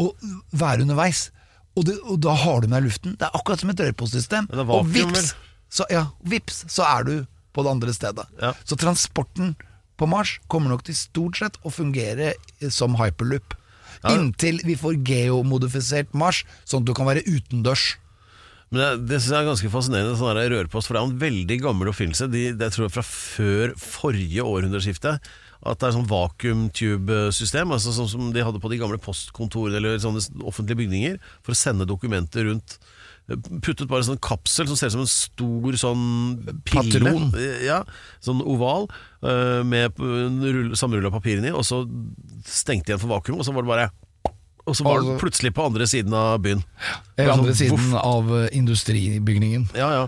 og 0.02 0.16
være 0.52 0.86
underveis. 0.86 1.30
Og, 1.78 1.86
det, 1.88 2.00
og 2.04 2.20
da 2.26 2.34
har 2.36 2.62
du 2.62 2.68
med 2.68 2.80
deg 2.80 2.90
luften. 2.90 3.16
Det 3.20 3.28
er 3.28 3.36
akkurat 3.38 3.62
som 3.62 3.72
et 3.72 3.82
rørpostsystem. 3.86 4.50
Og 4.52 4.90
vips, 4.92 5.34
så, 5.72 5.86
ja, 5.94 6.08
vips, 6.28 6.64
så 6.72 6.88
er 6.88 7.06
du 7.08 7.14
på 7.56 7.64
det 7.64 7.72
andre 7.72 7.94
stedet. 7.96 8.26
Ja. 8.42 8.54
Så 8.68 8.78
transporten 8.80 9.54
på 10.00 10.08
Mars 10.10 10.38
kommer 10.52 10.72
nok 10.72 10.86
til 10.88 10.98
stort 10.98 11.40
sett 11.40 11.60
å 11.64 11.72
fungere 11.74 12.34
eh, 12.34 12.70
som 12.74 12.98
hyperloop. 13.00 13.56
Ja. 14.00 14.16
Inntil 14.16 14.62
vi 14.64 14.78
får 14.80 15.02
geomodifisert 15.08 16.14
Mars, 16.18 16.46
sånn 16.64 16.86
at 16.86 16.90
du 16.90 16.96
kan 16.98 17.10
være 17.10 17.26
utendørs. 17.28 17.98
Men 18.70 18.82
det, 18.82 18.90
det 19.10 19.18
synes 19.20 19.34
jeg 19.34 19.42
er 19.42 19.48
ganske 19.50 19.72
fascinerende, 19.74 20.18
sånn 20.20 20.38
der 20.38 20.52
rørpost, 20.54 20.88
for 20.90 20.94
det 20.94 21.02
er 21.02 21.08
en 21.10 21.22
veldig 21.24 21.56
gammel 21.64 21.90
oppfinnelse. 21.90 22.28
De, 22.30 22.44
det 22.54 22.68
tror 22.76 22.86
jeg 22.86 22.94
fra 22.94 23.06
før 23.08 23.74
forrige 23.82 24.46
århundreskifte. 24.46 25.16
At 25.60 25.82
det 25.82 25.90
er 25.90 25.96
sånn 25.98 26.08
vakuumtube-system, 26.08 27.74
altså 27.76 27.92
sånn 27.96 28.08
som 28.12 28.30
de 28.36 28.44
hadde 28.46 28.62
på 28.64 28.70
de 28.72 28.78
gamle 28.80 29.00
postkontorene 29.02 29.82
eller 29.82 29.98
sånne 30.00 30.22
offentlige 30.48 30.80
bygninger, 30.84 31.18
for 31.44 31.56
å 31.56 31.60
sende 31.60 31.88
dokumenter 31.90 32.46
rundt. 32.48 32.78
Puttet 33.30 33.86
bare 33.90 34.02
en 34.02 34.08
sånn 34.14 34.22
kapsel 34.26 34.70
som 34.70 34.78
ser 34.80 34.90
ut 34.90 34.96
som 34.96 35.04
en 35.04 35.12
stor 35.12 35.76
sånn 35.78 36.06
pille. 36.66 37.12
Ja, 37.66 37.82
sånn 38.26 38.40
oval, 38.42 38.88
eh, 39.22 39.60
med 39.68 40.00
en 40.02 40.40
rull- 40.46 40.78
sammenrulla 40.80 41.12
papir 41.14 41.38
inni, 41.42 41.52
og 41.54 41.66
så 41.68 41.84
stengte 42.46 42.94
igjen 42.94 43.02
for 43.04 43.12
vakuum, 43.18 43.38
og 43.42 43.46
så 43.46 43.54
var 43.54 43.66
det 43.68 43.74
bare 43.74 43.90
Og 44.70 44.78
så 44.78 44.86
var 44.86 45.00
Altså- 45.02 45.20
plutselig 45.22 45.54
på 45.58 45.66
andre 45.66 45.88
siden 45.90 46.14
av 46.14 46.42
byen. 46.46 46.64
Eller 47.18 47.34
andre 47.34 47.54
sånn, 47.54 47.78
siden 47.78 47.96
av 48.00 48.30
eh, 48.38 48.50
industribygningen. 48.60 49.70
Ja, 49.78 49.90
ja. 49.96 50.04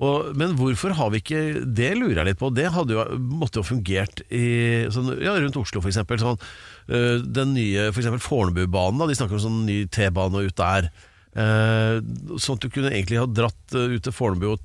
Og, 0.00 0.30
men 0.34 0.54
hvorfor 0.56 0.94
har 0.96 1.10
vi 1.12 1.20
ikke 1.20 1.40
Det 1.76 1.90
lurer 1.98 2.22
jeg 2.22 2.30
litt 2.30 2.40
på. 2.40 2.48
Det 2.56 2.70
hadde 2.72 2.94
jo, 2.96 3.04
måtte 3.20 3.60
jo 3.60 3.66
fungert 3.68 4.22
i, 4.32 4.88
sånn, 4.92 5.12
ja, 5.20 5.34
rundt 5.36 5.58
Oslo, 5.60 5.82
f.eks. 5.84 6.00
Sånn, 6.22 6.40
øh, 6.88 7.20
den 7.22 7.52
nye 7.54 7.90
for 7.92 8.18
Fornebubanen. 8.24 9.06
De 9.08 9.14
snakker 9.18 9.36
om 9.36 9.44
sånn 9.44 9.62
ny 9.68 9.84
T-bane 9.92 10.46
ut 10.46 10.56
der. 10.56 10.90
Eh, 11.36 12.00
sånn 12.42 12.56
at 12.58 12.64
du 12.64 12.70
kunne 12.72 12.90
egentlig 12.90 13.20
ha 13.20 13.26
dratt 13.28 13.74
ut 13.76 14.02
til 14.02 14.14
Fornebu, 14.14 14.56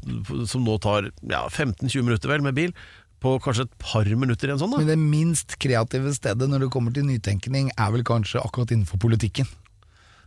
som 0.50 0.64
nå 0.66 0.80
tar 0.82 1.12
ja, 1.30 1.44
15-20 1.52 2.08
minutter 2.08 2.32
vel 2.32 2.42
med 2.42 2.56
bil, 2.58 2.74
på 3.26 3.36
kanskje 3.42 3.66
et 3.66 3.78
par 3.82 4.06
minutter 4.06 4.50
i 4.50 4.54
en 4.54 4.62
sånn. 4.62 4.74
da 4.76 4.82
Men 4.82 4.92
det 4.92 5.00
minst 5.02 5.58
kreative 5.62 6.14
stedet 6.14 6.50
når 6.50 6.66
det 6.66 6.74
kommer 6.74 6.94
til 6.94 7.08
nytenkning, 7.08 7.72
er 7.74 7.94
vel 7.96 8.06
kanskje 8.06 8.44
akkurat 8.44 8.74
innenfor 8.76 9.02
politikken. 9.02 9.50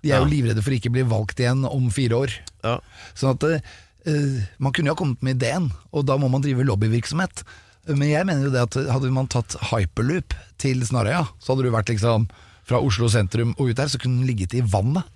De 0.02 0.12
er 0.12 0.22
jo 0.22 0.30
livredde 0.30 0.62
for 0.62 0.74
ikke 0.74 0.90
å 0.90 0.94
bli 0.94 1.06
valgt 1.11 1.40
igjen 1.42 1.64
om 1.68 1.88
fire 1.94 2.18
år. 2.24 2.34
Ja. 2.62 2.76
Sånn 3.18 3.34
at 3.34 3.46
uh, 3.48 4.37
Man 4.62 4.74
kunne 4.74 4.90
jo 4.90 4.94
ha 4.94 4.98
kommet 4.98 5.24
med 5.26 5.38
ideen, 5.38 5.72
og 5.92 6.06
da 6.08 6.16
må 6.20 6.30
man 6.32 6.44
drive 6.44 6.66
lobbyvirksomhet. 6.66 7.42
Men 7.88 8.08
jeg 8.11 8.26
mener 8.28 8.46
jo 8.46 8.52
det 8.54 8.62
at 8.66 8.78
hadde 8.92 9.11
man 9.14 9.30
tatt 9.30 9.56
hyperloop 9.70 10.37
til 10.61 10.82
Snarøya, 10.87 11.26
så 11.40 11.52
hadde 11.52 11.66
du 11.66 11.74
vært 11.74 11.90
liksom 11.92 12.28
fra 12.68 12.80
Oslo 12.84 13.08
sentrum 13.11 13.54
og 13.56 13.70
ut 13.70 13.78
der, 13.78 13.90
så 13.90 14.00
kunne 14.00 14.20
den 14.20 14.28
ligget 14.28 14.56
i 14.56 14.64
vannet. 14.64 15.06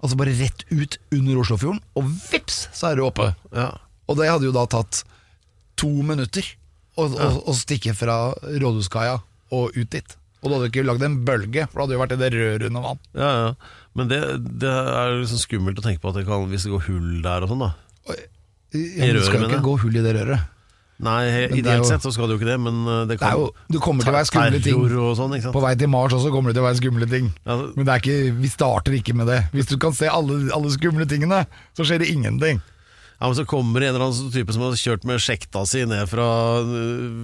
Altså 0.00 0.18
bare 0.20 0.36
rett 0.36 0.64
ut 0.70 0.98
under 1.14 1.40
Oslofjorden, 1.42 1.80
og 1.96 2.08
vips, 2.30 2.66
så 2.76 2.90
er 2.90 2.98
du 2.98 3.06
oppe. 3.06 3.30
Ja. 3.56 3.70
Og 4.06 4.18
det 4.20 4.30
hadde 4.30 4.48
jo 4.48 4.54
da 4.54 4.66
tatt 4.70 5.02
to 5.80 5.90
minutter 6.06 6.46
å, 6.96 7.06
å, 7.08 7.28
å 7.52 7.54
stikke 7.56 7.94
fra 7.96 8.16
Rådhuskaia 8.42 9.18
og 9.56 9.76
ut 9.76 9.90
dit. 9.92 10.16
Og 10.42 10.50
du 10.50 10.56
hadde 10.56 10.68
ikke 10.70 10.84
lagd 10.86 11.02
en 11.06 11.18
bølge, 11.26 11.66
for 11.70 11.80
det 11.80 11.84
hadde 11.86 11.96
jo 11.96 12.02
vært 12.04 12.14
i 12.16 12.20
det 12.20 12.30
røret 12.36 12.68
under 12.70 12.84
vann. 12.90 13.02
ja, 13.16 13.32
ja. 13.44 13.50
Men 13.96 14.10
det, 14.10 14.18
det 14.60 14.68
er 14.68 15.14
liksom 15.22 15.38
skummelt 15.40 15.78
å 15.80 15.84
tenke 15.86 16.02
på 16.02 16.10
at 16.10 16.18
det 16.18 16.26
kan, 16.28 16.42
hvis 16.50 16.66
det 16.66 16.72
går 16.74 16.82
hull 16.90 17.22
der 17.24 17.46
og 17.46 17.48
sånn, 17.48 17.62
da. 17.64 17.70
Ja, 18.76 19.08
det 19.08 19.22
skal 19.24 19.40
jo 19.40 19.48
ikke 19.48 19.62
gå 19.64 19.76
hull 19.86 19.96
i 19.96 20.02
det 20.04 20.12
røret. 20.18 20.52
Nei, 21.06 21.22
ideelt 21.52 21.82
jo- 21.82 21.88
sett 21.88 22.04
så 22.04 22.12
skal 22.12 22.28
det 22.28 22.36
jo 22.36 22.40
ikke 22.40 22.48
det, 22.48 22.56
men 22.60 22.76
uh, 22.88 23.02
det 23.08 23.18
kan 23.20 23.36
Du 23.68 23.76
jo, 23.76 23.80
kommer 23.84 24.04
til 24.04 24.12
å 24.12 24.16
være 24.16 24.28
skumle 24.30 24.60
ting. 24.64 24.84
Sånn? 25.16 25.34
På 25.52 25.60
vei 25.64 25.74
til 25.76 25.90
Mars 25.92 26.14
også 26.16 26.30
kommer 26.32 26.52
det 26.52 26.56
til 26.56 26.64
å 26.64 26.68
være 26.68 26.78
skumle 26.78 27.08
ting. 27.10 27.28
Ja, 27.44 27.56
Men 27.76 27.84
det 27.88 27.92
er 27.94 28.00
ikke, 28.04 28.36
vi 28.40 28.52
starter 28.52 28.96
ikke 28.96 29.16
med 29.16 29.28
det. 29.28 29.42
Hvis 29.52 29.68
du 29.68 29.76
kan 29.80 29.96
se 29.96 30.08
alle, 30.08 30.38
alle 30.56 30.72
skumle 30.72 31.08
tingene, 31.08 31.42
så 31.76 31.84
skjer 31.88 32.00
det 32.04 32.08
ingenting. 32.12 32.62
Ja, 33.16 33.26
men 33.26 33.36
Så 33.38 33.46
kommer 33.48 33.80
en 33.80 33.94
eller 33.94 34.06
annen 34.06 34.32
type 34.32 34.52
som 34.52 34.66
har 34.66 34.76
kjørt 34.76 35.06
med 35.08 35.22
sjekta 35.24 35.64
si 35.68 35.84
ned 35.88 36.04
fra 36.10 36.26
uh, 36.60 36.72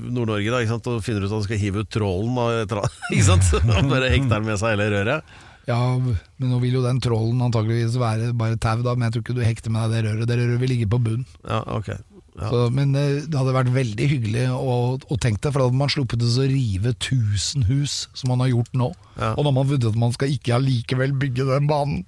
Nord-Norge 0.09 0.53
da, 0.55 0.63
ikke 0.63 0.73
sant? 0.73 0.89
og 0.89 1.05
finner 1.05 1.27
ut 1.27 1.31
at 1.31 1.37
han 1.37 1.47
skal 1.47 1.61
hive 1.61 1.85
ut 1.85 1.91
trålen. 1.93 2.39
Da, 2.71 2.85
ikke 3.13 3.27
sant? 3.29 3.51
Og 3.61 3.91
bare 3.93 4.13
hekter 4.15 4.39
den 4.39 4.49
med 4.49 4.61
seg 4.61 4.77
hele 4.77 4.89
røret. 4.95 5.35
Ja, 5.69 5.79
men 5.95 6.51
nå 6.51 6.59
vil 6.63 6.81
jo 6.81 6.83
den 6.83 6.99
trollen 7.03 7.43
antageligvis 7.45 7.95
være 8.01 8.33
bare 8.35 8.59
tau, 8.59 8.81
da, 8.83 8.97
men 8.97 9.07
jeg 9.07 9.15
tror 9.15 9.27
ikke 9.27 9.37
du 9.37 9.45
hekter 9.47 9.75
med 9.75 9.93
deg 9.93 10.01
det 10.01 10.09
røret. 10.09 10.31
Det 10.31 10.39
røret 10.41 10.63
vil 10.65 10.75
ligge 10.75 10.89
på 10.91 10.99
bunn. 11.03 11.29
Ja, 11.45 11.61
ok. 11.77 11.93
Ja. 12.39 12.49
Så, 12.49 12.61
men 12.73 12.95
eh, 12.97 13.21
det 13.29 13.37
hadde 13.37 13.53
vært 13.55 13.73
veldig 13.75 14.07
hyggelig 14.09 14.47
å, 14.57 14.77
å 14.97 15.19
tenke 15.21 15.43
det, 15.45 15.53
for 15.53 15.61
da 15.61 15.69
hadde 15.69 15.81
man 15.83 15.93
sluppet 15.93 16.25
å 16.25 16.47
rive 16.49 16.95
1000 16.95 17.67
hus, 17.69 17.97
som 18.17 18.33
man 18.33 18.41
har 18.45 18.53
gjort 18.55 18.73
nå. 18.79 18.89
Ja. 19.19 19.35
Og 19.37 19.45
når 19.45 19.57
man 19.59 19.69
vet 19.69 19.89
at 19.91 19.99
man 20.01 20.15
skal 20.17 20.33
ikke 20.33 20.57
allikevel 20.57 21.13
bygge 21.21 21.49
den 21.51 21.69
banen. 21.69 22.05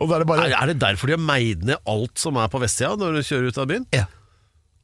Er 0.00 0.22
det 0.22 0.28
bare 0.28 0.46
Er, 0.48 0.56
er 0.56 0.72
det 0.72 0.80
derfor 0.80 1.10
de 1.10 1.18
har 1.18 1.26
meid 1.26 1.66
ned 1.68 1.82
alt 1.84 2.16
som 2.20 2.38
er 2.40 2.48
på 2.52 2.62
vestsida 2.62 2.96
når 2.96 3.18
du 3.18 3.26
kjører 3.28 3.52
ut 3.52 3.60
av 3.60 3.68
byen? 3.72 3.90
Ja. 3.96 4.06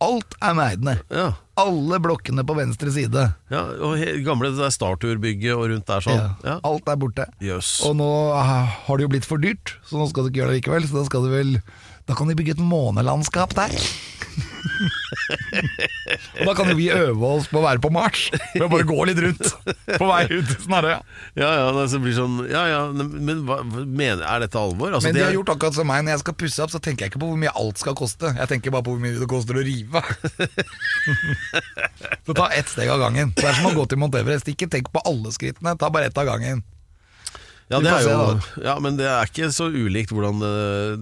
Alt 0.03 0.35
er 0.43 0.55
meid 0.59 0.83
ned. 0.85 1.01
Ja. 1.15 1.29
Alle 1.63 1.99
blokkene 2.03 2.43
på 2.49 2.57
venstre 2.59 2.91
side. 2.95 3.23
ja 3.53 3.63
og 3.87 4.01
gamle 4.27 4.51
det 4.51 4.59
der 4.59 4.73
Startur-bygget 4.75 5.55
og 5.55 5.69
rundt 5.71 5.87
der 5.89 6.05
sånn. 6.05 6.23
Ja. 6.43 6.57
Alt 6.67 6.89
er 6.91 6.99
borte. 6.99 7.29
Yes. 7.45 7.77
Og 7.87 7.95
nå 8.01 8.09
har 8.35 8.99
det 8.99 9.07
jo 9.07 9.13
blitt 9.13 9.29
for 9.29 9.41
dyrt, 9.43 9.77
så 9.87 10.01
nå 10.01 10.09
skal 10.11 10.27
du 10.27 10.33
ikke 10.33 10.43
gjøre 10.43 10.55
det 10.55 10.61
likevel. 10.63 10.89
Så 10.89 10.99
da 10.99 11.05
skal 11.09 11.29
du 11.29 11.33
vel 11.33 11.55
Da 12.13 12.17
kan 12.19 12.29
de 12.29 12.35
bygge 12.37 12.53
et 12.53 12.61
månelandskap 12.61 13.55
der. 13.57 13.73
og 16.43 16.45
da 16.45 16.53
kan 16.59 16.69
jo 16.69 16.75
vi 16.77 16.91
øve 16.93 17.29
oss 17.39 17.47
på 17.49 17.57
å 17.61 17.63
være 17.65 17.81
på 17.81 17.89
Mars, 17.95 18.27
ved 18.53 18.65
å 18.67 18.69
bare 18.69 18.85
gå 18.89 18.99
litt 19.09 19.21
rundt 19.25 19.49
på 19.87 20.09
vei 20.11 20.27
ut 20.29 20.51
til 20.51 20.59
Snarøya. 20.67 20.99
Ja, 21.41 21.49
ja, 21.57 21.71
det 21.73 22.01
blir 22.05 22.13
sånn 22.17 22.43
Ja, 22.51 22.67
ja, 22.69 22.83
men 22.93 23.47
hva, 23.49 23.63
mener, 23.65 24.27
er 24.29 24.45
dette 24.45 24.61
alvor? 24.61 24.93
Altså, 24.93 25.09
Men 25.09 25.17
de 25.17 25.25
har 25.25 25.33
gjort 25.39 25.55
akkurat 25.55 25.79
som 25.79 25.89
meg. 25.89 26.05
Når 26.05 26.19
jeg 26.19 26.23
skal 26.27 26.37
pusse 26.45 26.67
opp, 26.67 26.75
så 26.75 26.83
tenker 26.85 27.07
jeg 27.07 27.15
ikke 27.15 27.23
på 27.25 27.31
hvor 27.33 27.41
mye 27.41 27.55
alt 27.63 27.81
skal 27.81 27.97
koste. 27.97 28.35
Jeg 28.37 28.53
tenker 28.53 28.77
bare 28.77 28.85
på 28.85 28.93
hvor 28.93 29.01
mye 29.07 29.17
det 29.17 29.31
koster 29.33 29.57
å 29.57 29.65
rive. 29.65 30.05
så 32.29 32.37
ta 32.37 32.51
ett 32.53 32.69
steg 32.69 32.93
av 32.93 33.01
gangen. 33.07 33.33
Det 33.39 33.49
er 33.49 33.57
som 33.57 33.73
å 33.73 33.77
gå 33.79 33.89
til 33.89 34.05
Mount 34.05 34.21
Everest. 34.21 34.53
Ikke 34.53 34.69
tenk 34.69 34.93
på 34.93 35.01
alle 35.09 35.33
skrittene, 35.33 35.79
ta 35.81 35.89
bare 35.89 36.13
ett 36.13 36.21
av 36.21 36.29
gangen. 36.29 36.61
Ja, 37.71 37.79
det 37.81 37.93
er 37.93 38.03
jo, 38.05 38.41
ja, 38.65 38.75
men 38.83 38.97
det 38.99 39.07
er 39.09 39.29
ikke 39.31 39.49
så 39.55 39.69
ulikt 39.73 40.11
hvordan 40.13 40.43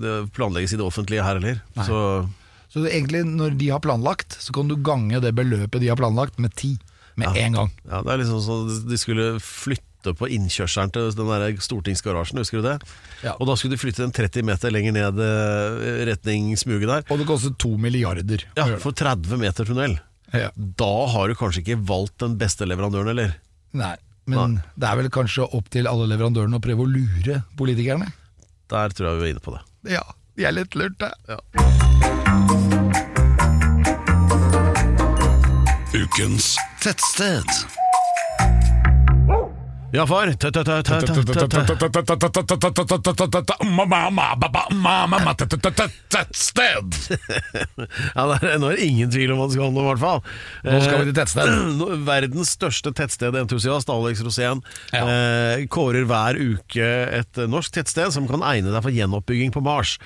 det, 0.01 0.13
planlegges 0.37 0.75
i 0.77 0.79
det 0.79 0.85
offentlige 0.87 1.25
her 1.25 1.41
heller. 1.41 1.63
Så 1.87 2.29
Så 2.71 2.85
egentlig, 2.87 3.25
når 3.27 3.57
de 3.59 3.71
har 3.73 3.81
planlagt, 3.83 4.37
så 4.39 4.53
kan 4.55 4.69
du 4.71 4.77
gange 4.77 5.19
det 5.21 5.33
beløpet 5.35 5.81
de 5.83 5.89
har 5.91 5.99
planlagt 5.99 6.39
med 6.39 6.55
ti. 6.55 6.77
Med 7.19 7.37
en 7.37 7.53
gang. 7.59 7.71
ja, 7.91 8.03
det 8.07 8.13
er 8.13 8.21
liksom 8.23 8.39
sånn 8.45 8.69
de 8.89 8.97
skulle 8.97 9.25
flytte 9.43 10.15
på 10.17 10.29
innkjørselen 10.33 10.93
til 10.95 11.11
den 11.13 11.29
der 11.29 11.59
stortingsgarasjen, 11.61 12.39
husker 12.41 12.63
du 12.63 12.69
det? 12.69 12.77
Ja. 13.27 13.35
Og 13.35 13.51
da 13.51 13.57
skulle 13.59 13.75
de 13.75 13.81
flytte 13.83 14.01
den 14.07 14.15
30 14.17 14.47
meter 14.49 14.73
lenger 14.73 14.95
ned 14.97 15.19
eh, 15.21 16.05
retning 16.09 16.55
smuget 16.57 16.89
der. 16.89 17.03
Og 17.11 17.21
det 17.21 17.27
kostet 17.29 17.59
to 17.61 17.75
milliarder. 17.77 18.47
Ja, 18.57 18.69
for 18.81 18.97
30 18.97 19.37
meter 19.43 19.69
tunnel. 19.69 19.99
Ja. 20.33 20.49
Da 20.57 20.93
har 21.13 21.29
du 21.29 21.35
kanskje 21.37 21.65
ikke 21.65 21.81
valgt 21.91 22.17
den 22.23 22.39
beste 22.41 22.65
leverandøren, 22.71 23.11
eller? 23.13 23.35
Nei, 23.77 23.97
men 24.31 24.57
det 24.79 24.89
er 24.89 25.01
vel 25.01 25.11
kanskje 25.13 25.49
opp 25.57 25.71
til 25.75 25.89
alle 25.91 26.09
leverandørene 26.11 26.61
å 26.61 26.65
prøve 26.65 26.87
å 26.87 26.91
lure 26.91 27.41
politikerne. 27.59 28.11
Der 28.71 28.95
tror 28.95 29.11
jeg 29.11 29.21
vi 29.21 29.29
er 29.29 29.35
inne 29.35 29.45
på 29.45 29.57
det. 29.57 29.63
Ja, 29.97 30.05
de 30.39 30.47
er 30.47 30.57
litt 30.57 30.79
lurte. 30.79 31.11
Ukens 35.97 36.55
Tettsted. 36.85 37.80
Ja, 39.93 40.07
far. 40.07 40.31
Tettsted! 46.11 46.95
Ja, 48.15 48.25
nå 48.27 48.71
er 48.71 48.77
det 48.77 48.85
ingen 48.85 49.11
tvil 49.13 49.33
om 49.33 49.41
hva 49.41 49.47
det 49.49 49.55
skal 49.57 49.67
handle 49.69 49.83
om, 49.83 49.87
i 49.87 49.91
hvert 49.91 50.03
fall. 50.03 50.21
Nå 50.67 50.79
skal 50.85 51.01
vi 51.01 51.09
til 51.11 51.17
tettsted. 51.17 51.51
Eh, 51.51 52.05
Verdens 52.11 52.53
største 52.57 52.93
tettstedentusiast, 52.97 53.91
Alex 53.93 54.23
Rosén, 54.27 54.63
eh, 54.97 55.65
kårer 55.73 56.07
hver 56.11 56.39
uke 56.41 56.89
et 57.21 57.41
norsk 57.51 57.75
tettsted 57.79 58.15
som 58.15 58.29
kan 58.31 58.45
egne 58.47 58.71
deg 58.75 58.83
for 58.85 58.95
gjenoppbygging 58.95 59.55
på 59.55 59.63
Mars. 59.65 59.97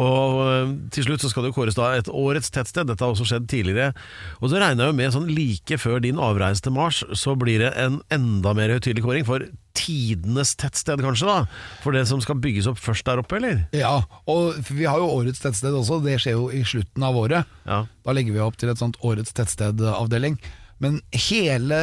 Og 0.00 0.36
eh, 0.46 0.74
til 0.94 1.06
slutt 1.06 1.24
så 1.24 1.30
skal 1.30 1.44
det 1.44 1.52
jo 1.52 1.58
kåres 1.60 1.76
da 1.78 1.92
et 1.98 2.08
årets 2.08 2.52
tettsted. 2.54 2.88
Dette 2.88 3.04
har 3.04 3.12
også 3.12 3.28
skjedd 3.28 3.48
tidligere. 3.50 3.94
Og 4.40 4.50
så 4.50 4.60
regner 4.62 4.86
jeg 4.86 4.94
jo 4.94 4.98
med 5.00 5.16
sånn 5.16 5.32
like 5.32 5.80
før 5.80 6.00
din 6.04 6.20
avreise 6.20 6.64
til 6.64 6.74
Mars, 6.76 7.02
så 7.18 7.36
blir 7.38 7.62
det 7.64 7.74
en 7.80 8.00
enda 8.14 8.54
mer 8.56 8.72
høytidelig 8.72 9.04
kåring 9.04 9.28
for 9.28 9.44
tidenes 9.80 10.54
tettsted, 10.60 11.00
kanskje, 11.04 11.28
da? 11.28 11.44
For 11.84 11.96
det 11.96 12.04
som 12.10 12.20
skal 12.22 12.40
bygges 12.42 12.68
opp 12.70 12.80
først 12.82 13.06
der 13.06 13.22
oppe, 13.22 13.38
eller? 13.38 13.62
Ja, 13.76 14.00
og 14.30 14.58
vi 14.68 14.86
har 14.88 15.00
jo 15.00 15.08
årets 15.20 15.42
tettsted 15.42 15.76
også, 15.76 16.00
det 16.04 16.18
skjer 16.22 16.36
jo 16.36 16.48
i 16.54 16.62
slutten 16.66 17.06
av 17.06 17.16
året. 17.16 17.48
Ja. 17.68 17.84
Da 18.04 18.16
legger 18.16 18.36
vi 18.36 18.42
opp 18.44 18.58
til 18.60 18.72
et 18.72 18.82
sånt 18.82 18.98
årets 19.06 19.32
tettstedavdeling. 19.36 20.40
Men 20.82 21.00
hele 21.28 21.80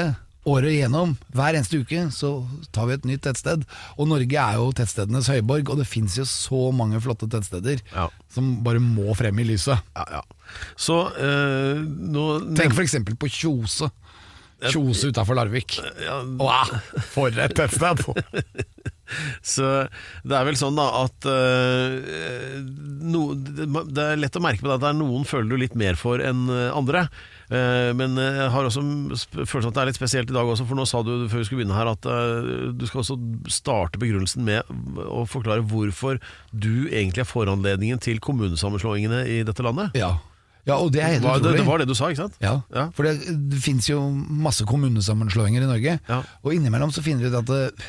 året 0.48 0.72
igjennom, 0.78 1.14
hver 1.36 1.58
eneste 1.58 1.82
uke, 1.84 2.06
så 2.16 2.32
tar 2.76 2.88
vi 2.90 2.96
et 2.98 3.06
nytt 3.10 3.24
tettsted. 3.28 3.66
Og 4.00 4.08
Norge 4.08 4.40
er 4.40 4.58
jo 4.60 4.70
tettstedenes 4.78 5.28
høyborg, 5.34 5.70
og 5.74 5.82
det 5.82 5.88
fins 5.90 6.16
jo 6.20 6.26
så 6.30 6.68
mange 6.76 7.02
flotte 7.04 7.28
tettsteder 7.32 7.84
Ja. 7.94 8.08
som 8.34 8.54
bare 8.66 8.80
må 8.84 9.12
frem 9.20 9.40
i 9.44 9.48
lyset. 9.52 9.84
Ja, 9.98 10.06
ja. 10.20 10.24
Så 10.80 11.02
eh, 11.20 11.82
nå 11.84 12.28
Tenk 12.56 12.78
f.eks. 12.78 12.96
på 13.20 13.28
Kjose. 13.30 13.92
Kjose 14.72 15.12
utafor 15.12 15.36
Larvik. 15.38 15.76
ja, 16.02 16.22
Åh, 16.42 16.72
for 17.14 17.30
et 17.30 17.54
tettsted! 17.60 18.02
Så 19.46 19.64
det 20.28 20.36
er 20.36 20.44
vel 20.50 20.58
sånn 20.60 20.76
da 20.76 20.88
at 21.06 21.28
eh, 21.32 22.58
no, 23.08 23.22
Det 23.40 24.04
er 24.04 24.20
lett 24.20 24.36
å 24.36 24.42
merke 24.44 24.60
på 24.64 24.68
det 24.68 24.76
at 24.80 24.84
det 24.84 24.90
er 24.92 24.98
noen 25.00 25.24
føler 25.30 25.54
du 25.54 25.62
litt 25.62 25.78
mer 25.80 25.96
for 26.00 26.20
enn 26.20 26.48
eh, 26.52 26.72
andre. 26.76 27.06
Eh, 27.48 27.94
men 27.96 28.18
jeg 28.20 28.50
har 28.52 28.66
også 28.68 28.82
følelsen 29.48 29.70
at 29.70 29.76
det 29.78 29.82
er 29.84 29.90
litt 29.92 30.00
spesielt 30.00 30.32
i 30.32 30.36
dag 30.36 30.50
også, 30.52 30.66
for 30.68 30.76
nå 30.76 30.84
sa 30.90 31.00
du 31.08 31.14
før 31.32 31.40
vi 31.40 31.46
skulle 31.48 31.62
begynne 31.64 31.78
her 31.78 31.88
at 31.94 32.08
eh, 32.12 32.72
du 32.76 32.84
skal 32.90 33.04
også 33.06 33.16
starte 33.56 34.02
begrunnelsen 34.02 34.44
med 34.44 34.68
å 35.08 35.22
forklare 35.32 35.64
hvorfor 35.64 36.20
du 36.52 36.88
egentlig 36.90 37.24
er 37.24 37.30
foranledningen 37.30 38.02
til 38.04 38.20
kommunesammenslåingene 38.20 39.22
i 39.32 39.38
dette 39.48 39.64
landet. 39.64 39.96
Ja. 39.96 40.18
ja, 40.68 40.76
og 40.76 40.92
det 40.92 41.06
er 41.06 41.14
helt 41.16 41.24
Var 41.24 41.40
det, 41.40 41.46
utrolig. 41.46 41.62
det 41.64 41.68
var 41.72 41.84
det 41.84 41.88
du 41.88 41.96
sa, 41.96 42.10
ikke 42.12 42.26
sant? 42.26 42.36
Ja, 42.44 42.58
Ja. 42.76 42.90
for 42.98 43.08
det, 43.08 43.16
det 43.54 43.62
finnes 43.64 43.88
jo 43.88 44.02
masse 44.12 44.68
kommunesammenslåinger 44.68 45.64
i 45.64 45.72
Norge. 45.72 45.96
Ja. 46.10 46.20
Og 46.44 46.52
innimellom 46.58 46.92
så 46.92 47.06
finner 47.06 47.24
du 47.24 47.32
ut 47.32 47.40
at 47.46 47.48
det, 47.54 47.88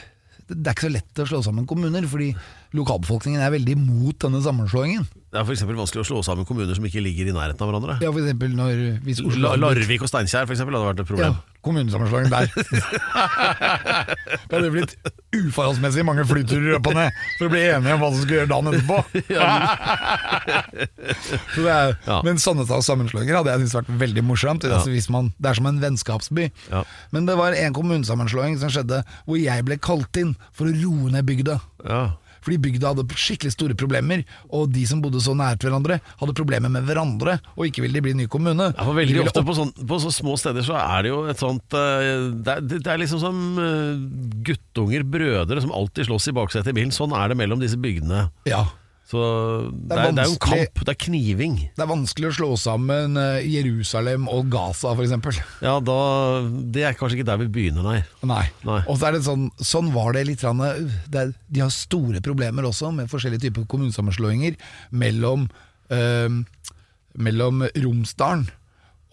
det 0.55 0.63
er 0.71 0.77
ikke 0.79 0.87
så 0.87 0.95
lett 0.95 1.25
å 1.25 1.29
slå 1.35 1.43
sammen 1.45 1.67
kommuner, 1.69 2.07
fordi 2.09 2.31
lokalbefolkningen 2.77 3.41
er 3.41 3.51
veldig 3.55 3.73
imot 3.79 4.19
denne 4.27 4.41
sammenslåingen. 4.45 5.07
Det 5.29 5.37
er 5.37 5.45
f.eks. 5.45 5.61
vanskelig 5.69 6.01
å 6.03 6.09
slå 6.09 6.19
sammen 6.25 6.47
kommuner 6.49 6.73
som 6.77 6.85
ikke 6.89 7.03
ligger 7.05 7.29
i 7.29 7.33
nærheten 7.37 7.61
av 7.61 7.69
hverandre. 7.69 7.99
Ja, 8.01 8.09
for 8.13 8.21
eksempel 8.23 8.49
når 8.57 8.75
hvis 9.05 9.21
Oslo 9.21 9.43
La- 9.45 9.59
Larvik 9.61 10.01
og 10.05 10.09
Steinkjer 10.09 10.47
for 10.49 10.55
eksempel, 10.57 10.73
hadde 10.79 10.89
vært 10.89 11.03
et 11.05 11.11
problem. 11.11 11.33
ja, 11.37 11.41
kommunesammenslåing 11.69 12.29
der. 12.33 12.49
det 14.49 14.55
hadde 14.57 14.71
blitt 14.73 14.95
uforholdsmessig 15.37 16.01
mange 16.09 16.25
flyturer 16.29 16.79
opp 16.79 16.87
og 16.89 16.95
ned 16.97 17.11
for 17.37 17.45
å 17.49 17.51
bli 17.53 17.61
enige 17.67 17.93
om 17.99 18.03
hva 18.05 18.09
som 18.15 18.21
skulle 18.23 18.39
gjøre 18.39 18.53
dagen 18.55 18.73
etterpå. 18.73 18.99
Så 21.55 21.65
er, 21.69 21.97
Ja. 22.09 22.21
Men 22.25 22.39
sånne 22.41 22.65
sammenslåinger 22.69 23.37
hadde 23.39 23.53
jeg 23.53 23.61
syntes 23.67 23.77
vært 23.81 23.91
veldig 24.05 24.25
morsomt. 24.27 24.65
Altså 24.69 24.91
hvis 24.93 25.09
man, 25.13 25.33
det 25.39 25.51
er 25.53 25.57
som 25.61 25.69
en 25.71 25.81
vennskapsby. 25.83 26.45
Ja. 26.73 26.81
Men 27.15 27.29
det 27.29 27.37
var 27.39 27.57
en 27.59 27.77
kommunesammenslåing 27.77 28.55
som 28.63 28.73
skjedde 28.73 28.99
hvor 29.27 29.39
jeg 29.41 29.67
ble 29.69 29.77
kalt 29.83 30.17
inn 30.21 30.33
for 30.57 30.65
å 30.71 30.73
roe 30.73 31.13
ned 31.15 31.25
bygda. 31.29 31.57
Ja. 31.85 32.03
Fordi 32.49 32.61
bygda 32.65 32.95
hadde 32.95 33.19
skikkelig 33.21 33.53
store 33.53 33.77
problemer, 33.77 34.25
og 34.49 34.71
de 34.73 34.87
som 34.89 35.03
bodde 35.05 35.21
så 35.21 35.35
nært 35.37 35.65
hverandre, 35.67 35.99
hadde 36.23 36.37
problemer 36.39 36.73
med 36.73 36.87
hverandre, 36.89 37.37
og 37.59 37.67
ikke 37.69 37.85
ville 37.85 38.01
de 38.01 38.05
bli 38.07 38.15
ny 38.23 38.29
kommune. 38.33 38.71
Ja, 38.73 38.87
for 38.89 38.97
veldig 38.97 39.21
ofte 39.27 39.45
på, 39.45 39.57
sånn, 39.59 39.75
på 39.77 40.01
så 40.01 40.13
små 40.15 40.39
steder 40.41 40.65
så 40.65 40.79
er 40.81 41.05
det 41.05 41.13
jo 41.13 41.21
et 41.29 41.43
sånt 41.43 41.77
eh, 41.77 42.29
Det 42.33 42.55
er, 42.55 42.65
det 42.73 42.89
er 42.89 43.01
liksom 43.03 43.21
som 43.21 43.43
eh, 43.61 44.01
guttunger, 44.49 45.05
brødre, 45.05 45.61
som 45.61 45.75
alltid 45.77 46.09
slåss 46.09 46.31
i 46.33 46.37
baksetet 46.41 46.73
i 46.73 46.79
bilen. 46.81 46.95
Sånn 46.95 47.13
er 47.17 47.29
det 47.29 47.37
mellom 47.37 47.61
disse 47.61 47.77
bygdene. 47.81 48.31
Ja. 48.49 48.65
Så 49.09 49.21
det 49.73 49.97
er 49.97 50.11
det 50.13 50.21
er 50.21 50.29
jo 50.29 50.35
en 50.37 50.43
kamp, 50.43 50.81
det 50.85 50.93
er 50.93 50.99
kniving. 51.07 51.55
Det 51.73 51.81
er 51.81 51.89
vanskelig 51.89 52.29
å 52.29 52.35
slå 52.37 52.49
sammen 52.61 53.17
eh, 53.17 53.47
Jerusalem 53.49 54.27
og 54.29 54.51
Gaza, 54.53 54.93
f.eks. 54.93 55.39
Ja, 55.65 55.79
da 55.81 55.97
Det 56.45 56.85
er 56.85 56.99
kanskje 56.99 57.17
ikke 57.17 57.31
der 57.31 57.41
vi 57.41 57.49
begynner, 57.55 57.87
nei. 57.87 58.03
Nei. 58.29 58.43
Nei. 58.69 58.83
Og 58.85 59.01
så 59.01 59.09
er 59.09 59.17
det 59.17 59.23
sånn, 59.25 59.49
sånn 59.65 59.89
var 59.95 60.13
det 60.13 60.27
litt 60.29 60.45
uh, 60.45 60.53
det 61.09 61.23
er, 61.23 61.33
De 61.49 61.65
har 61.65 61.73
store 61.73 62.21
problemer 62.25 62.69
også 62.69 62.93
med 62.93 63.09
forskjellige 63.09 63.47
typer 63.49 63.65
kommunesammenslåinger 63.73 64.61
mellom, 64.93 65.49
øh, 65.95 66.39
mellom 67.17 67.65
Romsdalen 67.81 68.45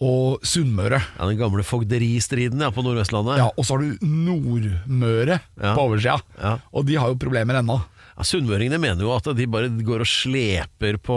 og 0.04 0.44
Sunnmøre. 0.44 1.00
Ja, 1.16 1.26
Den 1.30 1.40
gamle 1.40 1.64
fogderistriden 1.64 2.60
ja, 2.60 2.68
på 2.68 2.84
Nordvestlandet. 2.84 3.40
Ja, 3.40 3.48
og 3.48 3.64
så 3.64 3.78
har 3.78 3.84
du 3.86 4.04
Nordmøre 4.04 5.40
Ja. 5.56 5.72
på 5.72 5.88
oversida, 5.88 6.20
Ja. 6.36 6.58
og 6.72 6.84
de 6.84 7.00
har 7.00 7.08
jo 7.08 7.16
problemer 7.16 7.56
ennå. 7.62 7.80
Ja, 8.16 8.24
Sunnmøringene 8.24 8.78
mener 8.80 9.04
jo 9.04 9.10
at 9.12 9.26
de 9.36 9.44
bare 9.52 9.68
går 9.84 10.00
og 10.00 10.08
sleper 10.08 10.96
på 11.04 11.16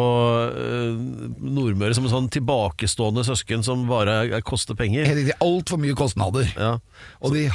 eh, 0.52 0.98
Nordmøre 1.40 1.96
som 1.96 2.04
en 2.04 2.12
sånn 2.12 2.28
tilbakestående 2.36 3.24
søsken 3.24 3.64
som 3.64 3.86
bare 3.88 4.18
er- 4.28 4.44
koster 4.44 4.76
penger. 4.76 5.06
Helt 5.08 5.22
riktig, 5.22 5.38
altfor 5.46 5.80
mye 5.80 5.96
kostnader. 5.96 6.50
Ja. 6.60 6.74
Og 7.24 7.38
de, 7.38 7.46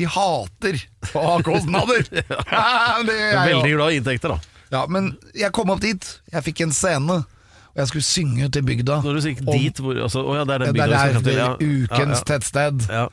de 0.00 0.08
hater 0.10 0.80
å 1.14 1.22
ha 1.28 1.36
kostnader! 1.46 2.02
det 2.10 2.26
er. 2.26 3.38
Veldig 3.52 3.72
glad 3.76 3.94
i 3.94 4.00
inntekter, 4.02 4.34
da. 4.34 4.40
Ja, 4.74 4.82
men 4.90 5.12
jeg 5.38 5.52
kom 5.56 5.70
opp 5.72 5.80
dit, 5.86 6.10
jeg 6.34 6.44
fikk 6.50 6.66
en 6.66 6.74
scene, 6.76 7.20
og 7.22 7.78
jeg 7.78 7.92
skulle 7.92 8.08
synge 8.10 8.50
til 8.52 8.66
bygda. 8.66 8.98
Når 9.06 9.22
du 9.22 9.30
om- 9.46 9.54
dit 9.62 9.78
hvor 9.84 10.02
altså, 10.08 10.26
Å 10.26 10.36
ja, 10.40 10.44
det 10.44 10.58
er 10.58 10.58
Ja, 10.58 10.66
den 10.66 10.74
det 10.74 10.82
bygda 10.82 11.06
er 11.06 11.22
der. 11.22 11.38
Ja. 11.38 11.48
ukens 11.86 12.18
ja, 12.18 12.26
tettsted. 12.34 12.88
ja. 12.90 13.06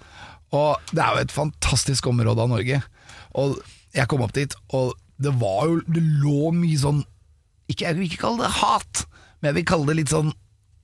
Og 0.56 0.82
det 0.96 1.02
er 1.06 1.14
jo 1.14 1.26
et 1.30 1.34
fantastisk 1.36 2.10
område 2.10 2.42
av 2.42 2.50
Norge. 2.50 2.82
Og 3.38 3.60
jeg 3.94 4.08
kom 4.10 4.26
opp 4.26 4.34
dit, 4.34 4.54
og 4.74 4.96
det 5.22 5.32
var 5.40 5.68
jo 5.70 5.82
Det 5.88 6.02
lå 6.22 6.50
mye 6.56 6.80
sånn 6.80 7.04
ikke, 7.72 7.86
Jeg 7.88 7.96
vil 7.98 8.10
ikke 8.10 8.24
kalle 8.26 8.44
det 8.46 8.56
hat, 8.60 9.06
men 9.40 9.50
jeg 9.50 9.56
vil 9.60 9.70
kalle 9.72 9.88
det 9.92 10.02
litt 10.02 10.12
sånn 10.14 10.34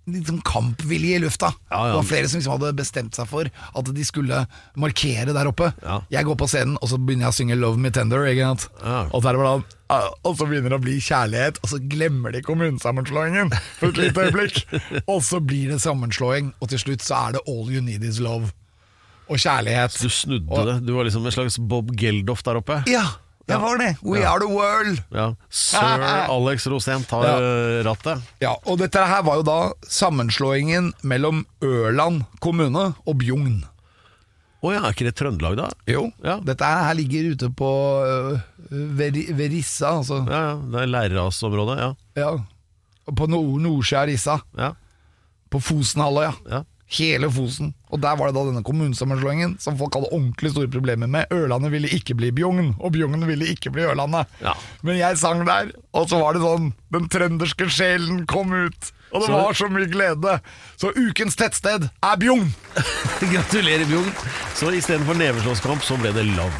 Litt 0.09 0.25
sånn 0.25 0.39
kampvilje 0.41 1.19
i 1.19 1.21
lufta. 1.21 1.51
Ja, 1.69 1.77
ja. 1.85 1.89
Det 1.91 1.97
var 1.99 2.05
flere 2.09 2.29
som 2.29 2.39
liksom 2.39 2.55
hadde 2.55 2.71
bestemt 2.79 3.15
seg 3.15 3.27
for 3.29 3.45
at 3.45 3.91
de 3.93 4.03
skulle 4.03 4.39
markere 4.81 5.29
der 5.35 5.49
oppe. 5.51 5.67
Ja. 5.85 5.99
Jeg 6.09 6.25
går 6.25 6.39
på 6.41 6.47
scenen, 6.49 6.73
og 6.81 6.89
så 6.89 6.97
begynner 6.97 7.27
jeg 7.27 7.35
å 7.35 7.37
synge 7.37 7.57
'Love 7.59 7.77
Me 7.77 7.91
Tender'. 7.93 8.25
Og, 9.13 9.21
så 9.21 9.21
bare, 9.21 9.63
ah, 9.93 10.09
og 10.25 10.37
så 10.39 10.47
begynner 10.49 10.73
det 10.73 10.79
å 10.79 10.83
bli 10.83 10.97
kjærlighet, 10.97 11.61
og 11.61 11.69
så 11.69 11.77
glemmer 11.85 12.33
de 12.33 12.41
kommunesammenslåingen 12.41 13.53
for 13.77 13.93
et 13.93 14.01
lite 14.01 14.25
øyeblikk. 14.25 14.65
og 15.11 15.21
så 15.21 15.39
blir 15.39 15.69
det 15.69 15.79
sammenslåing, 15.85 16.49
og 16.59 16.73
til 16.73 16.81
slutt 16.81 17.05
så 17.05 17.21
er 17.27 17.37
det 17.37 17.45
'All 17.45 17.69
You 17.69 17.85
Need 17.85 18.03
Is 18.03 18.17
Love'. 18.19 18.49
Og 19.29 19.37
kjærlighet. 19.37 20.01
Du 20.01 20.09
snudde 20.09 20.49
Og- 20.49 20.65
det. 20.65 20.85
Du 20.87 20.95
var 20.97 21.05
liksom 21.05 21.25
en 21.25 21.31
slags 21.31 21.59
Bob 21.61 21.93
Geldof 21.95 22.41
der 22.43 22.57
oppe. 22.57 22.83
Ja, 22.89 23.05
jeg 23.51 23.61
var 23.61 23.77
det. 23.81 23.89
We 24.03 24.21
are 24.25 24.39
the 24.39 24.49
world. 24.51 25.01
Ja. 25.11 25.25
Sir 25.49 26.05
Alex 26.35 26.67
Rosén 26.71 27.03
tar 27.07 27.25
Ja. 27.27 27.35
eh, 27.37 27.81
rattet. 27.87 28.21
Ja, 28.43 28.55
og 28.65 28.79
dette 28.81 29.03
her 29.07 29.21
var 29.27 29.41
jo 29.41 29.43
da 29.47 29.59
sammenslåingen 29.87 30.93
mellom 31.03 31.43
Ørland 31.61 32.23
kommune 32.43 32.93
og 33.05 33.17
Bjugn. 33.21 33.61
Å 34.61 34.71
ja, 34.75 34.81
er 34.85 34.93
ikke 34.93 35.07
det 35.09 35.15
Trøndelag, 35.17 35.55
da? 35.57 35.69
Jo, 35.89 36.11
Ja. 36.23 36.35
dette 36.45 36.63
her 36.63 36.93
ligger 36.93 37.31
ute 37.33 37.47
på 37.57 37.69
uh, 38.05 38.41
Veri- 38.69 39.31
Verissa, 39.33 39.95
altså. 39.97 40.19
Ja, 40.29 40.41
ja, 40.51 40.55
Det 40.71 40.83
er 40.83 40.91
Lærrasområdet. 40.93 41.79
Ja. 41.81 41.93
Ja. 42.21 42.31
På 43.17 43.25
nord 43.27 43.57
Nordsida 43.63 44.03
av 44.03 44.07
Rissa. 44.11 44.35
Ja. 44.57 44.73
På 45.49 45.59
Fosenhalvøya. 45.59 46.33
ja. 46.49 46.61
Hele 46.91 47.29
Fosen. 47.31 47.73
Og 47.91 48.01
der 48.03 48.17
var 48.19 48.27
det 48.27 48.35
da 48.35 48.41
denne 48.49 48.63
kommunesammenslåingen 48.67 49.53
som 49.63 49.77
folk 49.79 49.93
hadde 49.95 50.09
ordentlig 50.11 50.51
store 50.51 50.67
problemer 50.71 51.07
med. 51.07 51.29
Ørlandet 51.31 51.71
ville 51.71 51.87
ikke 51.87 52.15
bli 52.19 52.31
Bjugn, 52.35 52.73
og 52.83 52.91
Bjugn 52.91 53.23
ville 53.29 53.47
ikke 53.47 53.71
bli 53.71 53.85
Ørlandet. 53.87 54.27
Ja. 54.43 54.53
Men 54.83 54.97
jeg 54.99 55.17
sang 55.21 55.45
der, 55.47 55.71
og 55.95 56.09
så 56.11 56.19
var 56.19 56.33
det 56.35 56.41
sånn 56.43 56.73
Den 56.91 57.07
trønderske 57.07 57.69
sjelen 57.71 58.25
kom 58.27 58.51
ut. 58.51 58.91
Og 59.13 59.21
det 59.21 59.27
Så- 59.27 59.31
var 59.39 59.53
så 59.53 59.67
mye 59.71 59.87
glede. 59.91 60.39
Så 60.77 60.91
ukens 60.95 61.35
tettsted 61.39 61.89
er 62.03 62.15
Bjugn! 62.19 62.53
Gratulerer, 63.33 63.85
Bjugn. 63.87 64.11
Så 64.55 64.71
istedenfor 64.75 65.15
neveslåsskamp, 65.19 65.81
så 65.83 65.97
ble 65.99 66.11
det 66.15 66.25
love. 66.35 66.51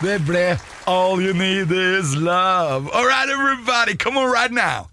Det 0.00 0.18
ble 0.26 0.58
All 0.86 1.20
you 1.20 1.32
need 1.34 1.72
is 1.72 2.14
love. 2.16 2.88
All 2.94 3.04
right, 3.08 3.28
everybody, 3.28 3.96
come 3.96 4.16
on 4.16 4.30
right 4.32 4.52
now. 4.52 4.88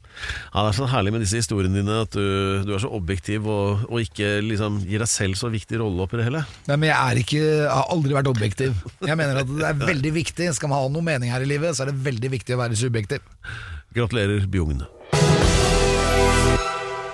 Ja, 0.54 0.64
Det 0.64 0.70
er 0.72 0.78
så 0.80 0.88
herlig 0.92 1.14
med 1.16 1.24
disse 1.26 1.42
historiene 1.42 1.82
dine 1.82 2.00
at 2.06 2.16
du, 2.16 2.64
du 2.66 2.74
er 2.76 2.82
så 2.84 2.92
objektiv 2.96 3.48
og, 3.52 3.86
og 3.90 4.02
ikke 4.04 4.38
liksom 4.46 4.82
gir 4.88 5.04
deg 5.04 5.12
selv 5.12 5.40
så 5.40 5.52
viktig 5.54 5.82
rolle 5.82 6.06
oppi 6.06 6.20
det 6.22 6.28
hele. 6.30 6.44
Nei, 6.70 6.80
men 6.80 6.90
jeg 6.92 6.98
er 6.98 7.22
ikke, 7.22 7.44
jeg 7.44 7.72
har 7.74 7.94
aldri 7.96 8.18
vært 8.18 8.32
objektiv. 8.32 8.84
Jeg 9.06 9.20
mener 9.20 9.42
at 9.44 9.52
det 9.52 9.70
er 9.70 9.86
veldig 9.86 10.16
viktig. 10.22 10.52
Skal 10.58 10.72
man 10.72 10.84
ha 10.86 10.92
noe 10.92 11.06
mening 11.06 11.34
her 11.34 11.44
i 11.46 11.50
livet, 11.50 11.76
så 11.76 11.86
er 11.86 11.92
det 11.94 12.04
veldig 12.08 12.34
viktig 12.40 12.56
å 12.58 12.62
være 12.64 12.80
subjektiv. 12.80 13.26
Gratulerer, 13.96 14.48
Bjugn. 14.52 14.84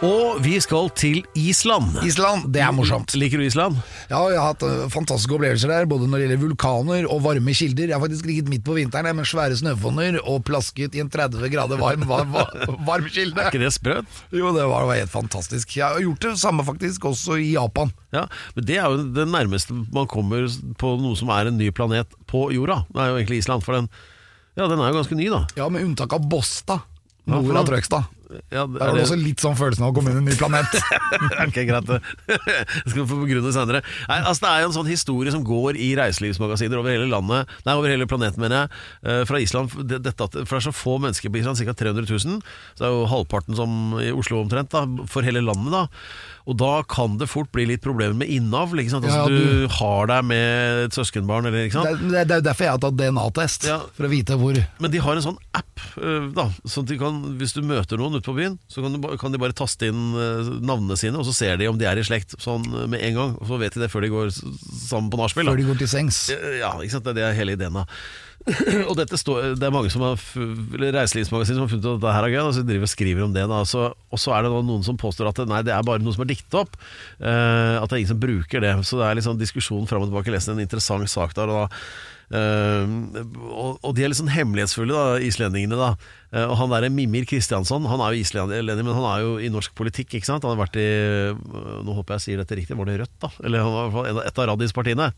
Og 0.01 0.39
vi 0.41 0.55
skal 0.57 0.87
til 0.97 1.19
Island. 1.37 1.99
Island, 2.01 2.47
det 2.49 2.63
er 2.65 2.71
morsomt. 2.73 3.13
Liker 3.21 3.37
du 3.37 3.43
Island? 3.45 3.75
Ja, 4.09 4.17
jeg 4.33 4.39
har 4.39 4.47
hatt 4.55 4.63
eh, 4.65 4.87
fantastiske 4.89 5.35
opplevelser 5.35 5.69
der, 5.69 5.85
både 5.89 6.07
når 6.09 6.17
det 6.17 6.23
gjelder 6.25 6.39
vulkaner 6.41 7.05
og 7.05 7.19
varme 7.21 7.53
kilder. 7.53 7.91
Jeg 7.91 7.93
har 7.93 8.01
faktisk 8.01 8.25
ligget 8.25 8.47
midt 8.49 8.63
på 8.65 8.73
vinteren 8.79 9.05
jeg, 9.05 9.17
med 9.19 9.29
svære 9.29 9.59
snøfonner 9.59 10.17
og 10.23 10.39
plasket 10.47 10.97
i 10.97 11.03
en 11.03 11.11
30 11.13 11.51
grader 11.53 11.77
varm, 11.77 12.07
varm, 12.09 12.33
varm, 12.37 12.79
varm 12.87 13.05
kilde. 13.13 13.37
Er 13.43 13.51
ikke 13.53 13.61
det 13.61 13.69
sprøt? 13.75 14.15
Jo, 14.33 14.49
det 14.55 14.65
var, 14.71 14.87
var 14.89 14.97
helt 15.03 15.13
fantastisk. 15.13 15.75
Jeg 15.77 15.85
har 15.85 16.01
gjort 16.01 16.25
det 16.25 16.33
samme 16.41 16.65
faktisk 16.65 17.05
også 17.11 17.37
i 17.37 17.51
Japan. 17.53 17.93
Ja, 18.15 18.23
men 18.55 18.65
Det 18.71 18.79
er 18.81 18.89
jo 18.89 19.03
det 19.13 19.27
nærmeste 19.29 19.75
man 19.93 20.09
kommer 20.09 20.47
på 20.81 20.95
noe 21.03 21.19
som 21.19 21.29
er 21.35 21.51
en 21.51 21.61
ny 21.61 21.69
planet 21.77 22.17
på 22.31 22.47
jorda. 22.55 22.79
Det 22.89 23.03
er 23.03 23.13
jo 23.13 23.19
egentlig 23.19 23.43
Island, 23.43 23.61
for 23.67 23.77
den, 23.77 23.91
ja, 24.57 24.65
den 24.65 24.81
er 24.81 24.89
jo 24.89 24.97
ganske 24.97 25.19
ny, 25.21 25.29
da. 25.29 25.43
Ja, 25.61 25.69
med 25.69 25.85
unntak 25.85 26.17
av 26.17 26.25
Bosta. 26.25 26.79
Nord 27.29 27.53
av 27.53 27.69
Trøgstad. 27.69 28.09
Ja, 28.51 28.63
Der 28.65 28.79
var 28.79 28.95
det 28.95 29.03
også 29.05 29.17
litt 29.19 29.43
sånn 29.43 29.57
følelsen 29.59 29.85
av 29.85 29.91
å 29.91 29.95
komme 29.97 30.11
inn 30.13 30.19
i 30.19 30.23
en 30.23 30.29
ny 30.31 30.37
planet. 30.39 30.77
Ok, 31.45 31.57
greit. 31.67 31.87
det. 31.89 31.99
Skal 32.89 33.01
vi 33.01 33.07
få 33.09 33.19
begrunne 33.23 33.51
senere. 33.55 33.81
Nei, 34.07 34.19
altså, 34.21 34.45
det 34.45 34.51
er 34.51 34.63
jo 34.63 34.69
en 34.69 34.75
sånn 34.77 34.89
historie 34.91 35.33
som 35.33 35.43
går 35.47 35.79
i 35.81 35.91
reiselivsmagasiner 35.99 36.79
over 36.79 36.93
hele 36.93 37.09
landet, 37.11 37.51
nei, 37.67 37.75
over 37.77 37.91
hele 37.91 38.07
planeten, 38.09 38.41
mener 38.43 38.63
jeg, 38.63 38.81
eh, 39.05 39.21
fra 39.29 39.41
Island. 39.43 39.75
Det, 39.89 40.01
dette, 40.05 40.29
for 40.45 40.55
det 40.55 40.61
er 40.61 40.67
så 40.69 40.75
få 40.75 40.97
mennesker 41.03 41.33
på 41.33 41.41
Island, 41.41 41.59
ca. 41.59 41.75
300 41.83 42.07
000. 42.07 42.41
Så 42.41 42.83
det 42.83 42.89
er 42.89 42.95
jo 42.95 43.07
halvparten 43.11 43.57
som 43.59 43.95
i 44.01 44.11
Oslo 44.15 44.43
omtrent, 44.45 44.71
da, 44.73 44.85
for 45.11 45.27
hele 45.27 45.43
landet. 45.45 45.73
da 45.75 45.87
Og 46.49 46.57
da 46.57 46.81
kan 46.89 47.17
det 47.21 47.27
fort 47.29 47.51
bli 47.53 47.67
litt 47.69 47.81
problemer 47.83 48.15
med 48.17 48.29
innavl. 48.33 48.79
Altså, 48.81 49.01
Ja, 49.05 49.25
du... 49.29 49.37
du- 49.37 49.67
har 49.71 50.07
deg 50.09 50.25
med 50.25 50.85
et 50.87 50.95
søskenbarn, 50.97 51.45
eller 51.45 51.67
ikke 51.67 51.77
sant? 51.79 52.01
det 52.11 52.23
er 52.25 52.39
jo 52.41 52.45
derfor 52.47 52.65
jeg 52.65 52.71
har 52.73 52.81
tatt 52.81 52.97
DNA-test, 52.97 53.67
Ja. 53.69 53.77
for 53.95 54.07
å 54.07 54.09
vite 54.11 54.37
hvor 54.41 54.57
Men 54.81 54.91
de 54.91 54.97
har 55.03 55.15
en 55.15 55.21
sånn 55.25 55.37
app, 55.53 55.83
eh, 56.01 56.27
da, 56.33 56.47
sånn 56.65 56.83
at 56.83 56.89
de 56.89 56.97
kan, 56.97 57.21
hvis 57.37 57.53
du 57.53 57.61
møter 57.61 57.97
noen 58.01 58.17
ute 58.17 58.25
på 58.25 58.35
byen, 58.35 58.57
så 58.71 58.81
kan, 58.83 58.97
du, 58.97 59.17
kan 59.21 59.31
de 59.31 59.37
bare 59.41 59.53
taste 59.57 59.85
inn 59.87 60.01
eh, 60.17 60.49
navnene 60.65 60.97
sine, 60.97 61.17
og 61.21 61.25
så 61.29 61.33
ser 61.37 61.57
de 61.61 61.67
om 61.69 61.77
de 61.77 61.85
er 61.85 62.01
i 62.01 62.03
slekt 62.07 62.35
sånn 62.41 62.65
eh, 62.73 62.87
med 62.89 63.01
en 63.05 63.13
gang. 63.21 63.37
Og 63.39 63.47
så 63.47 63.59
vet 63.61 63.77
de 63.77 63.85
det 63.85 63.91
før 63.93 64.01
de 64.07 64.11
går 64.13 64.33
sammen 64.33 65.11
på 65.13 65.21
nachspiel. 65.21 65.45
før 65.51 65.61
de 65.61 65.69
går 65.69 65.77
til 65.85 65.87
sengs. 65.93 66.23
Ja, 66.59 66.73
ikke 66.81 66.97
sant? 66.97 67.05
det 67.15 67.23
er 67.23 67.33
hele 67.37 67.53
ideen 67.57 67.73
da 67.73 67.85
Og 68.89 68.95
dette 68.97 69.19
står, 69.19 69.53
det 69.59 69.67
er 69.67 69.73
mange 69.73 69.91
som 69.93 70.03
har 70.05 70.21
reiselivsmagasin 70.81 71.57
som 71.57 71.65
har 71.65 71.71
funnet 71.71 71.85
ut 71.85 71.97
at 71.97 72.05
det 72.05 72.13
her 72.15 72.27
er 72.27 72.33
gøy, 72.33 72.41
og 72.43 72.55
så 72.57 72.63
driver 72.65 72.87
og 72.87 72.93
skriver 72.93 73.25
om 73.25 73.35
det. 73.35 73.43
Da. 73.51 73.59
Så, 73.69 73.89
og 73.93 74.21
så 74.21 74.33
er 74.35 74.45
det 74.45 74.53
noen 74.53 74.85
som 74.87 74.99
påstår 74.99 75.29
at 75.31 75.41
det, 75.41 75.49
nei, 75.51 75.61
det 75.67 75.75
er 75.75 75.85
bare 75.87 76.01
noe 76.03 76.15
som 76.15 76.25
er 76.25 76.31
diktet 76.33 76.57
opp. 76.63 76.79
Uh, 77.21 77.77
at 77.81 77.85
det 77.85 77.93
er 77.93 77.99
ingen 78.01 78.13
som 78.15 78.23
bruker 78.23 78.63
det. 78.63 78.73
Så 78.87 78.97
det 78.99 79.05
er 79.07 79.19
liksom 79.19 79.37
diskusjon 79.41 79.85
fram 79.89 80.05
og 80.05 80.09
tilbake. 80.09 80.31
Jeg 80.31 80.39
leste 80.39 80.55
en 80.55 80.63
interessant 80.63 81.11
sak 81.11 81.37
der. 81.37 81.51
Og, 81.51 81.67
da, 81.67 82.09
Uh, 82.31 82.87
og, 83.51 83.81
og 83.83 83.91
de 83.91 84.05
er 84.05 84.07
litt 84.07 84.15
sånn 84.21 84.31
hemmelighetsfulle, 84.31 84.95
da, 84.95 85.17
islendingene. 85.19 85.75
da 85.75 85.89
uh, 86.31 86.45
Og 86.45 86.53
han 86.61 86.71
der 86.71 86.87
Mimir 86.93 87.25
Kristiansson, 87.27 87.83
han 87.91 87.99
er 87.99 88.15
jo 88.15 88.23
islending, 88.23 88.69
men 88.71 88.95
han 88.95 89.07
er 89.09 89.25
jo 89.25 89.33
i 89.43 89.49
norsk 89.51 89.75
politikk, 89.75 90.15
ikke 90.15 90.29
sant? 90.29 90.47
Han 90.47 90.55
har 90.55 90.61
vært 90.61 90.79
i 90.79 90.87
Nå 91.83 91.97
håper 91.97 92.15
jeg 92.15 92.23
sier 92.23 92.39
dette 92.39 92.55
riktig, 92.55 92.77
var 92.79 92.87
det 92.87 93.01
Rødt, 93.01 93.17
da? 93.19 93.33
Eller 93.43 93.65
han 93.65 93.75
var 93.75 93.83
i 93.83 93.91
hvert 93.91 93.97
fall 93.97 94.23
et 94.23 94.39
av 94.39 94.49
Radis-partiene. 94.53 95.09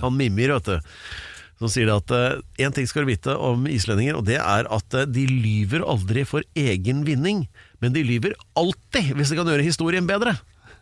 Han 0.00 0.16
Mimir, 0.16 0.54
vet 0.56 0.72
du. 0.72 0.96
Så 1.60 1.68
sier 1.70 1.90
at 1.94 2.10
én 2.58 2.72
ting 2.74 2.88
skal 2.90 3.04
du 3.04 3.12
vite 3.12 3.34
om 3.36 3.66
islendinger, 3.70 4.16
og 4.18 4.26
det 4.26 4.38
er 4.40 4.66
at 4.66 4.96
uh, 4.98 5.04
de 5.06 5.26
lyver 5.28 5.84
aldri 5.86 6.24
for 6.26 6.46
egen 6.58 7.04
vinning, 7.06 7.44
men 7.82 7.94
de 7.94 8.02
lyver 8.06 8.34
alltid 8.58 9.12
hvis 9.14 9.30
de 9.30 9.38
kan 9.38 9.50
gjøre 9.50 9.66
historien 9.66 10.08
bedre. 10.08 10.34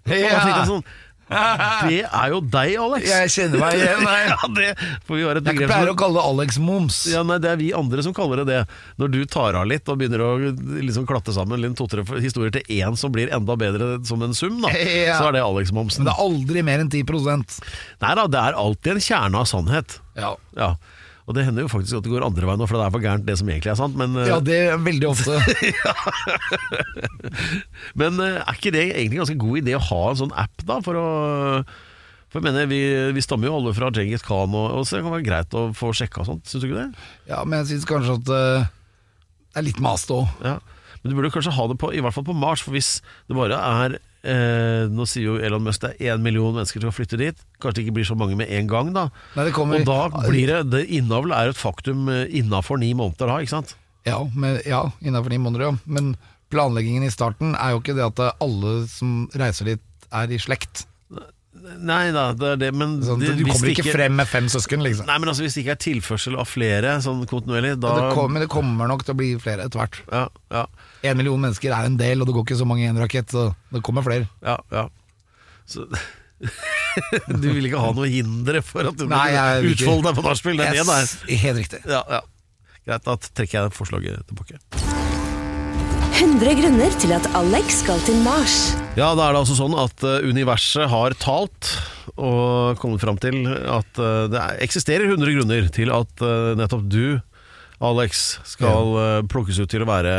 Sånn, 0.08 0.84
det 1.88 2.00
er 2.04 2.32
jo 2.32 2.40
deg, 2.42 2.72
Alex! 2.82 3.06
Jeg 3.06 3.30
kjenner 3.36 3.62
meg 3.62 3.76
igjen 3.78 4.02
Nei. 4.04 4.18
ja, 4.32 4.38
det 4.56 4.68
får 5.06 5.14
vi 5.16 5.24
ha 5.24 5.30
et 5.32 5.40
Jeg 5.40 5.46
begrep 5.46 5.70
pleier 5.70 5.90
å 5.90 5.94
for. 5.94 6.00
kalle 6.02 6.18
det 6.18 6.24
Alex 6.32 6.58
Moms. 6.62 6.98
Ja, 7.12 7.22
nei, 7.26 7.38
Det 7.42 7.52
er 7.52 7.60
vi 7.60 7.70
andre 7.76 8.04
som 8.06 8.14
kaller 8.16 8.42
det 8.42 8.48
det. 8.50 8.60
Når 9.00 9.12
du 9.14 9.20
tar 9.30 9.58
av 9.60 9.68
litt 9.70 9.88
og 9.92 10.00
begynner 10.00 10.24
å 10.26 10.30
liksom 10.82 11.06
klatte 11.08 11.34
sammen 11.36 11.62
litt 11.62 11.76
to-tre 11.78 12.02
historier 12.20 12.54
til 12.58 12.66
én 12.80 12.98
som 12.98 13.12
blir 13.14 13.30
enda 13.34 13.56
bedre 13.60 13.92
som 14.08 14.22
en 14.26 14.34
sum, 14.36 14.58
da, 14.64 14.72
Ja. 15.00 15.18
så 15.20 15.30
er 15.30 15.38
det 15.38 15.44
Alex-momsen. 15.46 16.02
Men 16.04 16.10
det 16.10 16.16
er 16.16 16.24
aldri 16.26 16.64
mer 16.66 16.82
enn 16.82 16.90
10 16.90 17.04
Nei 18.02 18.14
da, 18.18 18.26
det 18.26 18.40
er 18.42 18.58
alltid 18.58 18.96
en 18.96 19.04
kjerne 19.06 19.44
av 19.44 19.46
sannhet. 19.50 20.00
Ja. 20.18 20.34
Ja. 20.58 20.74
Og 21.30 21.36
det 21.36 21.44
hender 21.46 21.62
jo 21.62 21.70
faktisk 21.70 22.00
at 22.00 22.02
det 22.02 22.10
går 22.10 22.24
andre 22.26 22.48
veien 22.48 22.58
nå, 22.58 22.66
for 22.66 22.74
det 22.74 22.86
er 22.88 22.94
for 22.96 23.04
gærent 23.04 23.26
det 23.28 23.36
som 23.38 23.50
egentlig 23.52 23.70
er 23.70 23.78
sant. 23.78 23.94
Men, 23.98 24.16
eh, 24.18 24.26
ja, 24.32 24.40
det 24.42 24.56
er 24.72 24.80
veldig 24.82 25.06
ofte. 25.12 25.36
men 28.00 28.18
eh, 28.24 28.40
er 28.40 28.58
ikke 28.58 28.72
det 28.74 28.82
egentlig 28.88 29.20
en 29.20 29.22
ganske 29.22 29.38
god 29.44 29.60
idé 29.60 29.76
å 29.78 29.84
ha 29.92 30.00
en 30.08 30.18
sånn 30.24 30.34
app, 30.34 30.66
da? 30.66 30.80
For 30.82 30.98
å 30.98 31.06
For 32.30 32.40
jeg 32.40 32.46
mener, 32.48 32.66
vi, 32.70 32.80
vi 33.14 33.22
stammer 33.22 33.50
jo 33.50 33.60
alle 33.60 33.76
fra 33.78 33.92
Djengis 33.94 34.26
Khan, 34.26 34.58
og, 34.58 34.66
og 34.80 34.84
så 34.86 34.98
det 34.98 35.04
kan 35.06 35.14
være 35.14 35.28
greit 35.28 35.54
å 35.54 35.68
få 35.74 35.92
sjekka 35.94 36.26
sånt, 36.26 36.50
syns 36.50 36.64
du 36.64 36.68
ikke 36.68 36.82
det? 36.82 37.06
Ja, 37.30 37.44
men 37.44 37.60
jeg 37.60 37.70
syns 37.72 37.88
kanskje 37.90 38.18
at 38.18 38.34
eh, 38.34 38.68
det 39.54 39.62
er 39.62 39.68
litt 39.70 39.82
mast 39.82 40.10
òg. 40.14 40.26
Ja. 40.42 40.58
Men 41.00 41.12
du 41.12 41.16
burde 41.16 41.32
kanskje 41.34 41.54
ha 41.54 41.70
det 41.70 41.78
på, 41.78 41.94
i 41.94 42.02
hvert 42.02 42.14
fall 42.14 42.26
på 42.26 42.36
Mars, 42.38 42.62
for 42.66 42.74
hvis 42.74 42.96
det 43.30 43.38
bare 43.38 43.58
er 43.58 44.00
eh, 44.22 44.86
Nå 44.90 45.06
sier 45.08 45.26
jo 45.28 45.36
Elon 45.40 45.64
Musk 45.64 45.84
det 45.84 45.92
er 45.98 46.14
én 46.14 46.24
million 46.24 46.54
mennesker 46.56 46.80
som 46.80 46.90
skal 46.90 46.98
flytte 46.98 47.20
dit. 47.20 47.44
Kanskje 47.60 47.80
det 47.80 47.86
ikke 47.86 47.98
blir 48.00 48.08
så 48.08 48.16
mange 48.18 48.38
med 48.38 48.50
en 48.52 48.70
gang, 48.70 48.92
da. 48.96 49.08
Nei, 49.36 49.48
Og 49.50 49.86
da 49.88 50.00
blir 50.26 50.50
det, 50.50 50.60
det 50.72 50.84
Innavl 50.98 51.34
er 51.36 51.52
et 51.52 51.60
faktum 51.60 52.08
innafor 52.10 52.80
ni 52.80 52.92
måneder 52.96 53.30
da, 53.30 53.40
ikke 53.40 53.56
sant? 53.58 53.76
Ja, 54.08 54.20
men, 54.34 54.60
ja 54.68 54.86
innafor 55.04 55.32
ni 55.32 55.40
måneder, 55.42 55.70
ja. 55.70 55.74
Men 55.84 56.14
planleggingen 56.50 57.06
i 57.06 57.12
starten 57.12 57.54
er 57.54 57.74
jo 57.74 57.82
ikke 57.82 57.96
det 57.98 58.06
at 58.08 58.22
alle 58.42 58.84
som 58.90 59.28
reiser 59.38 59.74
dit, 59.74 59.84
er 60.10 60.32
i 60.32 60.40
slekt. 60.42 60.86
Nei 61.52 62.12
da, 62.14 62.28
det 62.38 62.46
er 62.52 62.58
det, 62.60 62.68
men 62.78 63.00
Sånn, 63.02 63.18
det- 63.18 63.32
du 63.36 63.42
kommer 63.44 63.72
ikke, 63.72 63.82
ikke 63.82 63.92
frem 63.96 64.14
med 64.16 64.28
fem 64.30 64.46
søsken, 64.46 64.84
liksom. 64.86 65.06
Nei, 65.06 65.16
men 65.18 65.28
altså 65.32 65.42
Hvis 65.42 65.54
det 65.58 65.64
ikke 65.64 65.74
er 65.74 65.80
tilførsel 65.82 66.38
av 66.38 66.46
flere 66.46 66.92
sånn 67.02 67.24
kontinuerlig, 67.26 67.72
da 67.82 67.90
det 67.96 68.14
kommer, 68.14 68.30
men 68.36 68.42
det 68.44 68.48
kommer 68.52 68.86
nok 68.88 69.02
til 69.04 69.14
å 69.14 69.18
bli 69.18 69.32
flere 69.42 69.66
etter 69.66 69.80
hvert. 69.82 69.98
ja, 70.12 70.28
ja, 70.54 70.66
En 71.02 71.16
million 71.18 71.40
mennesker 71.40 71.74
er 71.74 71.86
en 71.90 71.96
del, 71.98 72.20
og 72.22 72.26
det 72.30 72.34
går 72.36 72.44
ikke 72.46 72.60
så 72.62 72.66
mange 72.70 72.84
i 72.86 72.90
en 72.92 72.96
rakett, 73.02 73.26
så 73.34 73.54
det 73.72 73.82
kommer 73.82 74.02
flere. 74.06 74.28
ja, 74.46 74.58
ja. 74.70 74.88
Så 75.66 75.88
Du 77.28 77.52
vil 77.52 77.66
ikke 77.68 77.78
ha 77.82 77.92
noe 77.92 78.08
hindre 78.08 78.62
for 78.64 78.86
at 78.88 78.96
du 78.96 79.06
Nei, 79.10 79.30
vil 79.60 79.74
utfolde 79.74 80.08
deg 80.08 80.16
på 80.16 80.24
nachspiel? 80.24 80.56
Det 80.56 80.66
er 80.70 80.78
det 80.78 80.86
det. 80.86 81.00
Yes, 81.02 81.42
helt 81.42 81.58
riktig. 81.58 81.82
Ja, 81.86 82.02
ja. 82.08 82.20
Greit, 82.86 83.04
da 83.04 83.16
trekker 83.16 83.58
jeg 83.66 83.76
forslaget 83.76 84.24
tilbake. 84.30 84.89
100 86.20 86.52
grunner 86.58 86.92
til 87.00 87.12
at 87.16 87.26
Alex 87.38 87.80
skal 87.80 88.00
til 88.04 88.18
Mars. 88.24 88.74
Ja, 88.98 89.12
da 89.16 89.28
er 89.30 89.34
det 89.34 89.40
altså 89.40 89.56
sånn 89.56 89.74
at 89.80 90.02
eh, 90.04 90.26
universet 90.28 90.88
har 90.92 91.14
talt 91.20 91.70
og 92.20 92.76
kommet 92.82 93.00
fram 93.02 93.16
til 93.20 93.46
at 93.48 94.00
eh, 94.00 94.26
det 94.32 94.40
er- 94.40 94.58
eksisterer 94.66 95.06
100 95.08 95.32
grunner 95.38 95.68
til 95.72 95.92
at 95.94 96.24
eh, 96.24 96.50
nettopp 96.60 96.84
du, 96.92 97.20
Alex, 97.80 98.36
skal 98.44 99.24
plukkes 99.32 99.56
ut 99.62 99.70
til 99.72 99.80
å 99.86 99.88
være 99.88 100.12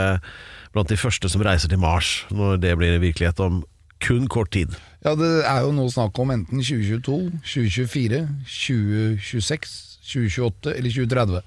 blant 0.74 0.90
de 0.90 0.98
første 0.98 1.30
som 1.30 1.44
reiser 1.46 1.70
til 1.70 1.78
Mars, 1.84 2.24
når 2.34 2.58
det 2.64 2.72
blir 2.80 2.98
virkelighet 3.04 3.38
om 3.46 3.60
kun 4.02 4.26
kort 4.32 4.50
tid. 4.56 4.74
Ja, 5.06 5.14
det 5.14 5.30
er 5.46 5.60
jo 5.68 5.76
nå 5.78 5.86
snakk 5.94 6.18
om 6.24 6.34
enten 6.34 6.64
2022, 6.66 7.20
2024, 7.46 8.24
2026, 8.50 9.76
2028 10.10 10.74
eller 10.74 10.96
2030. 10.98 11.44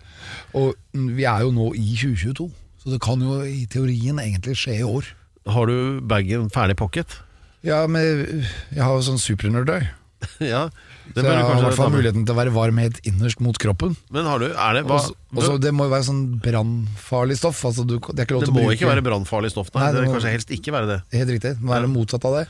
Og 0.62 0.76
vi 1.18 1.26
er 1.26 1.42
jo 1.42 1.50
nå 1.56 1.72
i 1.74 1.96
2022, 1.98 2.46
så 2.84 2.92
det 2.92 3.00
kan 3.04 3.22
jo 3.24 3.40
i 3.48 3.64
teorien 3.70 4.20
egentlig 4.20 4.58
skje 4.60 4.78
i 4.82 4.86
år. 4.86 5.08
Har 5.48 5.68
du 5.68 6.00
bagen 6.04 6.50
ferdig 6.52 6.76
pakket? 6.80 7.18
Ja, 7.64 7.86
men 7.88 8.04
jeg 8.04 8.82
har 8.82 8.92
jo 8.92 9.04
sånn 9.06 9.20
supernerdøy, 9.20 9.86
ja, 10.52 10.66
så 11.12 11.20
jeg 11.20 11.40
har 11.44 11.58
i 11.58 11.64
hvert 11.64 11.76
fall 11.76 11.92
muligheten 11.92 12.24
til 12.24 12.32
å 12.32 12.38
være 12.38 12.52
varm 12.54 12.78
helt 12.80 13.00
innerst 13.08 13.40
mot 13.44 13.56
kroppen. 13.60 13.96
Men 14.12 14.28
har 14.28 14.40
du, 14.40 14.46
er 14.52 14.78
det 14.78 14.84
hva, 14.88 15.00
Og 15.00 15.42
så- 15.44 15.58
Det 15.60 15.72
må 15.72 15.88
jo 15.88 15.92
være 15.92 16.06
sånn 16.08 16.40
brannfarlig 16.40 17.36
stoff. 17.36 17.64
Altså 17.64 17.84
du, 17.86 17.98
det 17.98 18.28
Det 18.28 18.52
må 18.52 18.68
ikke 18.72 18.88
være 18.88 19.04
brannfarlig 19.04 19.50
stoff, 19.52 19.72
nei. 19.74 19.82
Nei, 19.82 19.92
det 19.92 20.00
det 20.00 20.08
må 20.08 20.16
kanskje 20.16 20.32
helst 20.32 20.50
ikke 20.50 20.72
være 20.72 20.86
det. 20.88 21.00
Helt 21.12 21.30
riktig. 21.36 21.56
Det 21.56 21.60
må 21.60 21.72
være 21.76 21.92
motsatt 21.92 22.24
av 22.24 22.38
det. 22.40 22.46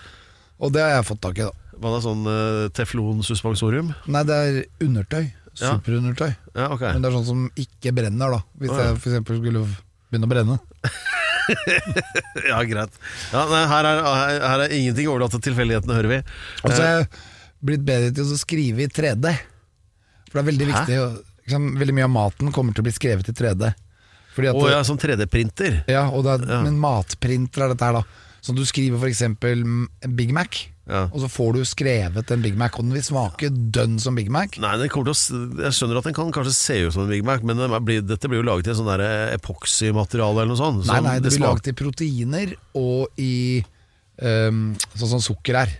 Og 0.60 0.72
det 0.72 0.82
har 0.82 0.90
jeg 0.98 1.08
fått 1.10 1.22
tak 1.22 1.38
i, 1.38 1.48
da. 1.48 1.78
Hva 1.78 1.90
da, 1.90 2.00
sånn 2.04 2.26
uh, 2.26 2.68
teflonsuspensorium? 2.74 3.94
Nei, 4.06 4.22
det 4.22 4.34
er 4.34 4.60
undertøy. 4.86 5.32
Superundertøy. 5.54 6.30
Ja, 6.54 6.70
ok. 6.74 6.80
Men 6.94 7.02
det 7.02 7.10
er 7.10 7.16
sånn 7.18 7.26
som 7.26 7.42
ikke 7.58 7.94
brenner, 7.94 8.38
da. 8.38 8.40
Hvis 8.58 8.70
oh, 8.74 8.78
ja. 8.78 8.92
jeg 8.92 9.02
f.eks. 9.02 9.38
skulle 9.40 9.66
begynne 10.14 10.30
å 10.30 10.34
brenne. 10.34 10.58
Ja, 12.48 12.62
greit. 12.64 12.94
Ja, 13.32 13.42
nei, 13.50 13.62
her, 13.68 13.84
er, 13.84 13.98
her, 14.06 14.38
her 14.48 14.62
er 14.64 14.72
ingenting 14.72 15.10
overlatt 15.12 15.34
til 15.36 15.42
tilfeldighetene, 15.50 15.96
hører 15.98 16.08
vi. 16.08 16.18
Og 16.62 16.70
så 16.72 16.78
er 16.78 16.84
har 16.86 16.94
jeg 17.02 17.08
blitt 17.64 17.84
bedre 17.84 18.12
til 18.16 18.32
å 18.32 18.38
skrive 18.40 18.84
i 18.86 18.88
3D. 18.88 19.32
For 20.30 20.38
det 20.38 20.42
er 20.42 20.48
veldig 20.48 20.68
Hæ? 20.68 20.72
viktig. 20.72 20.98
Liksom, 21.44 21.66
veldig 21.82 21.96
mye 21.98 22.06
av 22.08 22.12
maten 22.14 22.52
kommer 22.54 22.72
til 22.76 22.80
å 22.84 22.88
bli 22.88 22.94
skrevet 22.96 23.28
i 23.28 23.36
3D. 23.36 23.74
Fordi 24.34 24.50
at 24.50 24.58
Å 24.58 24.70
ja, 24.72 24.80
som 24.88 24.98
3D-printer. 24.98 25.82
Ja, 25.90 26.06
er, 26.08 26.46
Ja. 26.48 26.62
Men 26.64 26.80
matprinter 26.82 27.66
er 27.66 27.74
dette 27.74 27.86
her, 27.86 28.00
da. 28.00 28.32
Så 28.44 28.56
du 28.56 28.64
skriver 28.66 28.98
f.eks. 29.00 29.22
Big 30.16 30.32
Mac, 30.36 30.58
Ja. 30.84 31.06
og 31.08 31.16
så 31.22 31.28
får 31.32 31.54
du 31.56 31.60
skrevet 31.64 32.28
en 32.34 32.42
Big 32.44 32.58
Mac, 32.60 32.74
og 32.76 32.84
den 32.84 32.92
vil 32.92 33.04
smake 33.06 33.48
dønn 33.72 33.94
som 34.02 34.14
Big 34.18 34.28
Mac. 34.28 34.58
Nei, 34.60 34.74
å, 34.76 35.14
Jeg 35.64 35.72
skjønner 35.72 35.96
at 36.02 36.08
den 36.10 36.16
kan 36.16 36.32
kanskje 36.34 36.52
se 36.52 36.76
ut 36.84 36.92
som 36.92 37.06
en 37.06 37.12
Big 37.14 37.24
Mac, 37.24 37.40
men 37.40 37.56
den 37.56 37.72
blir, 37.88 38.02
dette 38.04 38.28
blir 38.28 38.42
jo 38.42 38.48
laget 38.50 38.68
i 38.68 38.74
sånn 38.76 38.90
der 38.92 39.04
epoxymateriale 39.38 40.42
eller 40.44 40.52
noe 40.52 40.60
sånt. 40.60 40.84
Nei, 40.90 40.98
nei, 41.06 41.14
det 41.24 41.30
blir 41.32 41.38
smak- 41.40 41.54
laget 41.56 41.72
i 41.72 41.76
proteiner 41.78 42.52
og 42.76 43.16
i 43.16 43.32
um, 44.20 44.66
sånn 44.92 45.14
som 45.16 45.24
sukker 45.24 45.62
er. 45.62 45.72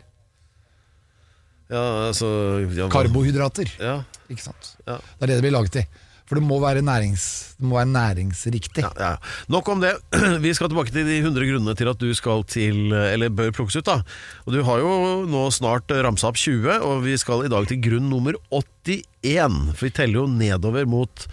Ja, 1.72 1.82
altså 2.08 2.28
ja, 2.76 2.88
Karbohydrater. 2.92 3.70
Ja, 3.80 3.98
Ikke 4.28 4.44
sant? 4.44 4.74
Ja. 4.86 4.98
Det 5.18 5.26
er 5.26 5.30
det 5.32 5.36
det 5.40 5.44
blir 5.46 5.54
laget 5.56 5.78
i. 5.80 5.84
For 6.24 6.40
det 6.40 6.44
må 6.46 6.56
være, 6.62 6.80
nærings, 6.80 7.24
det 7.58 7.68
må 7.68 7.76
være 7.76 7.90
næringsriktig. 7.92 8.80
Ja, 8.80 8.90
ja. 8.96 9.10
Nok 9.52 9.68
om 9.68 9.82
det. 9.82 9.92
Vi 10.44 10.54
skal 10.56 10.70
tilbake 10.72 10.94
til 10.94 11.04
de 11.04 11.18
100 11.20 11.50
grunnene 11.50 11.76
til 11.76 11.90
at 11.92 12.00
du 12.00 12.08
skal 12.16 12.46
til 12.48 12.94
Eller 12.96 13.28
bør 13.28 13.52
plukkes 13.52 13.76
ut. 13.76 13.84
da 13.84 13.98
Og 14.46 14.56
Du 14.56 14.62
har 14.64 14.80
jo 14.80 14.94
nå 15.28 15.44
snart 15.52 15.92
ramsa 15.92 16.30
opp 16.32 16.40
20, 16.40 16.80
og 16.80 17.04
vi 17.04 17.18
skal 17.20 17.44
i 17.44 17.52
dag 17.52 17.68
til 17.68 17.82
grunn 17.84 18.08
nummer 18.08 18.38
81. 18.48 19.74
For 19.76 19.90
vi 19.90 19.92
teller 20.00 20.22
jo 20.22 20.28
nedover 20.32 20.88
mot 20.88 21.26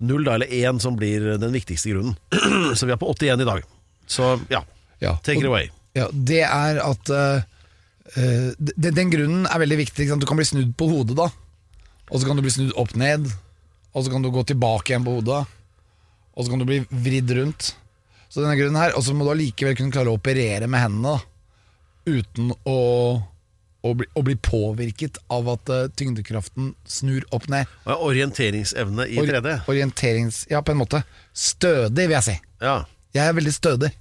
null, 0.00 0.24
da, 0.24 0.38
eller 0.38 0.46
én, 0.46 0.78
som 0.80 0.94
blir 0.96 1.32
den 1.42 1.52
viktigste 1.52 1.90
grunnen. 1.90 2.14
Så 2.78 2.86
vi 2.86 2.94
er 2.94 3.02
på 3.02 3.10
81 3.10 3.42
i 3.42 3.50
dag. 3.50 3.66
Så 4.10 4.36
ja, 4.50 4.62
Ja, 5.00 5.16
take 5.24 5.40
it 5.40 5.48
away. 5.48 5.70
Ja, 5.96 6.06
det 6.12 6.42
er 6.44 6.78
at 6.84 7.10
uh, 7.10 7.40
den, 8.14 8.94
Den 8.94 9.12
grunnen 9.12 9.46
er 9.48 9.62
veldig 9.62 9.78
viktig. 9.80 10.06
Du 10.20 10.26
kan 10.28 10.38
bli 10.38 10.46
snudd 10.46 10.74
på 10.78 10.90
hodet 10.90 11.16
da. 11.18 11.30
Og 12.10 12.20
så 12.20 12.26
kan 12.28 12.38
du 12.38 12.44
bli 12.44 12.52
snudd 12.52 12.74
opp 12.78 12.92
ned. 12.98 13.30
Og 13.94 14.04
så 14.04 14.12
kan 14.12 14.22
du 14.22 14.30
gå 14.30 14.44
tilbake 14.46 14.92
igjen 14.92 15.06
på 15.06 15.16
hodet. 15.18 15.42
Og 16.36 16.44
så 16.46 16.52
kan 16.52 16.62
du 16.62 16.68
bli 16.68 16.80
vridd 16.90 17.32
rundt. 17.38 17.74
Så 18.30 18.44
denne 18.44 18.54
grunnen 18.54 18.78
her 18.78 18.94
Og 18.94 19.02
så 19.02 19.10
må 19.16 19.26
du 19.26 19.32
allikevel 19.32 19.74
kunne 19.74 19.90
klare 19.90 20.12
å 20.12 20.18
operere 20.18 20.68
med 20.70 20.84
hendene 20.84 21.16
da. 21.16 21.24
uten 22.06 22.52
å, 22.64 22.76
å, 23.82 23.94
bli, 23.98 24.06
å 24.14 24.22
bli 24.26 24.36
påvirket 24.38 25.18
av 25.30 25.50
at 25.52 25.72
uh, 25.74 25.80
tyngdekraften 25.98 26.72
snur 26.88 27.26
opp 27.34 27.48
ned. 27.52 27.68
Og 27.84 27.92
ja, 27.92 27.98
Orienteringsevne 28.12 29.08
i 29.10 29.18
3D. 29.20 29.56
Orienterings... 29.70 30.44
Ja, 30.50 30.62
på 30.62 30.72
en 30.74 30.80
måte. 30.80 31.02
Stødig, 31.34 32.06
vil 32.06 32.16
jeg 32.16 32.26
si. 32.30 32.36
Ja. 32.62 32.78
Jeg 33.14 33.26
er 33.26 33.36
veldig 33.36 33.52
stødig 33.54 33.92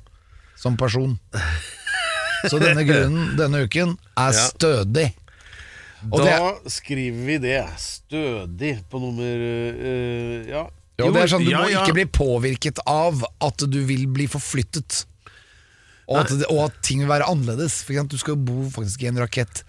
som 0.60 0.78
person. 0.78 1.18
Så 2.50 2.60
denne 2.62 2.86
grunnen 2.88 3.34
denne 3.40 3.66
uken 3.68 3.98
er 4.16 4.38
stødig. 4.38 5.10
Og 6.08 6.22
da 6.24 6.26
det, 6.64 6.72
skriver 6.72 7.26
vi 7.28 7.38
det. 7.44 7.60
Stødig 7.84 8.74
på 8.90 9.02
nummer 9.04 9.46
uh, 9.46 10.48
Ja. 10.48 10.68
Jo, 11.00 11.14
det 11.16 11.22
er 11.24 11.30
sånn 11.32 11.46
Du 11.46 11.52
ja, 11.54 11.62
må 11.64 11.70
ja. 11.72 11.82
ikke 11.86 11.96
bli 11.96 12.04
påvirket 12.12 12.80
av 12.90 13.22
at 13.44 13.64
du 13.72 13.78
vil 13.88 14.02
bli 14.12 14.26
forflyttet. 14.28 15.06
Og 16.10 16.18
at, 16.24 16.32
det, 16.42 16.48
og 16.50 16.66
at 16.66 16.80
ting 16.84 17.04
vil 17.04 17.12
være 17.12 17.28
annerledes. 17.30 17.78
For 17.86 17.94
eksempel, 17.94 18.18
du 18.18 18.24
skal 18.24 18.36
jo 18.36 18.42
bo 18.50 18.66
faktisk 18.74 19.06
i 19.06 19.10
en 19.12 19.20
rakett 19.22 19.62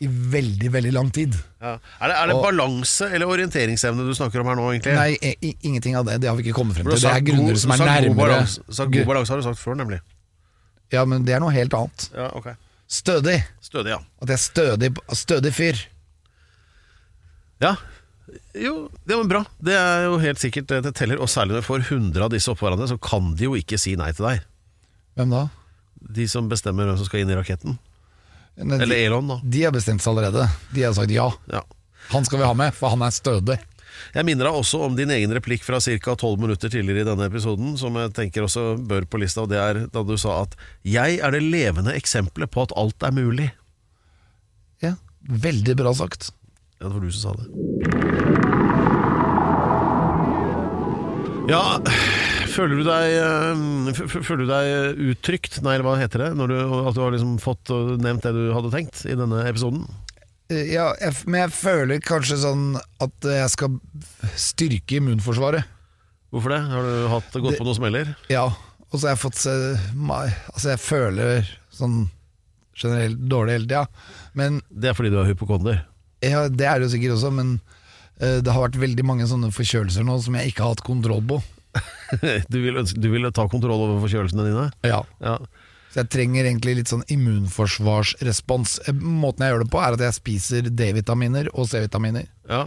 i 0.00 0.06
veldig, 0.06 0.70
veldig 0.72 0.92
lang 0.94 1.08
tid. 1.12 1.34
Ja. 1.60 1.74
Er 1.98 2.12
det, 2.12 2.16
er 2.22 2.30
det 2.30 2.36
Og- 2.38 2.44
balanse 2.46 3.08
eller 3.10 3.26
orienteringsevne 3.34 4.06
du 4.06 4.14
snakker 4.14 4.40
om 4.44 4.46
her 4.48 4.56
nå, 4.60 4.68
egentlig? 4.76 4.94
Nei, 4.94 5.34
i, 5.42 5.50
ingenting 5.66 5.98
av 5.98 6.06
det. 6.06 6.20
Det 6.22 6.30
har 6.30 6.38
vi 6.38 6.46
ikke 6.46 6.54
kommet 6.60 6.78
frem 6.78 6.86
til. 6.86 7.02
Det 7.02 7.10
er 7.10 7.26
grunner 7.26 7.52
god- 7.52 7.60
som 7.64 7.74
er 7.74 7.82
nærmere. 7.82 8.14
god 8.14 8.22
balanse- 8.22 8.88
God 8.94 9.10
balanse 9.10 9.34
har 9.34 9.42
du 9.42 9.46
sagt 9.48 9.58
før, 9.60 9.74
nemlig. 9.80 10.00
Ja, 10.94 11.04
men 11.04 11.24
det 11.26 11.34
er 11.34 11.40
noe 11.44 11.52
helt 11.52 11.74
annet. 11.74 12.08
Ja, 12.14 12.30
ok 12.32 12.54
Stødig. 12.88 13.36
Stødig, 13.60 13.92
ja. 13.92 14.00
At 14.22 14.30
jeg 14.32 14.38
er 14.38 14.42
stødig, 14.42 14.90
stødig 15.16 15.52
fyr. 15.54 15.80
Ja, 17.60 17.74
jo, 18.58 18.88
det 19.08 19.16
var 19.16 19.28
bra. 19.28 19.40
Det 19.64 19.74
er 19.76 20.04
jo 20.08 20.18
helt 20.20 20.40
sikkert 20.40 20.68
det 20.70 20.82
det 20.84 20.94
teller. 20.98 21.20
Og 21.22 21.30
særlig 21.32 21.56
når 21.56 21.62
du 21.64 21.68
får 21.68 21.84
100 21.86 22.24
av 22.26 22.32
disse 22.34 22.50
oppå 22.52 22.66
hverandre, 22.66 22.88
så 22.90 22.98
kan 23.00 23.32
de 23.38 23.46
jo 23.48 23.56
ikke 23.58 23.78
si 23.80 23.94
nei 23.98 24.10
til 24.16 24.26
deg. 24.28 24.42
Hvem 25.18 25.32
da? 25.32 25.44
De 26.18 26.26
som 26.30 26.48
bestemmer 26.50 26.88
hvem 26.88 26.98
som 27.00 27.08
skal 27.08 27.22
inn 27.24 27.32
i 27.32 27.38
raketten. 27.38 27.78
Nei, 28.58 28.78
Eller 28.82 29.04
Elon, 29.06 29.28
da. 29.30 29.36
de 29.42 29.64
har 29.64 29.74
bestemt 29.74 30.02
seg 30.02 30.12
allerede. 30.12 30.48
De 30.74 30.84
har 30.84 30.94
sagt 30.96 31.12
ja. 31.14 31.28
Ja. 31.52 31.62
Han 32.12 32.26
skal 32.26 32.40
vi 32.42 32.48
ha 32.48 32.54
med, 32.58 32.74
for 32.74 32.92
han 32.94 33.04
er 33.06 33.14
stødig. 33.14 33.58
Jeg 34.14 34.26
minner 34.28 34.48
deg 34.48 34.58
også 34.60 34.82
om 34.86 34.96
din 34.98 35.12
egen 35.14 35.32
replikk 35.36 35.64
fra 35.66 35.80
ca. 35.82 36.14
12 36.14 36.40
minutter 36.40 36.72
tidligere 36.72 37.04
i 37.04 37.08
denne 37.08 37.28
episoden, 37.28 37.76
som 37.80 37.96
jeg 38.00 38.14
tenker 38.16 38.46
også 38.46 38.78
bør 38.88 39.08
på 39.08 39.20
lista, 39.22 39.44
og 39.44 39.52
det 39.52 39.60
er 39.62 39.84
da 39.92 40.02
du 40.02 40.16
sa 40.16 40.42
at 40.42 40.56
'jeg 40.84 41.20
er 41.20 41.30
det 41.30 41.42
levende 41.42 41.94
eksempelet 41.94 42.50
på 42.50 42.62
at 42.62 42.76
alt 42.76 43.02
er 43.02 43.12
mulig'. 43.12 43.50
Ja, 44.82 44.94
Veldig 45.28 45.76
bra 45.76 45.92
sagt. 45.94 46.30
Ja, 46.80 46.88
det 46.88 46.94
var 46.94 47.00
du 47.00 47.10
som 47.12 47.22
sa 47.22 47.32
det. 47.36 47.46
Ja, 51.48 51.62
føler 52.52 52.76
du 52.76 52.84
deg 52.84 53.14
eh, 53.16 54.00
Føler 54.04 54.42
du 54.44 54.50
deg 54.50 54.98
uttrykt, 55.14 55.62
nei, 55.64 55.78
eller 55.78 55.86
hva 55.86 55.96
heter 56.00 56.26
det, 56.26 56.30
når 56.36 56.52
du, 56.52 56.56
at 56.90 56.96
du 56.96 57.00
har 57.00 57.14
liksom 57.14 57.38
fått 57.40 57.72
uh, 57.72 57.96
nevnt 57.96 58.26
det 58.26 58.34
du 58.36 58.52
hadde 58.52 58.72
tenkt 58.74 59.04
i 59.08 59.16
denne 59.16 59.46
episoden? 59.48 59.86
Eh, 60.50 60.72
Ja, 60.72 60.90
jeg, 61.00 61.14
men 61.26 61.42
jeg 61.44 61.54
føler 61.56 62.00
kanskje 62.04 62.38
sånn 62.40 62.70
at 63.04 63.28
jeg 63.28 63.50
skal 63.52 63.76
styrke 64.38 64.98
immunforsvaret. 65.00 65.66
Hvorfor 66.32 66.52
det? 66.52 66.60
Har 66.68 66.84
du 66.84 67.08
hatt, 67.12 67.36
gått 67.40 67.56
på 67.60 67.64
noen 67.66 67.76
smeller? 67.78 68.10
Ja, 68.32 68.46
og 68.88 68.94
så 68.98 69.06
har 69.08 69.14
jeg 69.14 69.22
fått 69.22 69.38
se 69.40 69.52
Altså, 69.54 70.66
jeg 70.74 70.80
føler 70.82 71.48
sånn 71.72 72.08
generelt 72.78 73.20
dårlig 73.30 73.56
hele 73.56 73.68
tida. 73.68 73.84
Men 74.38 74.60
Det 74.70 74.90
er 74.90 74.96
fordi 74.96 75.10
du 75.12 75.18
er 75.22 75.30
hypokonder. 75.30 75.84
ja, 76.22 76.48
det 76.48 76.66
er 76.66 76.78
det 76.78 76.88
jo 76.88 76.92
sikkert 76.96 77.16
også, 77.16 77.30
men 77.34 77.56
uh, 78.22 78.38
det 78.44 78.52
har 78.52 78.68
vært 78.68 78.80
veldig 78.80 79.04
mange 79.06 79.26
sånne 79.30 79.50
forkjølelser 79.54 80.04
nå 80.06 80.18
som 80.22 80.36
jeg 80.38 80.52
ikke 80.52 80.64
har 80.64 80.76
hatt 80.76 80.84
kontroll 80.86 81.24
på. 81.28 81.40
Du 82.48 82.56
vil, 82.62 82.78
du 82.80 83.08
vil 83.12 83.28
ta 83.36 83.44
kontroll 83.52 83.82
over 83.84 83.98
forkjølelsene 84.06 84.46
dine? 84.46 84.68
Ja, 84.88 85.02
Ja. 85.20 85.36
Så 85.88 86.02
jeg 86.02 86.08
trenger 86.12 86.44
egentlig 86.50 86.74
litt 86.82 86.90
sånn 86.90 87.04
immunforsvarsrespons. 87.08 88.78
Eh, 88.88 88.92
Måten 88.98 89.44
jeg 89.46 89.54
gjør 89.54 89.64
det 89.64 89.70
på, 89.72 89.80
er 89.82 89.96
at 89.96 90.02
jeg 90.08 90.16
spiser 90.18 90.68
D-vitaminer 90.70 91.48
og 91.54 91.68
C-vitaminer. 91.70 92.28
ja. 92.48 92.66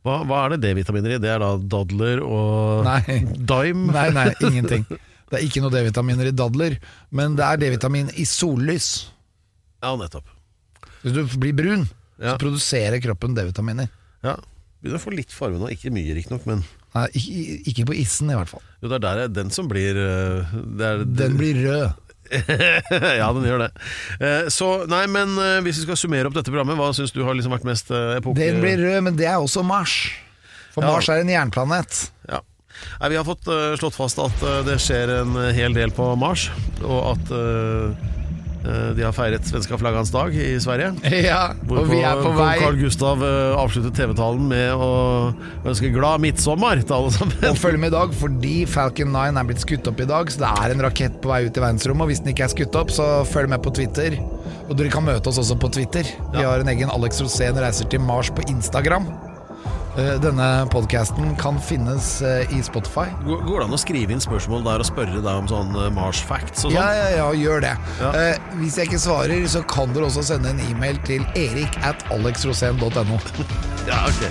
Hva, 0.00 0.14
hva 0.24 0.36
er 0.46 0.54
det 0.54 0.62
D-vitaminer 0.62 1.12
i? 1.12 1.16
Det 1.20 1.28
er 1.28 1.42
da 1.42 1.50
dadler 1.60 2.22
og 2.24 2.86
Nei. 2.86 3.18
dime? 3.36 3.90
Nei, 3.92 4.06
nei, 4.16 4.30
ingenting. 4.48 4.86
Det 4.88 5.36
er 5.36 5.42
ikke 5.44 5.60
noe 5.60 5.68
D-vitaminer 5.74 6.30
i 6.30 6.32
dadler, 6.32 6.78
men 7.12 7.34
det 7.36 7.44
er 7.44 7.60
D-vitamin 7.60 8.08
i 8.16 8.24
sollys. 8.24 8.86
Ja, 9.84 9.90
nettopp. 10.00 10.24
Hvis 11.02 11.12
du 11.18 11.20
blir 11.36 11.52
brun, 11.58 11.84
Ja. 12.16 12.32
så 12.32 12.40
produserer 12.40 12.96
kroppen 13.04 13.36
D-vitaminer. 13.36 13.90
Ja. 14.24 14.38
Begynner 14.80 14.96
å 14.96 15.04
få 15.04 15.12
litt 15.12 15.36
farge 15.36 15.60
nå. 15.60 15.68
Ikke 15.76 15.92
mye, 15.92 16.16
riktignok, 16.16 16.48
men 16.48 16.64
Nei, 16.96 17.04
ikke, 17.20 17.60
ikke 17.74 17.86
på 17.92 17.98
issen, 18.00 18.32
i 18.32 18.38
hvert 18.40 18.48
fall. 18.56 18.64
jo, 18.80 18.88
det 18.88 18.96
er 18.96 19.04
der 19.04 19.28
den 19.36 19.52
som 19.52 19.68
blir 19.68 20.00
eh, 20.00 20.56
det 20.80 20.88
er, 20.94 21.04
Den 21.04 21.36
blir 21.36 21.60
rød. 21.60 21.92
ja, 23.20 23.28
den 23.34 23.46
gjør 23.48 23.64
det. 23.64 23.70
Eh, 24.22 24.48
Så, 24.52 24.68
nei, 24.90 25.02
men 25.10 25.34
eh, 25.40 25.58
hvis 25.66 25.80
vi 25.82 25.86
skal 25.88 25.98
summere 25.98 26.30
opp 26.30 26.36
dette 26.36 26.52
programmet, 26.52 26.78
hva 26.78 26.92
syns 26.96 27.14
du 27.14 27.22
har 27.26 27.36
liksom 27.38 27.54
vært 27.56 27.66
mest 27.68 27.90
eh, 27.94 28.16
epoke... 28.20 28.38
Den 28.40 28.60
blir 28.62 28.78
rød, 28.80 29.00
men 29.08 29.18
det 29.18 29.26
er 29.30 29.38
også 29.42 29.64
Mars. 29.66 29.96
For 30.74 30.86
Ja. 30.86 30.92
Mars 30.94 31.10
er 31.10 31.24
en 31.24 31.32
jernplanet. 31.32 32.04
Ja. 32.30 32.40
Nei, 33.00 33.10
vi 33.12 33.18
har 33.18 33.26
fått 33.26 33.44
slått 33.76 33.96
fast 33.98 34.20
at 34.22 34.44
det 34.64 34.78
skjer 34.80 35.10
en 35.18 35.34
hel 35.52 35.74
del 35.76 35.90
på 35.92 36.06
Mars, 36.16 36.46
og 36.80 37.10
at 37.10 37.32
de 38.96 39.04
har 39.06 39.14
feiret 39.16 39.46
svenska 39.48 39.78
flaggans 39.80 40.10
dag 40.12 40.34
i 40.36 40.52
Sverige. 40.60 40.92
Ja, 41.30 41.52
og 41.68 41.88
vi 41.90 42.00
er 42.04 42.20
på 42.20 42.32
vei. 42.36 42.54
Carl 42.60 42.78
Gustav 42.80 43.22
eh, 43.24 43.54
avsluttet 43.60 43.96
TV-talen 43.96 44.46
med 44.50 44.74
å 44.76 44.90
ønske 45.68 45.90
glad 45.94 46.22
midtsommer 46.24 46.80
til 46.82 46.96
alle 46.96 47.12
sammen. 47.14 47.36
Og 47.50 47.58
følg 47.60 47.80
med 47.80 47.92
i 47.92 47.96
dag, 47.96 48.14
fordi 48.20 48.54
Falcon 48.70 49.12
9 49.14 49.40
er 49.40 49.48
blitt 49.48 49.64
skutt 49.64 49.88
opp 49.90 50.02
i 50.04 50.08
dag, 50.10 50.32
så 50.32 50.44
det 50.44 50.52
er 50.64 50.74
en 50.74 50.84
rakett 50.86 51.18
på 51.22 51.32
vei 51.32 51.42
ut 51.46 51.56
i 51.56 51.64
verdensrommet. 51.64 52.04
Og 52.04 52.12
hvis 52.12 52.22
den 52.24 52.34
ikke 52.34 52.46
er 52.48 52.54
skutt 52.54 52.78
opp, 52.80 52.92
så 52.94 53.08
følg 53.28 53.52
med 53.52 53.64
på 53.64 53.72
Twitter. 53.76 54.18
Og 54.68 54.76
dere 54.78 54.92
kan 54.92 55.06
møte 55.06 55.32
oss 55.32 55.40
også 55.42 55.56
på 55.60 55.72
Twitter. 55.74 56.06
Vi 56.34 56.44
har 56.46 56.62
en 56.62 56.70
egen 56.70 56.92
Alex 56.94 57.22
Rosén 57.24 57.58
reiser 57.58 57.88
til 57.90 58.02
Mars 58.04 58.30
på 58.34 58.44
Instagram. 58.52 59.08
Eh, 59.98 60.20
Denne 60.22 60.66
podkasten 60.70 61.34
kan 61.36 61.58
finnes 61.60 62.22
eh, 62.22 62.58
i 62.58 62.62
Spotify. 62.62 63.08
Går 63.26 63.58
det 63.58 63.66
an 63.66 63.74
å 63.74 63.80
skrive 63.80 64.14
inn 64.14 64.22
spørsmål 64.22 64.62
der 64.66 64.84
og 64.84 64.86
spørre 64.86 65.18
deg 65.18 65.30
om 65.42 65.48
sånn 65.50 65.74
eh, 65.74 65.88
Mars 65.94 66.22
facts 66.22 66.62
og 66.62 66.70
sånn? 66.70 66.78
Ja, 66.78 66.86
ja, 66.94 67.08
ja, 67.18 67.26
gjør 67.34 67.64
det. 67.64 67.74
Ja. 67.98 68.12
Eh, 68.14 68.50
hvis 68.60 68.78
jeg 68.78 68.90
ikke 68.90 69.02
svarer, 69.02 69.46
så 69.50 69.64
kan 69.66 69.90
dere 69.96 70.06
også 70.06 70.22
sende 70.30 70.54
en 70.54 70.62
e-mail 70.70 71.00
til 71.08 71.26
erik 71.34 71.74
at 71.82 72.06
alexrosen.no. 72.14 73.18
ja 73.90 74.04
ok. 74.06 74.22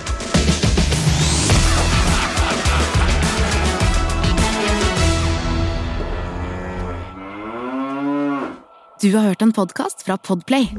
Du 9.00 9.14
har 9.16 9.30
hørt 9.30 9.42
en 9.44 9.52
podcast 9.56 10.02
fra 10.04 10.16
Podplay. 10.20 10.72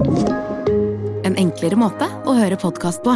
En 1.25 1.37
enklere 1.41 1.77
måte 1.77 2.09
å 2.25 2.35
høre 2.37 2.57
podcast 2.61 3.01
på. 3.05 3.15